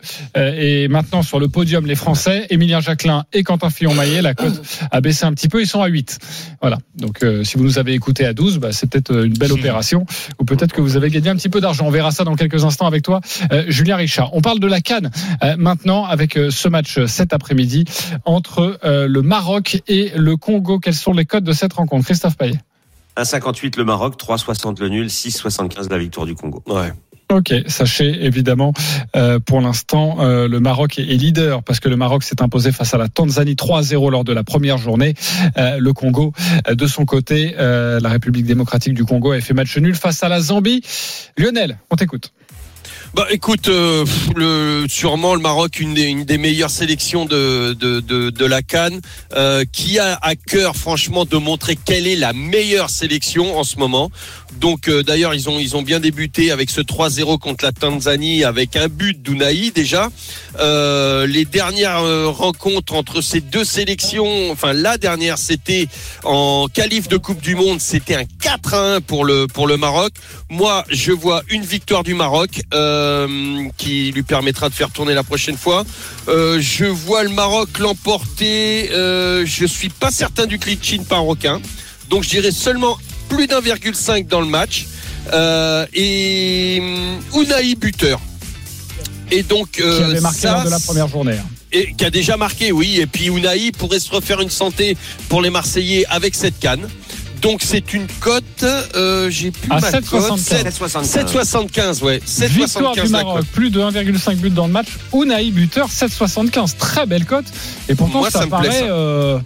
et 0.55 0.87
maintenant 0.87 1.21
sur 1.21 1.37
le 1.37 1.49
podium 1.49 1.85
les 1.85 1.95
Français, 1.95 2.47
Émilien 2.49 2.79
Jacquelin 2.79 3.25
et 3.33 3.43
Quentin 3.43 3.69
Fillon-Maillet, 3.69 4.21
la 4.21 4.33
cote 4.33 4.61
a 4.89 5.01
baissé 5.01 5.25
un 5.25 5.33
petit 5.33 5.49
peu, 5.49 5.59
ils 5.61 5.67
sont 5.67 5.81
à 5.81 5.87
8. 5.87 6.17
Voilà. 6.61 6.77
Donc 6.95 7.21
euh, 7.23 7.43
si 7.43 7.57
vous 7.57 7.65
nous 7.65 7.77
avez 7.77 7.93
écouté 7.93 8.25
à 8.25 8.31
12, 8.33 8.59
bah, 8.59 8.71
c'est 8.71 8.89
peut-être 8.89 9.11
euh, 9.11 9.25
une 9.25 9.33
belle 9.33 9.51
opération 9.51 10.05
ou 10.39 10.45
peut-être 10.45 10.71
que 10.71 10.79
vous 10.79 10.95
avez 10.95 11.09
gagné 11.09 11.27
un 11.29 11.35
petit 11.35 11.49
peu 11.49 11.59
d'argent. 11.59 11.85
On 11.87 11.91
verra 11.91 12.11
ça 12.11 12.23
dans 12.23 12.35
quelques 12.35 12.63
instants 12.63 12.87
avec 12.87 13.03
toi 13.03 13.19
euh, 13.51 13.65
Julien 13.67 13.97
Richard. 13.97 14.33
On 14.33 14.39
parle 14.39 14.61
de 14.61 14.67
la 14.67 14.79
Cannes 14.79 15.11
euh, 15.43 15.55
maintenant 15.57 16.05
avec 16.05 16.37
euh, 16.37 16.51
ce 16.51 16.69
match 16.69 16.97
euh, 16.99 17.07
cet 17.07 17.33
après-midi 17.33 17.83
entre 18.23 18.79
euh, 18.85 19.07
le 19.09 19.21
Maroc 19.23 19.81
et 19.89 20.13
le 20.15 20.37
Congo. 20.37 20.79
Quelles 20.79 20.93
sont 20.95 21.11
les 21.11 21.25
codes 21.25 21.43
de 21.43 21.51
cette 21.51 21.73
rencontre? 21.73 22.05
Christophe 22.05 22.37
Payet 22.37 22.59
1,58 23.17 23.77
le 23.77 23.83
Maroc, 23.83 24.15
3,60 24.17 24.79
le 24.79 24.87
nul, 24.87 25.07
6,75 25.07 25.89
la 25.89 25.97
victoire 25.97 26.25
du 26.25 26.35
Congo. 26.35 26.63
ouais. 26.67 26.93
Ok, 27.31 27.53
sachez 27.67 28.25
évidemment, 28.25 28.73
euh, 29.15 29.39
pour 29.39 29.61
l'instant, 29.61 30.17
euh, 30.19 30.47
le 30.47 30.59
Maroc 30.59 30.97
est, 30.97 31.03
leader 31.03 31.61
parce 31.61 31.79
que 31.79 31.87
le 31.87 31.95
Maroc 31.95 32.23
s'est 32.23 32.41
imposé 32.41 32.71
face 32.71 32.95
à 32.95 32.97
la 32.97 33.07
Tanzanie 33.07 33.53
3-0 33.53 34.09
lors 34.09 34.23
de 34.23 34.33
la 34.33 34.43
première 34.43 34.79
journée. 34.79 35.13
Euh, 35.57 35.77
le 35.79 35.93
Congo, 35.93 36.33
de 36.67 36.87
son 36.87 37.05
côté, 37.05 37.53
la 37.55 38.09
République 38.09 38.45
démocratique 38.45 38.95
du 38.95 39.05
Congo 39.05 39.31
a 39.31 39.41
fait 39.41 39.53
match 39.53 39.77
nul 39.77 39.93
face 39.93 40.23
à 40.23 40.29
la 40.29 40.41
Zambie. 40.41 40.81
Lionel, 41.37 41.77
on 41.91 41.95
t'écoute. 41.95 42.31
Bah 43.15 43.25
écoute, 43.31 43.69
euh, 43.69 44.05
le, 44.35 44.85
sûrement 44.87 45.33
le 45.33 45.41
Maroc 45.41 45.79
une 45.79 45.95
des, 45.95 46.03
une 46.03 46.25
des 46.25 46.37
meilleures 46.37 46.69
sélections 46.69 47.25
de, 47.25 47.73
de, 47.73 47.99
de, 47.99 48.45
la 48.45 48.61
Cannes, 48.61 49.01
euh, 49.33 49.65
qui 49.71 49.97
a 49.97 50.17
à 50.21 50.35
cœur 50.35 50.75
franchement 50.75 51.25
de 51.25 51.37
montrer 51.37 51.75
quelle 51.75 52.05
est 52.05 52.15
la 52.15 52.33
meilleure 52.33 52.91
sélection 52.91 53.57
en 53.57 53.63
ce 53.63 53.77
moment. 53.77 54.11
Donc 54.59 54.87
euh, 54.87 55.03
d'ailleurs 55.03 55.33
ils 55.33 55.49
ont 55.49 55.59
ils 55.59 55.75
ont 55.75 55.81
bien 55.81 55.99
débuté 55.99 56.51
avec 56.51 56.69
ce 56.69 56.81
3-0 56.81 57.39
contre 57.39 57.65
la 57.65 57.71
Tanzanie 57.71 58.43
avec 58.43 58.75
un 58.75 58.87
but 58.87 59.21
d'Ounaï 59.21 59.71
déjà. 59.71 60.09
Euh, 60.59 61.25
les 61.25 61.45
dernières 61.45 61.99
euh, 61.99 62.27
rencontres 62.27 62.93
entre 62.93 63.21
ces 63.21 63.41
deux 63.41 63.63
sélections, 63.63 64.51
enfin 64.51 64.73
la 64.73 64.97
dernière 64.97 65.37
c'était 65.37 65.87
en 66.23 66.67
qualif 66.71 67.07
de 67.07 67.17
Coupe 67.17 67.41
du 67.41 67.55
Monde, 67.55 67.79
c'était 67.79 68.15
un 68.15 68.25
4 68.41 68.73
à 68.73 68.95
1 68.95 69.01
pour 69.01 69.25
le 69.25 69.47
pour 69.47 69.67
le 69.67 69.77
Maroc. 69.77 70.13
Moi, 70.49 70.83
je 70.89 71.11
vois 71.11 71.43
une 71.49 71.63
victoire 71.63 72.03
du 72.03 72.15
Maroc 72.15 72.61
qui 73.77 74.11
lui 74.11 74.23
permettra 74.23 74.69
de 74.69 74.73
faire 74.73 74.89
tourner 74.91 75.13
la 75.13 75.23
prochaine 75.23 75.57
fois. 75.57 75.85
Euh, 76.27 76.59
je 76.61 76.85
vois 76.85 77.23
le 77.23 77.29
Maroc 77.29 77.79
l'emporter. 77.79 78.89
Euh, 78.91 79.45
je 79.45 79.65
suis 79.65 79.89
pas 79.89 80.11
certain 80.11 80.45
du 80.45 80.59
clean 80.59 80.77
marocain, 81.09 81.61
donc 82.09 82.23
je 82.23 82.29
dirais 82.29 82.51
seulement 82.51 82.97
plus 83.29 83.47
d'1,5 83.47 84.27
dans 84.27 84.41
le 84.41 84.47
match. 84.47 84.85
Euh, 85.33 85.85
et 85.93 86.79
hum, 86.81 87.41
Unai 87.41 87.75
buteur. 87.75 88.19
Et 89.31 89.43
donc 89.43 89.71
Qui 89.71 89.81
euh, 89.83 90.05
avait 90.09 90.21
marqué 90.21 90.39
ça, 90.39 90.53
lors 90.53 90.63
de 90.65 90.69
la 90.71 90.79
première 90.79 91.07
journée. 91.07 91.33
hein. 91.33 91.45
et 91.71 91.93
qui 91.93 92.03
a 92.03 92.09
déjà 92.09 92.35
marqué, 92.35 92.71
oui. 92.71 92.99
Et 92.99 93.05
puis 93.05 93.27
Unai 93.27 93.71
pourrait 93.77 93.99
se 93.99 94.09
refaire 94.09 94.41
une 94.41 94.49
santé 94.49 94.97
pour 95.27 95.41
les 95.43 95.51
Marseillais 95.51 96.05
avec 96.09 96.33
cette 96.33 96.59
canne. 96.59 96.87
Donc 97.41 97.61
c'est 97.63 97.93
une 97.93 98.07
cote, 98.19 98.43
euh, 98.95 99.29
j'ai 99.29 99.51
plus 99.51 99.71
À 99.71 99.79
ma 99.79 99.91
cote. 99.91 100.03
7,75. 100.03 101.03
7,75, 101.03 102.03
ouais. 102.03 102.21
Victoire 102.49 102.93
7,75 102.93 102.95
du 102.95 103.01
la 103.13 103.23
Maroc, 103.23 103.37
cote. 103.39 103.47
plus 103.47 103.69
de 103.69 103.79
1,5 103.79 104.35
but 104.35 104.53
dans 104.53 104.67
le 104.67 104.73
match. 104.73 104.87
Unai 105.13 105.49
buteur 105.51 105.87
7,75, 105.89 106.75
très 106.77 107.05
belle 107.05 107.25
cote. 107.25 107.45
Et 107.87 107.95
pourtant 107.95 108.19
Moi, 108.19 108.29
ça, 108.31 108.39
ça 108.39 108.45
me 108.45 108.49
plaît, 108.49 108.57
paraît. 108.69 108.79
ça. 108.79 108.85
euh, 108.85 109.39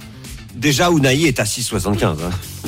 Déjà, 0.56 0.89
Unai 0.91 1.23
est 1.23 1.39
à 1.39 1.43
6,75. 1.43 2.03
hein. 2.06 2.15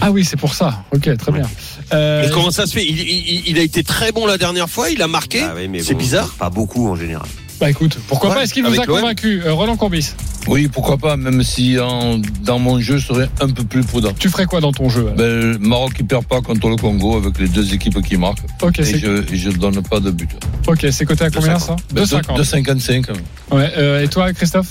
Ah 0.02 0.12
oui, 0.12 0.26
c'est 0.26 0.38
pour 0.38 0.54
ça. 0.54 0.84
Ok, 0.94 1.16
très 1.18 1.32
bien. 1.32 1.48
Euh, 1.94 2.24
Mais 2.26 2.30
comment 2.32 2.52
ça 2.52 2.66
se 2.66 2.74
fait? 2.74 2.86
Il, 2.86 3.00
il- 3.00 3.44
il 3.48 3.58
a 3.60 3.62
été 3.62 3.84
très 3.84 4.12
bon 4.12 4.26
la 4.26 4.38
dernière 4.38 4.70
fois, 4.70 4.90
il 4.90 5.02
a 5.02 5.08
marqué? 5.08 5.42
Ah 5.44 5.54
oui, 5.56 5.68
mais 5.68 5.82
c'est 5.82 5.94
bon, 5.94 6.00
bizarre. 6.00 6.30
Pas 6.38 6.50
beaucoup 6.50 6.90
en 6.90 6.96
général. 6.96 7.28
Bah 7.60 7.70
écoute, 7.70 7.98
pourquoi 8.08 8.30
Ouais, 8.32 8.36
pas 8.36 8.44
Est-ce 8.44 8.54
qu'il 8.54 8.66
vous 8.66 8.80
a 8.80 8.86
convaincu, 8.86 9.42
Euh, 9.46 9.54
Roland 9.54 9.78
Courbis? 9.78 10.14
Oui, 10.48 10.68
pourquoi 10.68 10.98
pas, 10.98 11.16
même 11.16 11.42
si 11.42 11.80
en- 11.80 12.20
dans 12.44 12.60
mon 12.60 12.80
jeu, 12.80 12.98
je 12.98 13.08
serais 13.08 13.30
un 13.40 13.48
peu 13.50 13.64
plus 13.64 13.82
prudent. 13.84 14.12
Tu 14.20 14.30
ferais 14.30 14.46
quoi 14.46 14.60
dans 14.60 14.74
ton 14.74 14.90
jeu 14.90 15.08
Ben, 15.18 15.26
le 15.54 15.58
Maroc 15.60 15.94
qui 15.94 16.04
perd 16.04 16.26
pas 16.26 16.42
contre 16.42 16.68
le 16.70 16.76
Congo 16.76 17.16
avec 17.18 17.40
les 17.40 17.48
deux 17.48 17.74
équipes 17.74 18.02
qui 18.06 18.18
marquent. 18.18 18.44
Ok, 18.62 18.80
Et 18.80 18.84
c'est 18.84 19.00
je, 19.00 19.34
et 19.34 19.38
je 19.38 19.50
donne 19.52 19.82
pas 19.84 20.00
de 20.02 20.12
but. 20.12 20.30
ok, 20.68 20.86
c'est 20.92 21.06
coté 21.06 21.24
à 21.24 21.30
combien 21.32 21.58
ça? 21.58 21.76
Ben, 21.94 22.04
2,50. 22.04 22.38
de 22.38 22.44
55. 22.44 23.06
Ouais, 23.52 23.72
euh, 23.78 24.04
et 24.04 24.08
toi, 24.10 24.32
Christophe? 24.34 24.68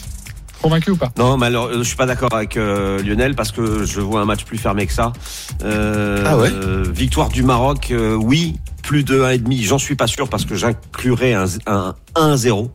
Convaincu 0.64 0.90
ou 0.92 0.96
pas? 0.96 1.12
Non, 1.18 1.36
mais 1.36 1.46
alors, 1.46 1.66
euh, 1.66 1.78
je 1.78 1.82
suis 1.82 1.96
pas 1.96 2.06
d'accord 2.06 2.32
avec 2.32 2.56
euh, 2.56 3.02
Lionel 3.02 3.34
parce 3.34 3.52
que 3.52 3.84
je 3.84 4.00
vois 4.00 4.22
un 4.22 4.24
match 4.24 4.44
plus 4.44 4.56
fermé 4.56 4.86
que 4.86 4.92
ça. 4.94 5.12
Euh, 5.62 6.24
Ah 6.26 6.38
ouais? 6.38 6.48
euh, 6.50 6.84
Victoire 6.90 7.28
du 7.28 7.42
Maroc, 7.42 7.90
euh, 7.90 8.14
oui. 8.14 8.56
Plus 8.82 9.04
de 9.04 9.20
1,5, 9.22 9.62
j'en 9.62 9.78
suis 9.78 9.94
pas 9.94 10.06
sûr 10.06 10.28
parce 10.28 10.44
que 10.46 10.54
j'inclurais 10.56 11.34
un, 11.34 11.44
un 11.66 11.94
1-0. 12.16 12.70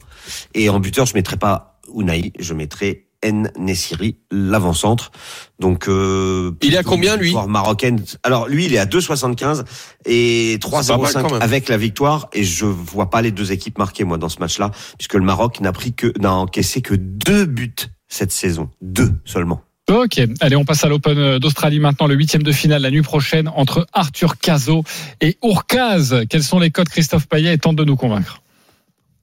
Et 0.54 0.70
en 0.70 0.80
buteur, 0.80 1.06
je 1.08 1.14
mettrais 1.16 1.38
pas 1.38 1.80
Unai, 1.96 2.32
je 2.40 2.54
mettrais 2.54 3.06
N 3.22 3.52
Nessiri, 3.58 4.18
l'avant-centre. 4.32 5.12
Donc 5.60 5.88
euh, 5.88 6.52
Il 6.62 6.74
est 6.74 6.78
à 6.78 6.84
combien, 6.84 7.18
lui? 7.18 7.34
marocaine. 7.48 8.04
Alors 8.24 8.48
lui, 8.48 8.66
il 8.66 8.74
est 8.74 8.78
à 8.80 8.86
2,75 8.86 9.64
et 10.06 10.58
pas 10.62 10.70
mal, 10.70 10.86
quand 10.86 11.04
3,05 11.28 11.32
même. 11.34 11.42
avec 11.42 11.68
la 11.70 11.78
victoire. 11.78 12.30
Et 12.34 12.44
je 12.44 12.66
vois 12.66 13.10
pas 13.10 13.22
les 13.22 13.32
deux 13.32 13.52
équipes 13.52 13.78
marquer 13.78 14.04
moi 14.04 14.18
dans 14.18 14.30
ce 14.30 14.40
match-là, 14.40 14.72
puisque 14.98 15.16
le 15.16 15.22
Maroc 15.24 15.60
n'a 15.60 15.72
pris 15.72 15.94
que 15.94 16.14
n'a 16.20 16.34
encaissé 16.34 16.82
que 16.82 16.94
deux 16.96 17.46
buts 17.46 17.76
cette 18.08 18.32
saison, 18.32 18.70
deux 18.82 19.12
seulement. 19.26 19.62
Ok, 19.92 20.22
allez, 20.42 20.56
on 20.56 20.66
passe 20.66 20.84
à 20.84 20.88
l'Open 20.88 21.40
d'Australie 21.40 21.80
maintenant, 21.80 22.06
le 22.06 22.14
huitième 22.14 22.44
de 22.44 22.52
finale 22.52 22.84
la 22.84 22.92
nuit 22.92 23.02
prochaine 23.02 23.48
entre 23.56 23.88
Arthur 23.92 24.38
Cazot 24.38 24.84
et 25.20 25.38
Urkaz. 25.44 26.26
Quels 26.30 26.44
sont 26.44 26.60
les 26.60 26.70
codes 26.70 26.90
Christophe 26.90 27.28
Payet 27.28 27.54
et 27.56 27.58
tente 27.58 27.76
de 27.76 27.84
nous 27.84 27.96
convaincre 27.96 28.42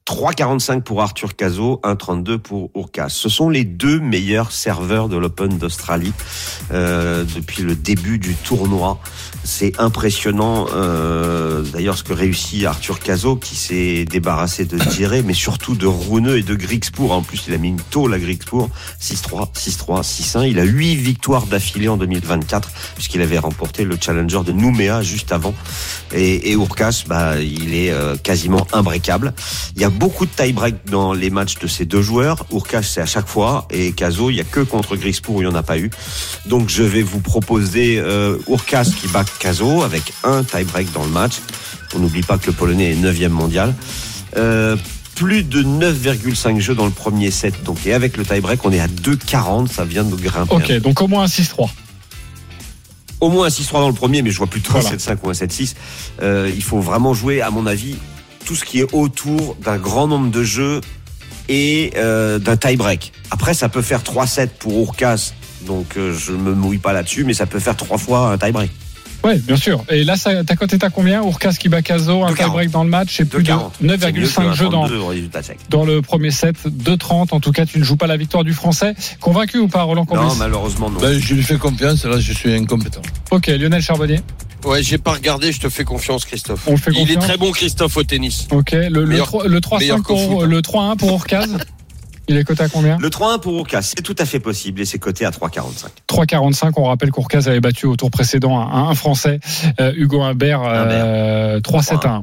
3,45 0.07 0.83
pour 0.83 1.01
Arthur 1.01 1.35
Cazot, 1.35 1.81
1,32 1.83 2.37
pour 2.37 2.69
Urcas. 2.75 3.09
Ce 3.09 3.27
sont 3.27 3.49
les 3.49 3.65
deux 3.65 3.99
meilleurs 3.99 4.53
serveurs 4.53 5.09
de 5.09 5.17
l'Open 5.17 5.57
d'Australie 5.57 6.13
euh, 6.71 7.25
depuis 7.35 7.61
le 7.61 7.75
début 7.75 8.17
du 8.17 8.33
tournoi. 8.35 8.99
C'est 9.43 9.77
impressionnant, 9.79 10.67
euh, 10.73 11.61
d'ailleurs, 11.61 11.97
ce 11.97 12.03
que 12.03 12.13
réussit 12.13 12.63
Arthur 12.63 13.01
Cazot, 13.01 13.35
qui 13.35 13.57
s'est 13.57 14.05
débarrassé 14.05 14.63
de 14.63 14.77
Diré, 14.77 15.23
mais 15.23 15.33
surtout 15.33 15.75
de 15.75 15.85
Rouneux 15.85 16.37
et 16.37 16.43
de 16.43 16.55
Grixpour. 16.55 17.11
En 17.11 17.21
plus, 17.21 17.43
il 17.47 17.53
a 17.53 17.57
mis 17.57 17.69
une 17.69 17.81
tôle 17.81 18.13
à 18.13 18.19
Grixpour, 18.19 18.69
6-3, 19.01 19.53
6-3, 19.53 20.03
6-1. 20.03 20.49
Il 20.49 20.59
a 20.59 20.63
huit 20.63 20.95
victoires 20.95 21.47
d'affilée 21.47 21.89
en 21.89 21.97
2024, 21.97 22.71
puisqu'il 22.95 23.21
avait 23.21 23.39
remporté 23.39 23.83
le 23.83 23.97
challenger 23.99 24.43
de 24.45 24.53
Nouméa 24.53 25.01
juste 25.01 25.33
avant. 25.33 25.53
Et, 26.13 26.51
et 26.51 26.53
Urcas, 26.53 27.03
bah, 27.07 27.41
il 27.41 27.75
est 27.75 27.91
euh, 27.91 28.15
quasiment 28.15 28.65
imbrécable. 28.71 29.33
Beaucoup 29.97 30.25
de 30.25 30.31
tie-break 30.31 30.75
dans 30.89 31.13
les 31.13 31.29
matchs 31.29 31.55
de 31.59 31.67
ces 31.67 31.85
deux 31.85 32.01
joueurs. 32.01 32.45
Urcas, 32.51 32.83
c'est 32.83 33.01
à 33.01 33.05
chaque 33.05 33.27
fois. 33.27 33.67
Et 33.71 33.91
Caso, 33.91 34.29
il 34.29 34.35
y 34.35 34.39
a 34.41 34.43
que 34.43 34.59
contre 34.61 34.95
Grixpour 34.95 35.35
où 35.35 35.41
il 35.41 35.47
n'y 35.47 35.51
en 35.51 35.55
a 35.55 35.63
pas 35.63 35.77
eu. 35.77 35.89
Donc, 36.45 36.69
je 36.69 36.83
vais 36.83 37.01
vous 37.01 37.19
proposer 37.19 37.97
euh, 37.99 38.37
qui 38.99 39.07
bat 39.07 39.25
Caso 39.39 39.83
avec 39.83 40.13
un 40.23 40.43
tie-break 40.43 40.91
dans 40.93 41.03
le 41.03 41.09
match. 41.09 41.35
On 41.95 41.99
n'oublie 41.99 42.21
pas 42.21 42.37
que 42.37 42.47
le 42.47 42.53
Polonais 42.53 42.91
est 42.91 42.95
9e 42.95 43.29
mondial. 43.29 43.73
Euh, 44.37 44.75
plus 45.15 45.43
de 45.43 45.63
9,5 45.63 46.59
jeux 46.59 46.75
dans 46.75 46.85
le 46.85 46.91
premier 46.91 47.31
set. 47.31 47.63
Donc, 47.63 47.85
et 47.85 47.93
avec 47.93 48.17
le 48.17 48.25
tie-break, 48.25 48.63
on 48.65 48.71
est 48.71 48.79
à 48.79 48.87
2,40. 48.87 49.67
Ça 49.67 49.83
vient 49.83 50.03
de 50.03 50.15
grimper. 50.15 50.55
Ok, 50.55 50.71
donc 50.79 51.01
au 51.01 51.07
moins 51.07 51.23
un 51.23 51.27
6-3. 51.27 51.69
Au 53.19 53.29
moins 53.29 53.47
un 53.47 53.49
6-3 53.49 53.71
dans 53.73 53.87
le 53.87 53.95
premier, 53.95 54.21
mais 54.21 54.29
je 54.29 54.37
vois 54.37 54.47
plutôt 54.47 54.73
Voilà. 54.73 54.89
un 54.89 54.93
7-5 54.93 55.17
ou 55.23 55.29
un 55.29 55.33
7-6. 55.33 55.73
Euh, 56.21 56.51
il 56.55 56.61
faut 56.61 56.79
vraiment 56.79 57.15
jouer, 57.15 57.41
à 57.41 57.49
mon 57.49 57.65
avis, 57.65 57.95
tout 58.47 58.55
ce 58.55 58.63
qui 58.63 58.79
est 58.79 58.93
autour 58.93 59.57
d'un 59.61 59.77
grand 59.77 60.07
nombre 60.07 60.31
de 60.31 60.41
jeux 60.41 60.79
et 61.49 61.91
euh, 61.97 62.39
d'un 62.39 62.55
tie-break. 62.55 63.11
Après, 63.29 63.53
ça 63.53 63.67
peut 63.67 63.81
faire 63.81 64.01
3-7 64.03 64.47
pour 64.57 64.79
Urkas, 64.79 65.33
donc 65.65 65.97
euh, 65.97 66.15
je 66.17 66.31
me 66.31 66.53
mouille 66.53 66.77
pas 66.77 66.93
là-dessus, 66.93 67.25
mais 67.25 67.33
ça 67.33 67.45
peut 67.45 67.59
faire 67.59 67.75
trois 67.75 67.97
fois 67.97 68.31
un 68.31 68.37
tie-break. 68.37 68.71
Oui, 69.25 69.39
bien 69.39 69.57
sûr. 69.57 69.83
Et 69.89 70.03
là, 70.05 70.15
ça- 70.15 70.43
ta 70.45 70.55
cote 70.55 70.71
est 70.73 70.83
à 70.83 70.89
combien? 70.89 71.21
Bat 71.21 71.81
Caso, 71.81 72.23
un 72.23 72.31
2,40. 72.31 72.35
tie-break 72.37 72.69
dans 72.69 72.83
le 72.85 72.89
match 72.89 73.19
et 73.19 73.25
plus 73.25 73.43
de 73.43 73.49
2,40. 73.49 73.71
C'est 73.79 73.83
mieux 73.85 73.97
9,5 74.27 74.51
que 74.51 74.53
jeux 74.55 74.69
dans, 74.69 74.87
1,32 74.87 74.95
au 74.97 75.07
résultat 75.07 75.43
sec. 75.43 75.57
dans 75.69 75.83
le 75.83 76.01
premier 76.01 76.31
set, 76.31 76.55
2,30. 76.67 77.33
En 77.33 77.39
tout 77.41 77.51
cas, 77.51 77.65
tu 77.65 77.79
ne 77.79 77.83
joues 77.83 77.97
pas 77.97 78.07
la 78.07 78.15
victoire 78.15 78.45
du 78.45 78.53
Français. 78.53 78.93
Convaincu 79.19 79.57
ou 79.57 79.67
pas, 79.67 79.81
Roland 79.83 80.05
Courbis 80.05 80.23
Non, 80.23 80.35
malheureusement, 80.35 80.89
non. 80.89 80.99
Ben, 81.01 81.19
je 81.19 81.33
lui 81.33 81.43
fais 81.43 81.57
confiance, 81.57 82.05
là 82.05 82.19
je 82.19 82.31
suis 82.31 82.53
incompétent. 82.53 83.01
Ok, 83.31 83.47
Lionel 83.47 83.81
Charbonnier. 83.81 84.21
Ouais, 84.67 84.83
j'ai 84.83 84.97
pas 84.97 85.13
regardé, 85.13 85.51
je 85.53 85.59
te 85.61 85.69
fais 85.69 85.83
confiance, 85.85 86.25
Christophe. 86.25 86.67
On 86.67 86.75
fait 86.75 86.91
Il 86.93 87.09
est 87.11 87.15
très 87.15 87.37
bon, 87.37 87.51
Christophe, 87.51 87.95
au 87.95 88.03
tennis. 88.03 88.47
Ok, 88.51 88.71
le, 88.73 88.89
le, 88.89 89.05
Meilleur- 89.05 89.27
3, 89.27 89.47
le 89.47 89.59
3-5 89.61 89.79
meilleur 89.79 90.03
qu'au 90.03 90.15
pour, 90.15 90.41
foot. 90.41 90.49
le 90.49 90.61
3-1 90.61 90.97
pour 90.97 91.11
Urkaz. 91.11 91.57
Il 92.27 92.37
est 92.37 92.43
coté 92.43 92.63
à 92.63 92.69
combien? 92.69 92.97
Le 92.99 93.09
3-1 93.09 93.39
pour 93.39 93.57
Urkas, 93.57 93.93
c'est 93.95 94.01
tout 94.01 94.15
à 94.19 94.25
fait 94.25 94.39
possible 94.39 94.81
et 94.81 94.85
c'est 94.85 94.99
coté 94.99 95.25
à 95.25 95.29
3,45. 95.31 95.85
3,45. 96.09 96.73
On 96.77 96.83
rappelle 96.85 97.11
qu'Urkaz 97.11 97.47
avait 97.47 97.59
battu 97.59 97.85
au 97.85 97.95
tour 97.95 98.11
précédent 98.11 98.59
un, 98.59 98.89
un 98.89 98.95
Français, 98.95 99.39
euh, 99.79 99.93
Hugo 99.95 100.21
Humbert, 100.21 100.61
euh, 100.63 101.59
3-7-1. 101.59 102.21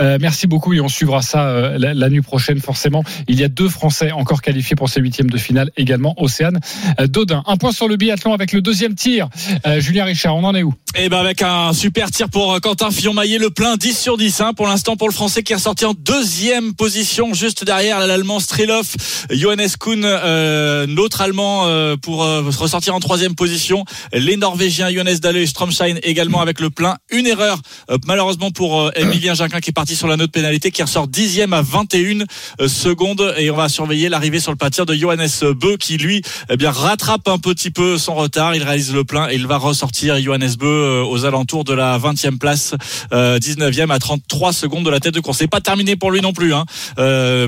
Euh, 0.00 0.18
merci 0.20 0.46
beaucoup 0.46 0.72
et 0.72 0.80
on 0.80 0.88
suivra 0.88 1.22
ça 1.22 1.46
euh, 1.46 1.78
la, 1.78 1.94
la 1.94 2.08
nuit 2.08 2.22
prochaine 2.22 2.60
forcément. 2.60 3.04
Il 3.28 3.38
y 3.38 3.44
a 3.44 3.48
deux 3.48 3.68
Français 3.68 4.12
encore 4.12 4.42
qualifiés 4.42 4.76
pour 4.76 4.88
ces 4.88 5.00
huitièmes 5.00 5.30
de 5.30 5.38
finale 5.38 5.70
également. 5.76 6.14
Océane 6.16 6.58
euh, 7.00 7.06
Dodin. 7.06 7.42
Un 7.46 7.56
point 7.56 7.72
sur 7.72 7.88
le 7.88 7.96
biathlon 7.96 8.32
avec 8.32 8.52
le 8.52 8.62
deuxième 8.62 8.94
tir. 8.94 9.28
Euh, 9.66 9.80
Julien 9.80 10.04
Richard, 10.04 10.36
on 10.36 10.44
en 10.44 10.54
est 10.54 10.62
où? 10.62 10.72
Et 10.94 11.08
ben 11.08 11.18
avec 11.18 11.42
un 11.42 11.72
super 11.72 12.10
tir 12.10 12.28
pour 12.28 12.52
euh, 12.54 12.58
Quentin 12.60 12.90
Fillon-Maillet, 12.90 13.38
le 13.38 13.50
plein 13.50 13.76
10 13.76 13.98
sur 13.98 14.16
10 14.16 14.40
hein, 14.40 14.52
pour 14.54 14.66
l'instant 14.66 14.96
pour 14.96 15.08
le 15.08 15.14
Français 15.14 15.42
qui 15.42 15.52
est 15.52 15.56
ressorti 15.56 15.84
en 15.84 15.94
deuxième 15.94 16.74
position 16.74 17.34
juste 17.34 17.64
derrière 17.64 17.98
l'Allemand 18.06 18.40
Strilov, 18.40 18.94
Johannes 19.42 19.70
Kuhn, 19.76 20.04
euh, 20.04 20.86
Allemand 21.18 21.66
euh, 21.66 21.96
pour 21.96 22.22
euh, 22.22 22.42
ressortir 22.56 22.94
en 22.94 23.00
troisième 23.00 23.34
position, 23.34 23.84
les 24.12 24.36
Norvégiens 24.36 24.88
Johannes 24.88 25.18
Dahle 25.18 25.38
et 25.38 25.46
Stromschein 25.46 25.96
également 26.04 26.40
avec 26.40 26.60
le 26.60 26.70
plein. 26.70 26.96
Une 27.10 27.26
erreur 27.26 27.60
euh, 27.90 27.98
malheureusement 28.06 28.50
pour 28.50 28.80
euh, 28.80 28.90
Emilien 28.94 29.34
Jacquin 29.34 29.60
qui 29.60 29.70
est 29.70 29.72
parti 29.72 29.96
sur 29.96 30.06
la 30.06 30.16
note 30.16 30.30
pénalité 30.30 30.70
qui 30.70 30.82
ressort 30.82 31.08
dixième 31.08 31.52
à 31.52 31.62
21 31.62 32.24
euh, 32.60 32.68
secondes 32.68 33.34
et 33.36 33.50
on 33.50 33.56
va 33.56 33.68
surveiller 33.68 34.08
l'arrivée 34.08 34.38
sur 34.40 34.52
le 34.52 34.56
pas 34.56 34.70
de 34.70 34.94
Johannes 34.94 35.28
Beu 35.56 35.76
qui 35.76 35.96
lui 35.98 36.22
eh 36.48 36.56
bien 36.56 36.70
rattrape 36.70 37.26
un 37.28 37.38
petit 37.38 37.70
peu 37.70 37.98
son 37.98 38.14
retard, 38.14 38.54
il 38.54 38.62
réalise 38.62 38.94
le 38.94 39.04
plein 39.04 39.28
et 39.28 39.34
il 39.34 39.46
va 39.46 39.58
ressortir 39.58 40.20
Johannes 40.20 40.54
Beu 40.58 41.02
aux 41.02 41.24
alentours 41.24 41.64
de 41.64 41.74
la 41.74 41.98
20e 41.98 42.38
place, 42.38 42.74
euh, 43.12 43.38
19e 43.38 43.90
à 43.90 43.98
33 43.98 44.52
secondes 44.52 44.84
de 44.84 44.90
la 44.90 45.00
tête 45.00 45.14
de 45.14 45.20
course. 45.20 45.38
C'est 45.38 45.46
pas 45.46 45.60
terminé 45.60 45.96
pour 45.96 46.10
lui 46.10 46.20
non 46.20 46.32
plus, 46.32 46.54
hein. 46.54 46.64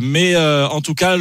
Mais 0.03 0.37
en 0.37 0.81
tout 0.81 0.95
cas 0.95 1.17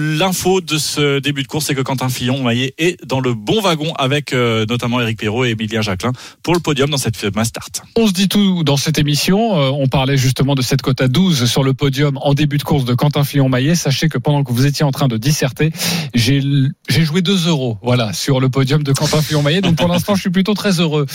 l'info 0.00 0.60
de 0.60 0.78
ce 0.78 1.18
début 1.18 1.42
de 1.42 1.48
course, 1.48 1.66
c'est 1.66 1.74
que 1.74 1.82
Quentin 1.82 2.08
Fillon 2.08 2.42
Maillet 2.42 2.74
est 2.78 3.04
dans 3.04 3.20
le 3.20 3.34
bon 3.34 3.60
wagon 3.60 3.92
avec 3.94 4.32
euh, 4.32 4.64
notamment 4.68 5.00
Eric 5.00 5.18
Perrault 5.18 5.44
et 5.44 5.50
Emilien 5.50 5.82
Jacquelin 5.82 6.12
pour 6.42 6.54
le 6.54 6.60
podium 6.60 6.88
dans 6.90 6.96
cette 6.96 7.34
mass 7.34 7.48
start. 7.48 7.82
On 7.96 8.06
se 8.06 8.12
dit 8.12 8.28
tout 8.28 8.64
dans 8.64 8.76
cette 8.76 8.98
émission. 8.98 9.60
Euh, 9.60 9.70
on 9.70 9.86
parlait 9.86 10.16
justement 10.16 10.54
de 10.54 10.62
cette 10.62 10.82
cote 10.82 11.00
à 11.00 11.08
12 11.08 11.44
sur 11.44 11.62
le 11.62 11.74
podium 11.74 12.18
en 12.22 12.34
début 12.34 12.58
de 12.58 12.62
course 12.62 12.84
de 12.84 12.94
Quentin 12.94 13.24
Fillon-Maillet. 13.24 13.74
Sachez 13.74 14.08
que 14.08 14.18
pendant 14.18 14.42
que 14.42 14.52
vous 14.52 14.66
étiez 14.66 14.84
en 14.84 14.90
train 14.90 15.08
de 15.08 15.16
disserter, 15.16 15.70
j'ai 16.14 16.42
joué 16.88 17.22
2 17.22 17.48
euros 17.48 17.78
voilà, 17.82 18.12
sur 18.12 18.40
le 18.40 18.48
podium 18.48 18.82
de 18.82 18.92
Quentin 18.92 19.20
Fillon-Maillet. 19.20 19.60
Donc 19.60 19.76
pour 19.76 19.88
l'instant, 19.92 20.14
je 20.14 20.22
suis 20.22 20.30
plutôt 20.30 20.54
très 20.54 20.80
heureux 20.80 21.06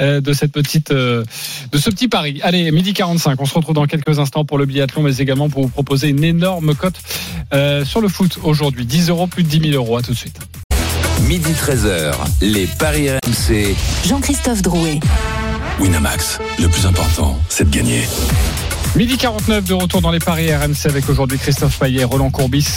euh, 0.00 0.20
de 0.20 0.32
cette 0.32 0.52
petite, 0.52 0.92
de 0.92 1.24
ce 1.72 1.90
petit 1.90 2.08
pari. 2.08 2.40
Allez, 2.42 2.70
midi 2.70 2.92
45. 2.92 3.40
On 3.40 3.46
se 3.46 3.54
retrouve 3.54 3.74
dans 3.74 3.86
quelques 3.86 4.18
instants 4.18 4.44
pour 4.44 4.58
le 4.58 4.66
biathlon, 4.66 5.02
mais 5.02 5.16
également 5.16 5.48
pour 5.48 5.62
vous 5.62 5.68
proposer 5.68 6.08
une 6.08 6.24
énorme 6.24 6.74
cote 6.74 6.96
sur 7.84 8.00
le 8.00 8.08
foot 8.08 8.33
aujourd'hui. 8.42 8.84
10 8.84 9.10
euros, 9.10 9.26
plus 9.26 9.42
de 9.42 9.48
10 9.48 9.70
000 9.70 9.82
euros. 9.82 9.96
À 9.96 10.02
tout 10.02 10.12
de 10.12 10.16
suite. 10.16 10.38
Midi 11.22 11.52
13h, 11.52 12.14
les 12.42 12.66
Paris 12.66 13.08
RMC. 13.10 13.74
Jean-Christophe 14.06 14.62
Drouet. 14.62 15.00
Winamax, 15.80 16.38
le 16.58 16.68
plus 16.68 16.86
important, 16.86 17.38
c'est 17.48 17.68
de 17.70 17.74
gagner. 17.74 18.02
Midi 18.96 19.16
49 19.16 19.64
de 19.64 19.74
retour 19.74 20.00
dans 20.00 20.12
les 20.12 20.20
paris 20.20 20.54
RMC 20.54 20.86
avec 20.86 21.08
aujourd'hui 21.08 21.36
Christophe 21.36 21.80
Payet, 21.80 22.04
Roland 22.04 22.30
Courbis 22.30 22.68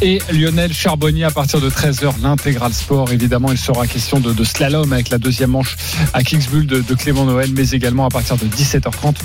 et 0.00 0.20
Lionel 0.32 0.72
Charbonnier 0.72 1.24
à 1.24 1.32
partir 1.32 1.60
de 1.60 1.68
13h. 1.68 2.22
L'intégral 2.22 2.72
sport, 2.72 3.10
évidemment, 3.10 3.50
il 3.50 3.58
sera 3.58 3.84
question 3.88 4.20
de, 4.20 4.32
de 4.32 4.44
slalom 4.44 4.92
avec 4.92 5.10
la 5.10 5.18
deuxième 5.18 5.50
manche 5.50 5.76
à 6.12 6.22
Kingsbull 6.22 6.66
de, 6.66 6.82
de 6.82 6.94
Clément 6.94 7.24
Noël, 7.24 7.50
mais 7.52 7.70
également 7.70 8.06
à 8.06 8.10
partir 8.10 8.36
de 8.36 8.46
17h30 8.46 9.16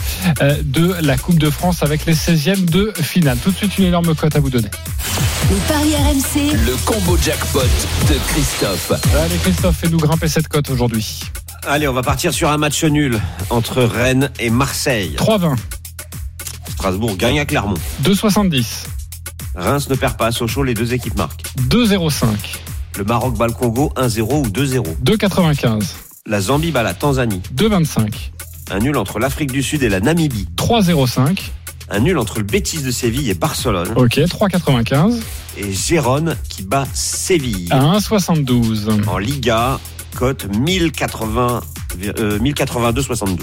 euh, 0.42 0.58
de 0.64 0.96
la 1.02 1.16
Coupe 1.16 1.38
de 1.38 1.52
France 1.52 1.84
avec 1.84 2.08
les 2.08 2.16
16e 2.16 2.66
de 2.66 2.92
finale. 3.00 3.38
Tout 3.44 3.52
de 3.52 3.58
suite, 3.58 3.78
une 3.78 3.86
énorme 3.86 4.16
cote 4.16 4.36
à 4.36 4.40
vous 4.40 4.50
donner. 4.50 4.70
Les 5.52 5.58
paris 5.68 5.96
RMC. 5.96 6.54
Le 6.66 6.76
combo 6.86 7.18
jackpot 7.24 7.60
de 7.60 8.18
Christophe. 8.30 8.94
Allez 9.16 9.38
Christophe, 9.44 9.78
fais-nous 9.78 10.00
grimper 10.00 10.28
cette 10.28 10.48
cote 10.48 10.72
aujourd'hui. 10.72 11.20
Allez, 11.68 11.88
on 11.88 11.94
va 11.94 12.02
partir 12.02 12.34
sur 12.34 12.50
un 12.50 12.58
match 12.58 12.84
nul 12.84 13.22
entre 13.52 13.84
Rennes 13.84 14.32
et 14.40 14.50
Marseille. 14.50 15.14
3,20, 15.18 15.56
Strasbourg 16.82 17.16
gagne 17.16 17.40
à 17.40 17.46
Clermont. 17.46 17.76
2,70, 18.04 18.66
Reims 19.54 19.88
ne 19.88 19.94
perd 19.94 20.18
pas 20.18 20.26
à 20.26 20.32
Sochaux, 20.32 20.64
les 20.64 20.74
deux 20.74 20.96
équipes 20.96 21.16
marquent. 21.16 21.44
2,05, 21.70 22.26
Le 22.98 23.04
Maroc 23.04 23.38
bat 23.38 23.46
le 23.46 23.54
Congo 23.54 23.94
1-0 23.98 24.22
ou 24.22 24.48
2-0. 24.50 24.84
2,95, 25.06 25.84
La 26.26 26.42
Zambie 26.42 26.72
bat 26.72 26.82
la 26.82 26.96
Tanzanie. 26.96 27.40
2,25, 27.56 28.32
Un 28.72 28.80
nul 28.80 28.98
entre 28.98 29.20
l'Afrique 29.20 29.52
du 29.52 29.62
Sud 29.62 29.84
et 29.84 29.90
la 29.90 30.00
Namibie. 30.00 30.48
3,05, 30.58 31.52
Un 31.92 32.00
nul 32.00 32.18
entre 32.18 32.40
le 32.40 32.46
Bétis 32.46 32.82
de 32.82 32.90
Séville 32.90 33.30
et 33.30 33.36
Barcelone. 33.36 33.90
ok, 33.96 34.18
3,95, 34.18 35.20
Et 35.58 35.72
Gérone 35.72 36.36
qui 36.50 36.64
bat 36.64 36.88
Séville. 36.96 37.68
à 37.70 37.80
1,72. 38.00 39.08
En 39.08 39.20
Liga, 39.20 39.80
cote 40.16 40.48
1080, 40.58 41.62
euh, 42.18 42.40
1082,72. 42.40 43.38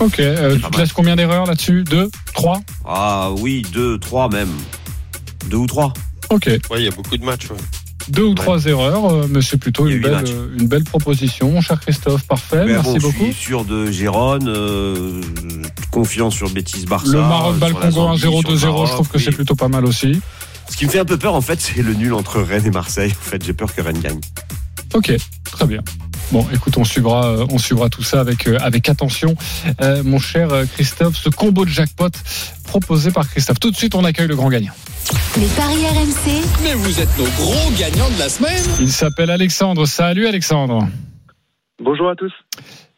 Ok, 0.00 0.18
euh, 0.20 0.56
tu 0.56 0.62
te 0.70 0.78
laisses 0.78 0.92
combien 0.92 1.16
d'erreurs 1.16 1.46
là-dessus 1.46 1.84
2 1.84 2.10
3 2.34 2.60
Ah 2.86 3.30
oui, 3.38 3.62
2, 3.72 3.98
3 3.98 4.28
même. 4.30 4.48
2 5.50 5.56
ou 5.56 5.66
3. 5.66 5.92
Ok, 6.30 6.46
Ouais, 6.46 6.60
il 6.78 6.84
y 6.84 6.88
a 6.88 6.90
beaucoup 6.92 7.16
de 7.16 7.24
matchs. 7.24 7.50
ouais. 7.50 7.56
deux 8.08 8.24
ou 8.24 8.34
trois 8.34 8.64
erreurs, 8.66 9.04
euh, 9.12 9.26
mais 9.30 9.42
c'est 9.42 9.58
plutôt 9.58 9.86
une 9.86 10.00
belle, 10.00 10.24
euh, 10.26 10.48
une 10.58 10.66
belle 10.66 10.82
proposition, 10.84 11.50
mon 11.52 11.60
cher 11.60 11.78
Christophe. 11.78 12.24
Parfait, 12.26 12.64
Mais 12.64 12.72
merci 12.72 12.98
bon, 12.98 12.98
beaucoup. 12.98 13.26
Je 13.26 13.32
suis 13.32 13.44
sûr 13.44 13.64
de 13.64 13.90
Gérone. 13.92 14.48
euh, 14.48 15.20
confiance 15.92 16.34
sur 16.34 16.48
Bétis 16.50 16.86
Barça. 16.86 17.12
Le 17.12 17.20
Maroc 17.20 17.58
bat 17.58 17.68
le 17.68 17.72
sur 17.74 17.80
la 17.80 17.90
Congo 17.90 18.16
Zambie, 18.16 18.20
sur 18.20 18.30
le 18.30 18.56
1-0-2-0, 18.56 18.86
je 18.86 18.92
trouve 18.92 19.08
que 19.08 19.18
oui. 19.18 19.22
c'est 19.24 19.30
plutôt 19.32 19.54
pas 19.54 19.68
mal 19.68 19.84
aussi. 19.84 20.20
Ce 20.70 20.76
qui 20.76 20.86
me 20.86 20.90
fait 20.90 21.00
un 21.00 21.04
peu 21.04 21.18
peur, 21.18 21.34
en 21.34 21.42
fait, 21.42 21.60
c'est 21.60 21.82
le 21.82 21.92
nul 21.94 22.14
entre 22.14 22.40
Rennes 22.40 22.66
et 22.66 22.70
Marseille. 22.70 23.12
En 23.12 23.24
fait, 23.30 23.44
j'ai 23.44 23.52
peur 23.52 23.72
que 23.74 23.82
Rennes 23.82 24.00
gagne. 24.00 24.20
Ok, 24.94 25.12
très 25.52 25.66
bien. 25.66 25.80
Bon, 26.32 26.46
écoute, 26.54 26.78
on 26.78 26.84
suivra, 26.84 27.26
euh, 27.26 27.46
on 27.50 27.58
suivra 27.58 27.90
tout 27.90 28.02
ça 28.02 28.20
avec, 28.20 28.46
euh, 28.46 28.56
avec 28.62 28.88
attention. 28.88 29.34
Euh, 29.82 30.02
mon 30.02 30.18
cher 30.18 30.50
euh, 30.50 30.64
Christophe, 30.64 31.14
ce 31.14 31.28
combo 31.28 31.66
de 31.66 31.70
jackpot 31.70 32.08
proposé 32.64 33.10
par 33.10 33.28
Christophe. 33.28 33.60
Tout 33.60 33.70
de 33.70 33.76
suite, 33.76 33.94
on 33.94 34.02
accueille 34.02 34.28
le 34.28 34.34
grand 34.34 34.48
gagnant. 34.48 34.72
Les 35.36 35.46
paris 35.48 35.84
RMC. 35.84 36.42
Mais 36.62 36.72
vous 36.72 37.00
êtes 37.00 37.18
nos 37.18 37.26
gros 37.36 37.70
gagnants 37.78 38.08
de 38.08 38.18
la 38.18 38.30
semaine. 38.30 38.64
Il 38.80 38.90
s'appelle 38.90 39.28
Alexandre. 39.28 39.84
Salut 39.84 40.26
Alexandre. 40.26 40.88
Bonjour 41.84 42.08
à 42.08 42.16
tous. 42.16 42.32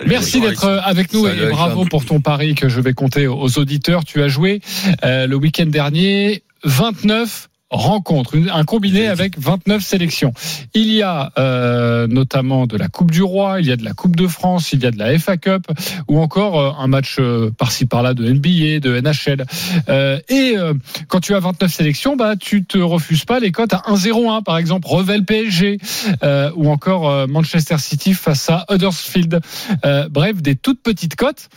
Merci 0.07 0.41
d'être 0.41 0.67
avec 0.67 1.13
nous 1.13 1.27
Salut, 1.27 1.43
et 1.43 1.49
bravo 1.49 1.87
pour 1.87 2.05
ton 2.05 2.21
pari 2.21 2.55
que 2.55 2.69
je 2.69 2.81
vais 2.81 2.93
compter 2.93 3.27
aux 3.27 3.59
auditeurs. 3.59 4.05
Tu 4.05 4.23
as 4.23 4.29
joué 4.29 4.61
euh, 5.05 5.27
le 5.27 5.35
week-end 5.35 5.67
dernier 5.67 6.45
29 6.63 7.49
rencontres, 7.71 8.37
un 8.53 8.65
combiné 8.65 9.09
avec 9.09 9.39
29 9.39 9.83
sélections. 9.83 10.33
Il 10.75 10.93
y 10.93 11.03
a 11.03 11.33
euh, 11.39 12.07
notamment 12.07 12.67
de 12.67 12.77
la 12.77 12.89
Coupe 12.89 13.11
du 13.11 13.23
Roi, 13.23 13.61
il 13.61 13.67
y 13.67 13.73
a 13.73 13.77
de 13.77 13.85
la 13.85 13.93
Coupe 13.95 14.17
de 14.17 14.27
France, 14.27 14.73
il 14.73 14.83
y 14.83 14.87
a 14.87 14.91
de 14.91 14.99
la 14.99 15.19
FA 15.19 15.37
Cup 15.37 15.67
ou 16.09 16.21
encore 16.21 16.61
euh, 16.61 16.73
un 16.79 16.87
match 16.87 17.17
euh, 17.19 17.51
par-ci 17.51 17.87
par-là 17.87 18.15
de 18.15 18.29
NBA, 18.29 18.81
de 18.81 19.01
NHL. 19.01 19.45
Euh, 19.89 20.19
et 20.29 20.55
euh, 20.57 20.75
quand 21.09 21.21
tu 21.21 21.35
as 21.35 21.41
29 21.41 21.73
sélections, 21.73 22.17
bah 22.17 22.37
tu 22.37 22.65
te 22.65 22.79
refuses 22.79 23.25
pas 23.25 23.41
les 23.41 23.51
cotes 23.51 23.73
à 23.73 23.83
1-0-1 23.89 24.43
par 24.43 24.59
exemple 24.59 24.87
Revel 24.87 25.25
PSG 25.25 25.79
euh, 26.23 26.51
ou 26.57 26.69
encore 26.71 27.27
Manchester 27.29 27.79
City 27.79 28.15
face 28.15 28.51
à 28.51 28.67
Huddersfield. 28.71 29.41
Euh, 29.85 30.09
bref, 30.11 30.43
des 30.43 30.57
toutes 30.57 30.83
petites 30.83 31.17
cotes 31.17 31.49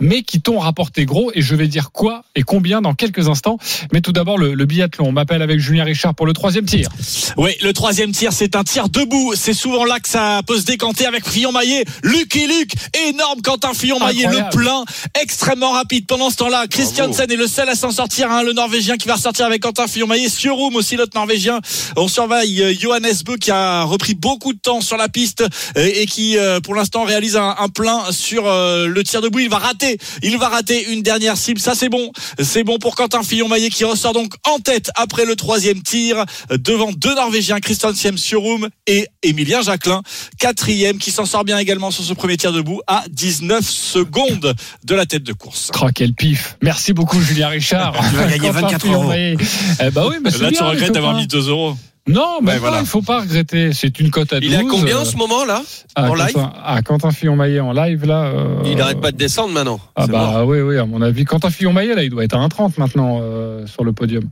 mais 0.00 0.22
qui 0.22 0.40
t'ont 0.40 0.58
rapporté 0.58 1.04
gros 1.04 1.30
et 1.34 1.42
je 1.42 1.54
vais 1.54 1.68
dire 1.68 1.90
quoi 1.92 2.24
et 2.34 2.42
combien 2.42 2.80
dans 2.80 2.94
quelques 2.94 3.28
instants. 3.28 3.58
Mais 3.92 4.00
tout 4.00 4.12
d'abord 4.12 4.38
le, 4.38 4.54
le 4.54 4.64
biathlon. 4.66 5.08
On 5.08 5.12
m'appelle 5.12 5.42
avec 5.42 5.60
Julien 5.60 5.84
Richard 5.84 6.14
pour 6.14 6.26
le 6.26 6.32
troisième 6.32 6.64
tir. 6.64 6.88
Oui, 7.36 7.52
le 7.62 7.72
troisième 7.72 8.12
tir, 8.12 8.32
c'est 8.32 8.56
un 8.56 8.64
tir 8.64 8.88
debout. 8.88 9.34
C'est 9.36 9.54
souvent 9.54 9.84
là 9.84 10.00
que 10.00 10.08
ça 10.08 10.40
peut 10.46 10.58
se 10.58 10.64
décanter 10.64 11.06
avec 11.06 11.28
Fillon-Maillet. 11.28 11.84
Luc 12.02 12.34
et 12.36 12.46
Luc, 12.46 12.72
énorme 13.08 13.40
Quentin 13.42 13.74
Fillon-Maillet, 13.74 14.22
le 14.24 14.38
Incroyable. 14.38 14.56
plein, 14.56 14.84
extrêmement 15.20 15.72
rapide. 15.72 16.06
Pendant 16.06 16.30
ce 16.30 16.36
temps-là, 16.36 16.66
Christiansen 16.68 17.30
est 17.30 17.36
le 17.36 17.46
seul 17.46 17.68
à 17.68 17.74
s'en 17.74 17.90
sortir, 17.90 18.30
hein, 18.30 18.42
le 18.42 18.52
Norvégien 18.52 18.96
qui 18.96 19.08
va 19.08 19.14
ressortir 19.14 19.46
avec 19.46 19.62
Quentin 19.62 19.86
Fillon-Maillet. 19.86 20.28
Sjörum 20.28 20.74
aussi, 20.76 20.96
l'autre 20.96 21.12
Norvégien. 21.14 21.60
On 21.96 22.08
surveille 22.08 22.62
euh, 22.62 22.74
Johannes 22.78 23.12
Bö 23.24 23.36
qui 23.36 23.50
a 23.50 23.82
repris 23.84 24.14
beaucoup 24.14 24.52
de 24.52 24.58
temps 24.58 24.80
sur 24.80 24.96
la 24.96 25.08
piste 25.08 25.42
euh, 25.76 25.90
et 25.94 26.06
qui, 26.06 26.38
euh, 26.38 26.60
pour 26.60 26.74
l'instant, 26.74 27.04
réalise 27.04 27.36
un, 27.36 27.54
un 27.58 27.68
plein 27.68 28.10
sur 28.10 28.46
euh, 28.46 28.86
le 28.86 29.04
tir 29.04 29.20
debout. 29.20 29.40
Il 29.40 29.48
va 29.50 29.58
rater. 29.58 29.83
Il 30.22 30.38
va 30.38 30.48
rater 30.48 30.92
une 30.92 31.02
dernière 31.02 31.36
cible. 31.36 31.60
Ça, 31.60 31.74
c'est 31.74 31.88
bon. 31.88 32.10
C'est 32.42 32.64
bon 32.64 32.78
pour 32.78 32.94
Quentin 32.94 33.22
Fillon-Maillet 33.22 33.70
qui 33.70 33.84
ressort 33.84 34.12
donc 34.12 34.34
en 34.44 34.58
tête 34.58 34.90
après 34.94 35.24
le 35.24 35.36
troisième 35.36 35.82
tir 35.82 36.24
devant 36.50 36.92
deux 36.92 37.14
Norvégiens, 37.14 37.60
Christiansen 37.60 38.16
Sjörum 38.16 38.68
et 38.86 39.06
Emilien 39.22 39.62
Jacquelin. 39.62 40.02
Quatrième 40.38 40.98
qui 40.98 41.10
s'en 41.10 41.26
sort 41.26 41.44
bien 41.44 41.58
également 41.58 41.90
sur 41.90 42.04
ce 42.04 42.12
premier 42.12 42.36
tir 42.36 42.52
debout 42.52 42.80
à 42.86 43.04
19 43.10 43.68
secondes 43.68 44.54
de 44.84 44.94
la 44.94 45.06
tête 45.06 45.22
de 45.22 45.32
course. 45.32 45.70
Oh, 45.80 45.86
quel 45.94 46.14
pif. 46.14 46.56
Merci 46.62 46.92
beaucoup 46.92 47.20
Julien 47.20 47.48
Richard. 47.48 47.94
Tu 48.10 48.16
vas 48.16 48.26
gagner 48.26 48.38
Quentin 48.48 48.60
24 48.62 48.82
Fillon-Maillet. 48.82 49.36
Eh 49.80 49.90
bah 49.90 50.06
oui, 50.08 50.16
mais 50.22 50.30
c'est 50.30 50.38
Là, 50.38 50.50
tu 50.50 50.62
regrettes 50.62 50.92
d'avoir 50.92 51.14
mis 51.16 51.26
2 51.26 51.48
euros. 51.48 51.76
Non, 52.06 52.40
mais 52.42 52.52
Ouais, 52.52 52.58
voilà. 52.58 52.80
il 52.80 52.86
faut 52.86 53.00
pas 53.00 53.20
regretter. 53.20 53.72
C'est 53.72 53.98
une 53.98 54.10
cote 54.10 54.32
à 54.34 54.40
12. 54.40 54.50
Il 54.50 54.54
est 54.54 54.58
à 54.58 54.62
combien 54.68 54.98
en 54.98 55.02
euh, 55.02 55.04
ce 55.04 55.16
moment 55.16 55.44
là 55.46 55.62
à 55.94 56.10
en 56.10 56.14
live 56.14 56.32
Quentin, 56.34 56.52
à 56.62 56.82
Quentin 56.82 57.10
Fillon-Maillet 57.12 57.60
en 57.60 57.72
live 57.72 58.04
là. 58.04 58.24
euh, 58.24 58.56
Il 58.66 58.76
n'arrête 58.76 59.00
pas 59.00 59.10
de 59.10 59.16
descendre 59.16 59.54
maintenant. 59.54 59.80
Ah 59.96 60.06
bah 60.06 60.18
mort. 60.34 60.46
oui, 60.46 60.60
oui, 60.60 60.76
à 60.76 60.84
mon 60.84 61.00
avis. 61.00 61.24
Quentin 61.24 61.48
Fillon-Maillet, 61.50 61.94
là, 61.94 62.02
il 62.02 62.10
doit 62.10 62.24
être 62.24 62.36
à 62.36 62.46
1,30 62.46 62.72
maintenant 62.78 63.20
euh, 63.22 63.66
sur 63.66 63.84
le 63.84 63.92
podium. 63.94 64.24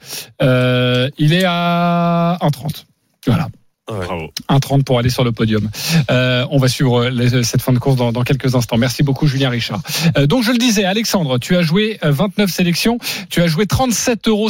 Euh, 0.43 1.09
il 1.16 1.33
est 1.33 1.45
à 1.47 2.37
1,30. 2.43 2.85
Voilà. 3.27 3.49
Ouais. 3.91 4.07
Bravo. 4.07 4.30
1,30 4.49 4.85
pour 4.85 4.99
aller 5.01 5.11
sur 5.11 5.24
le 5.24 5.33
podium. 5.33 5.68
Euh, 6.11 6.47
on 6.51 6.59
va 6.59 6.68
suivre 6.68 7.09
les- 7.09 7.43
cette 7.43 7.62
fin 7.62 7.72
de 7.72 7.78
course 7.78 7.97
dans, 7.97 8.12
dans 8.12 8.22
quelques 8.22 8.55
instants. 8.55 8.76
Merci 8.78 9.03
beaucoup, 9.03 9.26
Julien 9.26 9.51
Richard. 9.51 9.80
Euh, 10.16 10.26
donc, 10.28 10.45
je 10.45 10.53
le 10.53 10.59
disais, 10.59 10.85
Alexandre, 10.85 11.39
tu 11.39 11.57
as 11.57 11.62
joué 11.62 11.99
euh, 12.05 12.12
29 12.12 12.49
sélections. 12.49 12.99
Tu 13.28 13.41
as 13.43 13.49
joué 13.49 13.64
37,59 13.64 14.28
euros 14.28 14.49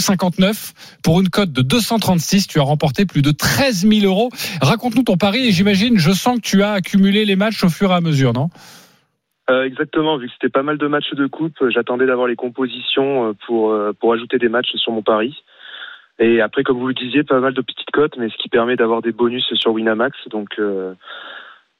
pour 1.02 1.20
une 1.20 1.30
cote 1.30 1.50
de 1.50 1.62
236. 1.62 2.46
Tu 2.46 2.60
as 2.60 2.62
remporté 2.62 3.06
plus 3.06 3.22
de 3.22 3.30
13 3.30 3.86
000 3.88 4.04
euros. 4.04 4.28
Raconte-nous 4.60 5.02
ton 5.04 5.16
pari 5.16 5.46
et 5.48 5.52
j'imagine, 5.52 5.96
je 5.98 6.12
sens 6.12 6.36
que 6.36 6.42
tu 6.42 6.62
as 6.62 6.72
accumulé 6.72 7.24
les 7.24 7.36
matchs 7.36 7.64
au 7.64 7.70
fur 7.70 7.90
et 7.90 7.94
à 7.94 8.00
mesure, 8.02 8.32
non? 8.34 8.50
Euh, 9.50 9.64
exactement, 9.64 10.18
vu 10.18 10.28
que 10.28 10.32
c'était 10.34 10.52
pas 10.52 10.62
mal 10.62 10.78
de 10.78 10.86
matchs 10.86 11.12
de 11.14 11.26
coupe, 11.26 11.54
euh, 11.62 11.70
j'attendais 11.74 12.06
d'avoir 12.06 12.28
les 12.28 12.36
compositions 12.36 13.28
euh, 13.28 13.32
pour, 13.46 13.72
euh, 13.72 13.92
pour 13.98 14.12
ajouter 14.12 14.38
des 14.38 14.48
matchs 14.48 14.70
sur 14.76 14.92
mon 14.92 15.02
pari. 15.02 15.34
Et 16.24 16.40
après, 16.40 16.62
comme 16.62 16.78
vous 16.78 16.86
le 16.86 16.94
disiez, 16.94 17.24
pas 17.24 17.40
mal 17.40 17.52
de 17.52 17.60
petites 17.60 17.90
cotes, 17.92 18.16
mais 18.16 18.28
ce 18.28 18.36
qui 18.40 18.48
permet 18.48 18.76
d'avoir 18.76 19.02
des 19.02 19.10
bonus 19.12 19.44
sur 19.54 19.72
Winamax. 19.72 20.16
Donc, 20.30 20.50
euh, 20.58 20.94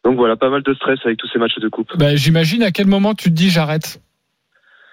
donc 0.05 0.17
voilà, 0.17 0.37
pas 0.37 0.51
mal 0.51 0.63
de 0.63 0.75
stress 0.75 0.99
avec 1.05 1.17
tous 1.19 1.29
ces 1.33 1.39
matchs 1.39 1.59
de 1.61 1.69
coupe. 1.69 1.97
bah, 1.97 2.17
J'imagine 2.17 2.63
à 2.65 2.73
quel 2.73 2.87
moment 2.89 3.15
tu 3.15 3.31
te 3.31 3.35
dis 3.35 3.51
j'arrête. 3.51 4.01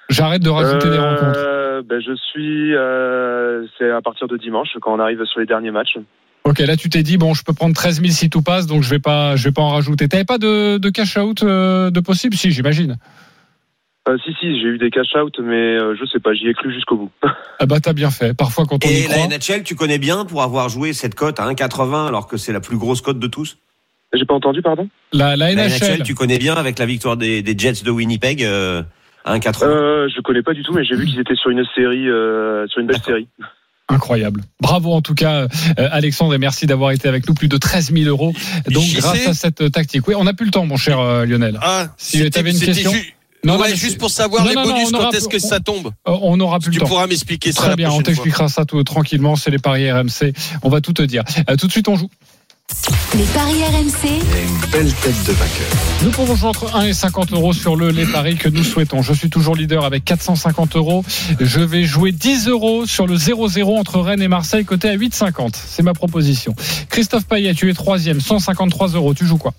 J'arrête 0.10 0.43
de 0.43 0.50
rajouter 0.50 0.89
des 0.89 0.97
Euh, 0.97 1.10
rencontres. 1.16 1.88
ben, 1.88 2.00
je 2.00 2.14
suis, 2.16 2.76
euh, 2.76 3.66
c'est 3.78 3.89
à 3.89 4.02
partir 4.02 4.28
de 4.28 4.38
dimanche 4.38 4.70
quand 4.82 4.93
on 4.93 5.00
arrive 5.00 5.24
sur 5.26 5.39
les 5.39 5.45
derniers 5.47 5.72
matchs. 5.72 5.97
Ok, 6.45 6.60
là 6.60 6.76
tu 6.78 6.89
t'es 6.89 7.04
dit 7.04 7.18
bon, 7.18 7.34
je 7.34 7.43
peux 7.43 7.54
prendre 7.54 7.76
13 7.76 8.02
000 8.02 8.10
si 8.12 8.30
tout 8.30 8.41
passe, 8.41 8.66
donc 8.68 8.82
je 8.84 8.89
vais 8.89 9.00
pas, 9.00 9.36
je 9.36 9.43
vais 9.45 9.52
pas 9.52 9.62
en 9.62 9.70
rajouter. 9.70 10.08
T'avais 10.08 10.26
pas 10.26 10.38
de, 10.38 10.78
de 10.78 10.89
cash 10.89 11.18
out 11.18 11.43
de 11.43 12.00
possible, 12.00 12.36
si 12.36 12.52
j'imagine. 12.52 12.97
Euh, 14.10 14.18
si, 14.26 14.34
si, 14.39 14.60
j'ai 14.60 14.68
eu 14.68 14.78
des 14.80 14.89
cash 14.89 15.14
out, 15.16 15.36
mais 15.39 15.55
euh, 15.78 15.95
je 15.99 16.03
sais 16.05 16.20
pas, 16.20 16.34
j'y 16.34 16.47
ai 16.47 16.53
cru 16.53 16.74
jusqu'au 16.74 16.95
bout. 16.97 17.12
Ah 17.62 17.66
bah 17.66 17.80
t'as 17.82 17.91
bien 17.93 18.10
fait. 18.10 18.34
Parfois 18.34 18.66
quand 18.66 18.84
on 18.86 18.88
y 18.89 18.91
Et 18.93 19.07
la 19.07 19.16
croit. 19.16 19.28
NHL, 19.28 19.64
tu 19.64 19.76
connais 19.76 19.97
bien 19.99 20.24
pour 20.26 20.41
avoir 20.43 20.70
joué 20.70 20.93
cette 20.93 21.14
cote 21.14 21.39
à 21.41 21.43
1,80 21.51 22.07
alors 22.07 22.26
que 22.28 22.38
c'est 22.38 22.53
la 22.53 22.62
plus 22.62 22.78
grosse 22.78 23.01
cote 23.01 23.20
de 23.20 23.28
tous 23.28 23.57
J'ai 24.14 24.24
pas 24.26 24.34
entendu, 24.34 24.62
pardon? 24.62 24.88
La, 25.12 25.36
la 25.36 25.53
La 25.53 25.68
NHL. 25.68 26.03
Tu 26.03 26.16
connais 26.16 26.39
bien 26.39 26.55
avec 26.55 26.80
la 26.80 26.86
victoire 26.86 27.18
des, 27.18 27.41
des 27.41 27.55
Jets 27.57 27.84
de 27.84 27.91
Winnipeg 27.91 28.43
euh, 28.45 28.82
à 29.26 29.38
1,80 29.38 29.64
euh, 29.66 30.07
Je 30.16 30.22
connais 30.22 30.41
pas 30.41 30.53
du 30.53 30.64
tout, 30.64 30.72
mais 30.74 30.86
j'ai 30.86 30.95
vu 30.95 31.05
qu'ils 31.05 31.20
étaient 31.20 31.36
sur 31.36 31.49
une 31.49 31.66
série, 31.76 32.07
euh, 32.10 32.66
sur 32.68 32.80
une 32.80 32.88
belle 32.88 33.01
série. 33.05 33.28
Incroyable. 33.89 34.41
Bravo 34.62 34.93
en 34.93 35.01
tout 35.01 35.16
cas, 35.16 35.41
euh, 35.43 35.47
Alexandre, 35.91 36.34
et 36.36 36.38
merci 36.38 36.66
d'avoir 36.68 36.91
été 36.91 37.07
avec 37.10 37.28
nous. 37.28 37.34
Plus 37.34 37.47
de 37.49 37.57
13 37.57 37.91
000 37.91 38.05
euros. 38.07 38.34
Donc 38.70 38.84
grâce 38.95 39.28
à 39.28 39.34
cette 39.34 39.62
euh, 39.62 39.70
tactique. 39.70 40.07
Oui, 40.07 40.14
on 40.16 40.24
n'a 40.24 40.34
plus 40.34 40.45
le 40.45 40.51
temps, 40.51 40.66
mon 40.66 40.78
cher 40.78 40.99
euh, 40.99 41.26
Lionel. 41.26 41.60
Ah, 41.62 41.88
Si 41.97 42.18
c'était- 42.20 42.30
t'avais 42.30 42.51
une 42.51 42.60
question. 42.60 42.91
ju- 42.93 43.14
Non, 43.44 43.58
mais 43.58 43.76
juste 43.76 43.98
pour 43.98 44.10
savoir 44.10 44.44
Non, 44.44 44.50
les 44.50 44.56
non, 44.56 44.64
bonus, 44.64 44.90
on 44.92 44.96
aura 44.98 45.06
quand 45.06 45.14
est-ce 45.14 45.28
que 45.30 45.40
ça 45.40 45.60
tombe 45.60 45.92
Euh, 46.08 46.18
on 46.22 46.36
n'aura 46.38 46.60
plus 46.60 46.72
Tu 46.72 46.76
le 46.78 46.82
temps. 46.82 46.88
pourras 46.90 47.08
m'expliquer 47.08 47.52
ça 47.52 47.62
Très 47.62 47.70
la 47.70 47.76
bien, 47.78 47.90
on 47.92 48.02
t'expliquera 48.02 48.50
ça 48.50 48.66
tout 48.66 48.84
tranquillement. 48.84 49.36
C'est 49.36 49.50
les 49.52 49.60
paris 49.60 49.90
RMC. 49.92 50.34
On 50.64 50.70
va 50.70 50.82
tout 50.82 50.94
te 50.94 51.02
dire. 51.02 51.24
Euh, 51.50 51.56
tout 51.56 51.68
de 51.68 51.72
suite, 51.72 51.88
on 51.88 51.96
joue. 51.96 52.10
Les 53.16 53.24
paris 53.24 53.64
RMC. 53.64 54.08
une 54.10 54.72
belle 54.72 54.94
tête 54.94 55.24
de 55.26 55.32
vainqueur. 55.32 55.68
Nous 56.04 56.12
pouvons 56.12 56.36
jouer 56.36 56.50
entre 56.50 56.76
1 56.76 56.84
et 56.86 56.94
50 56.94 57.32
euros 57.32 57.52
sur 57.54 57.76
le 57.76 57.90
les 57.90 58.06
paris 58.06 58.36
que 58.36 58.48
nous 58.48 58.64
souhaitons. 58.64 59.02
Je 59.02 59.12
suis 59.14 59.30
toujours 59.32 59.56
leader 59.56 59.86
avec 59.86 60.06
450 60.06 60.76
euros. 60.76 61.04
Je 61.40 61.62
vais 61.62 61.84
jouer 61.86 62.12
10 62.12 62.48
euros 62.48 62.86
sur 62.86 63.08
le 63.08 63.16
0-0 63.16 63.80
entre 63.80 64.00
Rennes 64.02 64.22
et 64.22 64.28
Marseille, 64.28 64.66
côté 64.66 64.88
à 64.90 64.96
8,50. 64.96 65.56
C'est 65.56 65.82
ma 65.82 65.94
proposition. 65.94 66.54
Christophe 66.90 67.26
Payet, 67.26 67.56
tu 67.56 67.72
es 67.72 67.74
troisième, 67.74 68.22
153 68.22 68.90
euros. 68.90 69.16
Tu 69.16 69.26
joues 69.26 69.40
quoi? 69.40 69.54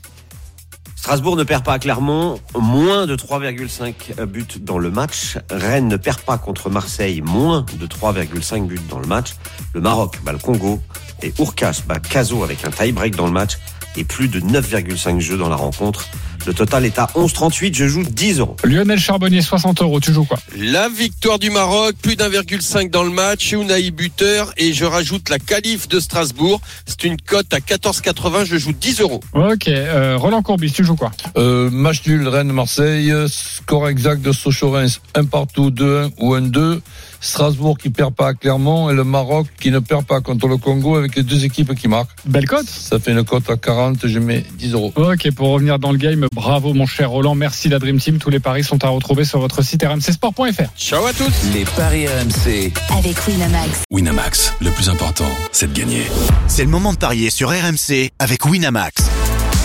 Strasbourg 1.10 1.34
ne 1.34 1.42
perd 1.42 1.64
pas 1.64 1.72
à 1.72 1.80
Clermont, 1.80 2.38
moins 2.56 3.04
de 3.04 3.16
3,5 3.16 4.26
buts 4.26 4.46
dans 4.60 4.78
le 4.78 4.92
match. 4.92 5.38
Rennes 5.50 5.88
ne 5.88 5.96
perd 5.96 6.20
pas 6.20 6.38
contre 6.38 6.70
Marseille, 6.70 7.20
moins 7.20 7.66
de 7.80 7.86
3,5 7.88 8.68
buts 8.68 8.78
dans 8.88 9.00
le 9.00 9.08
match. 9.08 9.30
Le 9.74 9.80
Maroc 9.80 10.20
bat 10.22 10.30
le 10.30 10.38
Congo 10.38 10.78
et 11.24 11.34
Urkas 11.40 11.82
bat 11.84 11.98
Caso 11.98 12.44
avec 12.44 12.64
un 12.64 12.70
tie-break 12.70 13.16
dans 13.16 13.26
le 13.26 13.32
match 13.32 13.58
et 13.96 14.04
plus 14.04 14.28
de 14.28 14.38
9,5 14.38 15.18
jeux 15.18 15.36
dans 15.36 15.48
la 15.48 15.56
rencontre. 15.56 16.06
Le 16.46 16.54
total 16.54 16.86
est 16.86 16.98
à 16.98 17.06
11,38, 17.14 17.74
je 17.74 17.86
joue 17.86 18.02
10 18.02 18.38
euros. 18.40 18.56
Lionel 18.64 18.98
Charbonnier, 18.98 19.42
60 19.42 19.82
euros. 19.82 20.00
Tu 20.00 20.12
joues 20.12 20.24
quoi? 20.24 20.38
La 20.56 20.88
victoire 20.88 21.38
du 21.38 21.50
Maroc, 21.50 21.94
plus 22.00 22.16
d'1,5 22.16 22.90
dans 22.90 23.02
le 23.04 23.10
match, 23.10 23.52
Unai 23.52 23.90
buteur 23.90 24.52
et 24.56 24.72
je 24.72 24.84
rajoute 24.84 25.28
la 25.28 25.38
qualif 25.38 25.88
de 25.88 26.00
Strasbourg. 26.00 26.60
C'est 26.86 27.04
une 27.04 27.16
cote 27.20 27.52
à 27.52 27.58
14,80, 27.58 28.44
je 28.46 28.56
joue 28.56 28.72
10 28.72 29.00
euros. 29.00 29.20
Ok. 29.34 29.68
euh, 29.68 30.16
Roland 30.16 30.42
Courbis, 30.42 30.72
tu 30.72 30.84
joues 30.84 30.96
quoi? 30.96 31.10
Euh, 31.36 31.70
match 31.70 32.06
nul 32.06 32.26
Rennes-Marseille, 32.26 33.12
score 33.28 33.88
exact 33.88 34.22
de 34.22 34.32
Sochaux-Reims, 34.32 35.00
un 35.14 35.24
partout, 35.24 35.70
2-1 35.70 36.10
ou 36.18 36.34
1-2. 36.34 36.80
Strasbourg 37.20 37.78
qui 37.78 37.90
perd 37.90 38.14
pas 38.14 38.28
à 38.28 38.34
Clermont 38.34 38.90
et 38.90 38.94
le 38.94 39.04
Maroc 39.04 39.46
qui 39.60 39.70
ne 39.70 39.78
perd 39.78 40.04
pas 40.04 40.20
contre 40.20 40.48
le 40.48 40.56
Congo 40.56 40.96
avec 40.96 41.16
les 41.16 41.22
deux 41.22 41.44
équipes 41.44 41.74
qui 41.74 41.88
marquent. 41.88 42.10
Belle 42.24 42.46
cote 42.46 42.68
Ça 42.68 42.98
fait 42.98 43.12
une 43.12 43.24
cote 43.24 43.48
à 43.50 43.56
40, 43.56 44.06
je 44.06 44.18
mets 44.18 44.44
10 44.54 44.72
euros. 44.72 44.92
Ok, 44.96 45.30
pour 45.32 45.48
revenir 45.48 45.78
dans 45.78 45.92
le 45.92 45.98
game, 45.98 46.26
bravo 46.32 46.74
mon 46.74 46.86
cher 46.86 47.10
Roland, 47.10 47.34
merci 47.34 47.68
la 47.68 47.78
Dream 47.78 47.98
Team. 47.98 48.18
Tous 48.18 48.30
les 48.30 48.40
paris 48.40 48.64
sont 48.64 48.82
à 48.84 48.88
retrouver 48.88 49.24
sur 49.24 49.38
votre 49.38 49.62
site 49.62 49.84
rmcsport.fr. 49.84 50.70
Ciao 50.76 51.04
à 51.06 51.12
tous 51.12 51.32
Les 51.54 51.64
paris 51.64 52.06
RMC. 52.06 52.72
Avec 52.96 53.26
Winamax. 53.26 53.82
Winamax, 53.90 54.54
le 54.60 54.70
plus 54.70 54.88
important, 54.88 55.28
c'est 55.52 55.72
de 55.72 55.78
gagner. 55.78 56.04
C'est 56.48 56.64
le 56.64 56.70
moment 56.70 56.92
de 56.92 56.98
parier 56.98 57.30
sur 57.30 57.50
RMC 57.50 58.10
avec 58.18 58.44
Winamax. 58.46 59.29